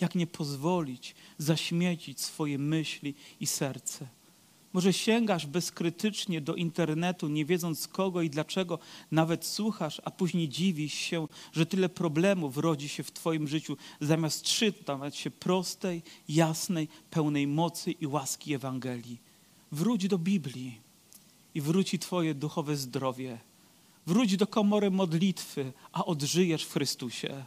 Jak 0.00 0.14
nie 0.14 0.26
pozwolić 0.26 1.14
zaśmiecić 1.38 2.20
swoje 2.20 2.58
myśli 2.58 3.14
i 3.40 3.46
serce. 3.46 4.08
Może 4.72 4.92
sięgasz 4.92 5.46
bezkrytycznie 5.46 6.40
do 6.40 6.54
internetu, 6.54 7.28
nie 7.28 7.44
wiedząc 7.44 7.88
kogo 7.88 8.22
i 8.22 8.30
dlaczego, 8.30 8.78
nawet 9.10 9.44
słuchasz, 9.46 10.02
a 10.04 10.10
później 10.10 10.48
dziwisz 10.48 10.94
się, 10.94 11.28
że 11.52 11.66
tyle 11.66 11.88
problemów 11.88 12.56
rodzi 12.56 12.88
się 12.88 13.02
w 13.02 13.12
Twoim 13.12 13.48
życiu, 13.48 13.76
zamiast 14.00 14.42
czytać 14.42 15.16
się 15.16 15.30
prostej, 15.30 16.02
jasnej, 16.28 16.88
pełnej 17.10 17.46
mocy 17.46 17.92
i 17.92 18.06
łaski 18.06 18.54
Ewangelii. 18.54 19.18
Wróć 19.72 20.08
do 20.08 20.18
Biblii 20.18 20.80
i 21.54 21.60
wróci 21.60 21.98
Twoje 21.98 22.34
duchowe 22.34 22.76
zdrowie. 22.76 23.38
Wróć 24.06 24.36
do 24.36 24.46
komory 24.46 24.90
modlitwy, 24.90 25.72
a 25.92 26.04
odżyjesz 26.04 26.64
w 26.64 26.72
Chrystusie. 26.72 27.44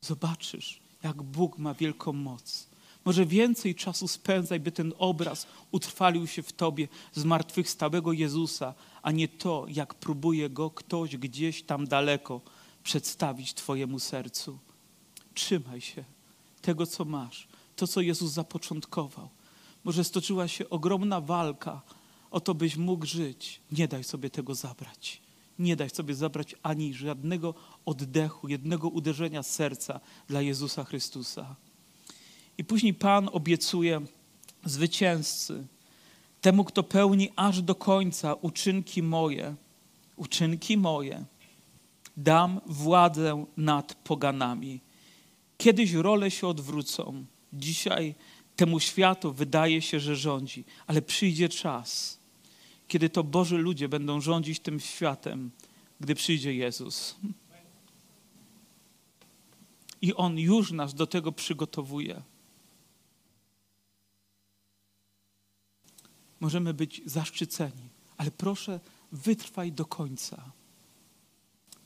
Zobaczysz, 0.00 0.80
jak 1.02 1.22
Bóg 1.22 1.58
ma 1.58 1.74
wielką 1.74 2.12
moc 2.12 2.66
może 3.06 3.26
więcej 3.26 3.74
czasu 3.74 4.08
spędzaj, 4.08 4.60
by 4.60 4.72
ten 4.72 4.92
obraz 4.98 5.46
utrwalił 5.70 6.26
się 6.26 6.42
w 6.42 6.52
tobie 6.52 6.88
zmartwychwstałego 7.12 8.12
Jezusa, 8.12 8.74
a 9.02 9.10
nie 9.10 9.28
to, 9.28 9.66
jak 9.68 9.94
próbuje 9.94 10.50
go 10.50 10.70
ktoś 10.70 11.16
gdzieś 11.16 11.62
tam 11.62 11.86
daleko 11.86 12.40
przedstawić 12.82 13.54
twojemu 13.54 13.98
sercu. 13.98 14.58
Trzymaj 15.34 15.80
się 15.80 16.04
tego, 16.62 16.86
co 16.86 17.04
masz, 17.04 17.48
to, 17.76 17.86
co 17.86 18.00
Jezus 18.00 18.32
zapoczątkował. 18.32 19.28
Może 19.84 20.04
stoczyła 20.04 20.48
się 20.48 20.70
ogromna 20.70 21.20
walka 21.20 21.82
o 22.30 22.40
to, 22.40 22.54
byś 22.54 22.76
mógł 22.76 23.06
żyć. 23.06 23.60
Nie 23.72 23.88
daj 23.88 24.04
sobie 24.04 24.30
tego 24.30 24.54
zabrać. 24.54 25.20
Nie 25.58 25.76
daj 25.76 25.90
sobie 25.90 26.14
zabrać 26.14 26.54
ani 26.62 26.94
żadnego 26.94 27.54
oddechu, 27.86 28.48
jednego 28.48 28.88
uderzenia 28.88 29.42
serca 29.42 30.00
dla 30.28 30.42
Jezusa 30.42 30.84
Chrystusa. 30.84 31.56
I 32.58 32.64
później 32.64 32.94
Pan 32.94 33.28
obiecuje 33.32 34.00
zwycięzcy, 34.64 35.66
temu, 36.40 36.64
kto 36.64 36.82
pełni 36.82 37.28
aż 37.36 37.62
do 37.62 37.74
końca 37.74 38.34
uczynki 38.34 39.02
moje, 39.02 39.54
uczynki 40.16 40.76
moje, 40.76 41.24
dam 42.16 42.60
władzę 42.66 43.44
nad 43.56 43.94
poganami. 43.94 44.80
Kiedyś 45.58 45.92
role 45.92 46.30
się 46.30 46.46
odwrócą. 46.46 47.24
Dzisiaj 47.52 48.14
temu 48.56 48.80
światu 48.80 49.32
wydaje 49.32 49.82
się, 49.82 50.00
że 50.00 50.16
rządzi, 50.16 50.64
ale 50.86 51.02
przyjdzie 51.02 51.48
czas, 51.48 52.18
kiedy 52.88 53.10
to 53.10 53.24
Boży 53.24 53.58
ludzie 53.58 53.88
będą 53.88 54.20
rządzić 54.20 54.60
tym 54.60 54.80
światem, 54.80 55.50
gdy 56.00 56.14
przyjdzie 56.14 56.54
Jezus. 56.54 57.16
I 60.02 60.14
On 60.14 60.38
już 60.38 60.72
nas 60.72 60.94
do 60.94 61.06
tego 61.06 61.32
przygotowuje. 61.32 62.22
możemy 66.40 66.74
być 66.74 67.02
zaszczyceni, 67.06 67.88
ale 68.16 68.30
proszę, 68.30 68.80
wytrwaj 69.12 69.72
do 69.72 69.84
końca, 69.84 70.52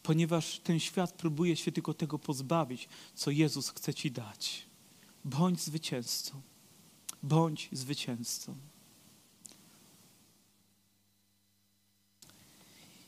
ponieważ 0.03 0.59
ten 0.59 0.81
świat 0.81 1.13
próbuje 1.13 1.57
się 1.57 1.73
tylko 1.73 1.95
tego 1.95 2.19
pozbawić, 2.19 2.89
co 3.15 3.31
Jezus 3.31 3.69
chce 3.69 3.95
Ci 3.95 4.11
dać. 4.11 4.67
Bądź 5.25 5.61
zwycięzcą. 5.61 6.41
Bądź 7.23 7.69
zwycięzcą. 7.73 8.55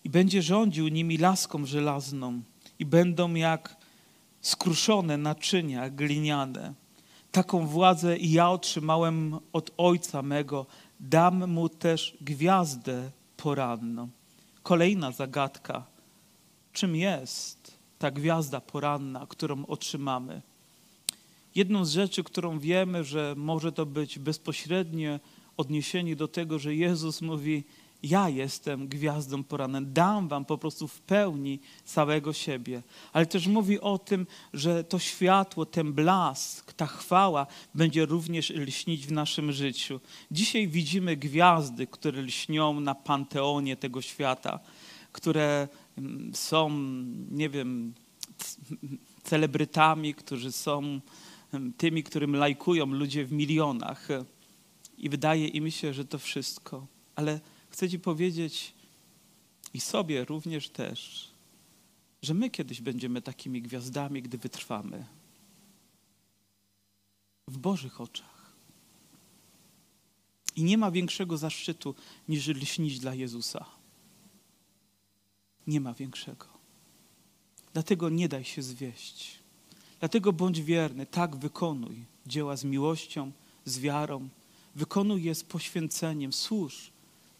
I 0.04 0.10
będzie 0.10 0.42
rządził 0.42 0.88
nimi 0.88 1.18
laską 1.18 1.66
żelazną, 1.66 2.42
i 2.78 2.86
będą 2.86 3.34
jak 3.34 3.76
skruszone 4.42 5.16
naczynia 5.16 5.90
gliniane. 5.90 6.74
Taką 7.32 7.66
władzę 7.66 8.16
i 8.16 8.32
ja 8.32 8.50
otrzymałem 8.50 9.38
od 9.52 9.70
Ojca 9.76 10.22
mego, 10.22 10.66
dam 11.00 11.50
mu 11.50 11.68
też 11.68 12.16
gwiazdę 12.20 13.10
poranną. 13.36 14.08
Kolejna 14.62 15.12
zagadka. 15.12 15.84
Czym 16.72 16.96
jest 16.96 17.78
ta 17.98 18.10
gwiazda 18.10 18.60
poranna, 18.60 19.26
którą 19.28 19.66
otrzymamy? 19.66 20.42
Jedną 21.54 21.84
z 21.84 21.92
rzeczy, 21.92 22.24
którą 22.24 22.58
wiemy, 22.58 23.04
że 23.04 23.34
może 23.36 23.72
to 23.72 23.86
być 23.86 24.18
bezpośrednie 24.18 25.20
odniesienie 25.56 26.16
do 26.16 26.28
tego, 26.28 26.58
że 26.58 26.74
Jezus 26.74 27.22
mówi: 27.22 27.64
ja 28.02 28.28
jestem 28.28 28.88
gwiazdą 28.88 29.44
poranną, 29.44 29.84
dam 29.84 30.28
wam 30.28 30.44
po 30.44 30.58
prostu 30.58 30.88
w 30.88 31.00
pełni 31.00 31.60
całego 31.84 32.32
siebie. 32.32 32.82
Ale 33.12 33.26
też 33.26 33.46
mówi 33.46 33.80
o 33.80 33.98
tym, 33.98 34.26
że 34.52 34.84
to 34.84 34.98
światło, 34.98 35.66
ten 35.66 35.92
blask, 35.92 36.72
ta 36.72 36.86
chwała 36.86 37.46
będzie 37.74 38.06
również 38.06 38.50
lśnić 38.50 39.06
w 39.06 39.12
naszym 39.12 39.52
życiu. 39.52 40.00
Dzisiaj 40.30 40.68
widzimy 40.68 41.16
gwiazdy, 41.16 41.86
które 41.86 42.22
lśnią 42.22 42.80
na 42.80 42.94
panteonie 42.94 43.76
tego 43.76 44.02
świata, 44.02 44.60
które 45.12 45.68
mm, 45.98 46.34
są, 46.34 46.70
nie 47.30 47.48
wiem, 47.48 47.94
celebrytami, 49.22 50.14
którzy 50.14 50.52
są 50.52 51.00
mm, 51.52 51.72
tymi, 51.72 52.02
którym 52.02 52.36
lajkują 52.36 52.86
ludzie 52.86 53.24
w 53.24 53.32
milionach. 53.32 54.08
I 54.98 55.08
wydaje 55.08 55.48
im 55.48 55.70
się, 55.70 55.94
że 55.94 56.04
to 56.04 56.18
wszystko. 56.18 56.86
Ale 57.14 57.40
chcę 57.72 57.90
Ci 57.90 57.98
powiedzieć 57.98 58.74
i 59.74 59.80
sobie 59.80 60.24
również 60.24 60.68
też, 60.68 61.30
że 62.22 62.34
my 62.34 62.50
kiedyś 62.50 62.80
będziemy 62.80 63.22
takimi 63.22 63.62
gwiazdami, 63.62 64.22
gdy 64.22 64.38
wytrwamy. 64.38 65.06
W 67.48 67.58
Bożych 67.58 68.00
oczach. 68.00 68.52
I 70.56 70.64
nie 70.64 70.78
ma 70.78 70.90
większego 70.90 71.36
zaszczytu 71.36 71.94
niż 72.28 72.48
lśnić 72.48 72.98
dla 72.98 73.14
Jezusa. 73.14 73.64
Nie 75.66 75.80
ma 75.80 75.94
większego. 75.94 76.46
Dlatego 77.72 78.08
nie 78.08 78.28
daj 78.28 78.44
się 78.44 78.62
zwieść. 78.62 79.38
Dlatego 80.00 80.32
bądź 80.32 80.62
wierny, 80.62 81.06
tak 81.06 81.36
wykonuj 81.36 82.04
dzieła 82.26 82.56
z 82.56 82.64
miłością, 82.64 83.32
z 83.64 83.78
wiarą. 83.78 84.28
Wykonuj 84.74 85.22
je 85.22 85.34
z 85.34 85.44
poświęceniem, 85.44 86.32
służ 86.32 86.91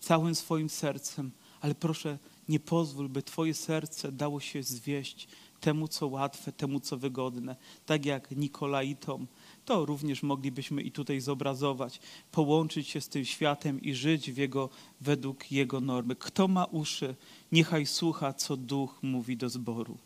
całym 0.03 0.35
swoim 0.35 0.69
sercem, 0.69 1.31
ale 1.61 1.75
proszę, 1.75 2.19
nie 2.49 2.61
pozwól, 2.61 3.09
by 3.09 3.23
Twoje 3.23 3.55
serce 3.55 4.13
dało 4.13 4.41
się 4.41 4.63
zwieść 4.63 5.29
temu, 5.61 5.89
co 5.89 6.07
łatwe, 6.07 6.53
temu, 6.53 6.81
co 6.81 6.97
wygodne. 6.97 7.57
Tak 7.87 8.07
jak 8.07 8.31
Nikolaitom, 8.31 9.27
to 9.65 9.87
również 9.87 10.23
moglibyśmy 10.23 10.83
i 10.83 10.93
tutaj 10.93 11.21
zobrazować, 11.21 12.01
połączyć 12.33 12.89
się 12.89 13.01
z 13.01 13.09
tym 13.09 13.25
światem 13.25 13.81
i 13.81 13.95
żyć 13.95 14.33
w 14.33 14.37
jego, 14.37 14.71
według 15.01 15.53
jego 15.53 15.81
normy. 15.81 16.17
Kto 16.17 16.49
ma 16.49 16.65
uszy, 16.65 17.15
niechaj 17.53 17.87
słucha, 17.87 18.33
co 18.33 18.57
duch 18.57 18.99
mówi 19.03 19.37
do 19.37 19.49
zboru. 19.49 19.99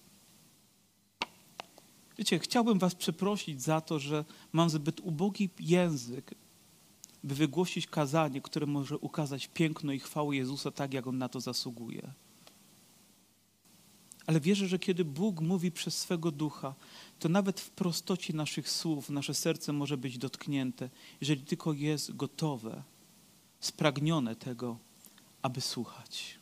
Wiecie, 2.19 2.39
chciałbym 2.39 2.79
Was 2.79 2.95
przeprosić 2.95 3.63
za 3.63 3.81
to, 3.81 3.99
że 3.99 4.25
mam 4.53 4.71
zbyt 4.71 5.01
ubogi 5.01 5.51
język, 5.61 6.35
by 7.27 7.35
wygłosić 7.35 7.87
kazanie, 7.87 8.41
które 8.41 8.67
może 8.67 8.99
ukazać 8.99 9.47
piękno 9.47 9.93
i 9.93 9.99
chwałę 9.99 10.37
Jezusa 10.37 10.71
tak, 10.71 10.95
jak 10.95 11.07
On 11.07 11.19
na 11.19 11.29
to 11.29 11.41
zasługuje. 11.41 12.13
Ale 14.27 14.41
wierzę, 14.41 14.69
że 14.69 14.79
kiedy 14.79 15.05
Bóg 15.05 15.41
mówi 15.41 15.73
przez 15.73 15.99
swego 15.99 16.31
ducha, 16.31 16.75
to 17.19 17.29
nawet 17.29 17.61
w 17.61 17.71
prostocie 17.71 18.33
naszych 18.33 18.71
słów 18.71 19.11
nasze 19.11 19.35
serce 19.35 19.73
może 19.73 19.97
być 19.97 20.19
dotknięte, 20.19 20.91
jeżeli 21.21 21.43
tylko 21.43 21.73
jest 21.73 22.17
gotowe, 22.17 22.83
spragnione 23.61 24.37
tego, 24.37 24.79
aby 25.43 25.61
słuchać. 25.61 26.39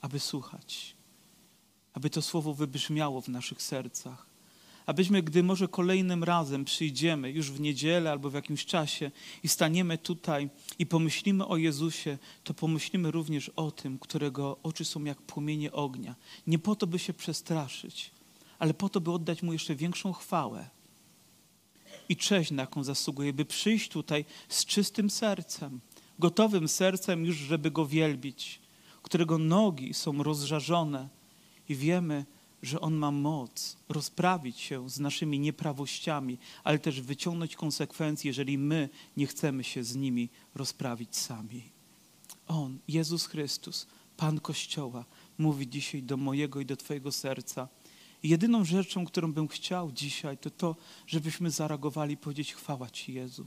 Aby 0.00 0.20
słuchać. 0.20 0.96
Aby 1.92 2.10
to 2.10 2.22
słowo 2.22 2.54
wybrzmiało 2.54 3.20
w 3.20 3.28
naszych 3.28 3.62
sercach 3.62 4.29
Abyśmy, 4.90 5.22
gdy 5.22 5.42
może 5.42 5.68
kolejnym 5.68 6.24
razem 6.24 6.64
przyjdziemy, 6.64 7.30
już 7.30 7.50
w 7.50 7.60
niedzielę 7.60 8.10
albo 8.10 8.30
w 8.30 8.34
jakimś 8.34 8.66
czasie 8.66 9.10
i 9.42 9.48
staniemy 9.48 9.98
tutaj 9.98 10.50
i 10.78 10.86
pomyślimy 10.86 11.46
o 11.46 11.56
Jezusie, 11.56 12.18
to 12.44 12.54
pomyślimy 12.54 13.10
również 13.10 13.48
o 13.48 13.70
tym, 13.70 13.98
którego 13.98 14.58
oczy 14.62 14.84
są 14.84 15.04
jak 15.04 15.22
płomienie 15.22 15.72
ognia. 15.72 16.14
Nie 16.46 16.58
po 16.58 16.76
to, 16.76 16.86
by 16.86 16.98
się 16.98 17.12
przestraszyć, 17.12 18.10
ale 18.58 18.74
po 18.74 18.88
to, 18.88 19.00
by 19.00 19.12
oddać 19.12 19.42
Mu 19.42 19.52
jeszcze 19.52 19.74
większą 19.74 20.12
chwałę 20.12 20.68
i 22.08 22.16
cześć, 22.16 22.50
na 22.50 22.62
jaką 22.62 22.84
zasługuje, 22.84 23.32
by 23.32 23.44
przyjść 23.44 23.88
tutaj 23.88 24.24
z 24.48 24.64
czystym 24.64 25.10
sercem, 25.10 25.80
gotowym 26.18 26.68
sercem 26.68 27.26
już, 27.26 27.36
żeby 27.36 27.70
Go 27.70 27.86
wielbić, 27.86 28.60
którego 29.02 29.38
nogi 29.38 29.94
są 29.94 30.22
rozżarzone 30.22 31.08
i 31.68 31.74
wiemy, 31.74 32.24
że 32.62 32.80
On 32.80 32.94
ma 32.94 33.10
moc 33.10 33.76
rozprawić 33.88 34.60
się 34.60 34.90
z 34.90 35.00
naszymi 35.00 35.38
nieprawościami, 35.38 36.38
ale 36.64 36.78
też 36.78 37.00
wyciągnąć 37.00 37.56
konsekwencje, 37.56 38.28
jeżeli 38.28 38.58
my 38.58 38.88
nie 39.16 39.26
chcemy 39.26 39.64
się 39.64 39.84
z 39.84 39.96
nimi 39.96 40.28
rozprawić 40.54 41.16
sami. 41.16 41.70
On, 42.46 42.78
Jezus 42.88 43.26
Chrystus, 43.26 43.86
Pan 44.16 44.40
Kościoła, 44.40 45.04
mówi 45.38 45.68
dzisiaj 45.68 46.02
do 46.02 46.16
mojego 46.16 46.60
i 46.60 46.66
do 46.66 46.76
Twojego 46.76 47.12
serca. 47.12 47.68
Jedyną 48.22 48.64
rzeczą, 48.64 49.06
którą 49.06 49.32
bym 49.32 49.48
chciał 49.48 49.92
dzisiaj, 49.92 50.38
to 50.38 50.50
to, 50.50 50.76
żebyśmy 51.06 51.50
zareagowali 51.50 52.14
i 52.14 52.16
powiedzieć 52.16 52.54
chwała 52.54 52.90
Ci, 52.90 53.14
Jezu. 53.14 53.46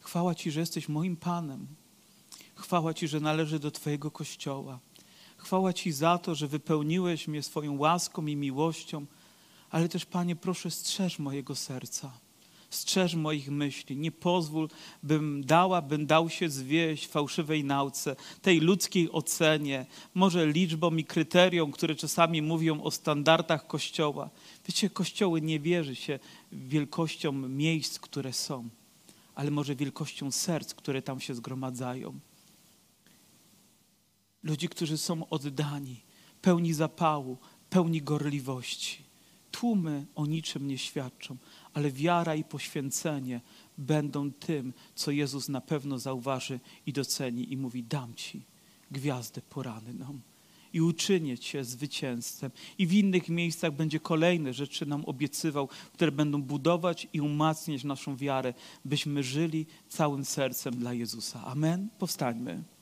Chwała 0.00 0.34
Ci, 0.34 0.50
że 0.50 0.60
jesteś 0.60 0.88
moim 0.88 1.16
Panem. 1.16 1.66
Chwała 2.54 2.94
Ci, 2.94 3.08
że 3.08 3.20
należy 3.20 3.58
do 3.58 3.70
Twojego 3.70 4.10
Kościoła. 4.10 4.80
Chwała 5.46 5.72
Ci 5.72 5.92
za 5.92 6.18
to, 6.18 6.34
że 6.34 6.48
wypełniłeś 6.48 7.28
mnie 7.28 7.42
swoją 7.42 7.78
łaską 7.78 8.26
i 8.26 8.36
miłością, 8.36 9.06
ale 9.70 9.88
też, 9.88 10.06
Panie, 10.06 10.36
proszę, 10.36 10.70
strzeż 10.70 11.18
mojego 11.18 11.54
serca. 11.54 12.12
Strzeż 12.70 13.14
moich 13.14 13.50
myśli. 13.50 13.96
Nie 13.96 14.12
pozwól, 14.12 14.68
bym 15.02 15.44
dała, 15.44 15.82
bym 15.82 16.06
dał 16.06 16.30
się 16.30 16.48
zwieść 16.48 17.06
fałszywej 17.06 17.64
nauce, 17.64 18.16
tej 18.42 18.60
ludzkiej 18.60 19.12
ocenie, 19.12 19.86
może 20.14 20.46
liczbom 20.46 20.98
i 20.98 21.04
kryteriom, 21.04 21.72
które 21.72 21.94
czasami 21.94 22.42
mówią 22.42 22.82
o 22.82 22.90
standardach 22.90 23.66
Kościoła. 23.66 24.30
Wiecie, 24.68 24.90
Kościoły 24.90 25.40
nie 25.40 25.60
wierzy 25.60 25.96
się 25.96 26.18
wielkością 26.52 27.32
miejsc, 27.32 27.98
które 27.98 28.32
są, 28.32 28.68
ale 29.34 29.50
może 29.50 29.76
wielkością 29.76 30.30
serc, 30.30 30.74
które 30.74 31.02
tam 31.02 31.20
się 31.20 31.34
zgromadzają. 31.34 32.20
Ludzi, 34.46 34.68
którzy 34.68 34.98
są 34.98 35.28
oddani, 35.28 36.02
pełni 36.42 36.74
zapału, 36.74 37.38
pełni 37.70 38.02
gorliwości. 38.02 39.02
Tłumy 39.50 40.06
o 40.14 40.26
niczym 40.26 40.66
nie 40.66 40.78
świadczą, 40.78 41.36
ale 41.74 41.90
wiara 41.90 42.34
i 42.34 42.44
poświęcenie 42.44 43.40
będą 43.78 44.32
tym, 44.32 44.72
co 44.94 45.10
Jezus 45.10 45.48
na 45.48 45.60
pewno 45.60 45.98
zauważy 45.98 46.60
i 46.86 46.92
doceni 46.92 47.52
i 47.52 47.56
mówi: 47.56 47.82
Dam 47.84 48.14
ci 48.14 48.42
gwiazdę 48.90 49.42
poranną 49.42 50.20
i 50.72 50.80
uczynię 50.80 51.38
cię 51.38 51.64
zwycięzcem. 51.64 52.50
I 52.78 52.86
w 52.86 52.92
innych 52.92 53.28
miejscach 53.28 53.72
będzie 53.72 54.00
kolejne 54.00 54.52
rzeczy 54.52 54.86
nam 54.86 55.04
obiecywał, 55.04 55.68
które 55.92 56.12
będą 56.12 56.42
budować 56.42 57.08
i 57.12 57.20
umacniać 57.20 57.84
naszą 57.84 58.16
wiarę, 58.16 58.54
byśmy 58.84 59.22
żyli 59.22 59.66
całym 59.88 60.24
sercem 60.24 60.76
dla 60.76 60.92
Jezusa. 60.92 61.44
Amen. 61.44 61.88
Powstańmy. 61.98 62.75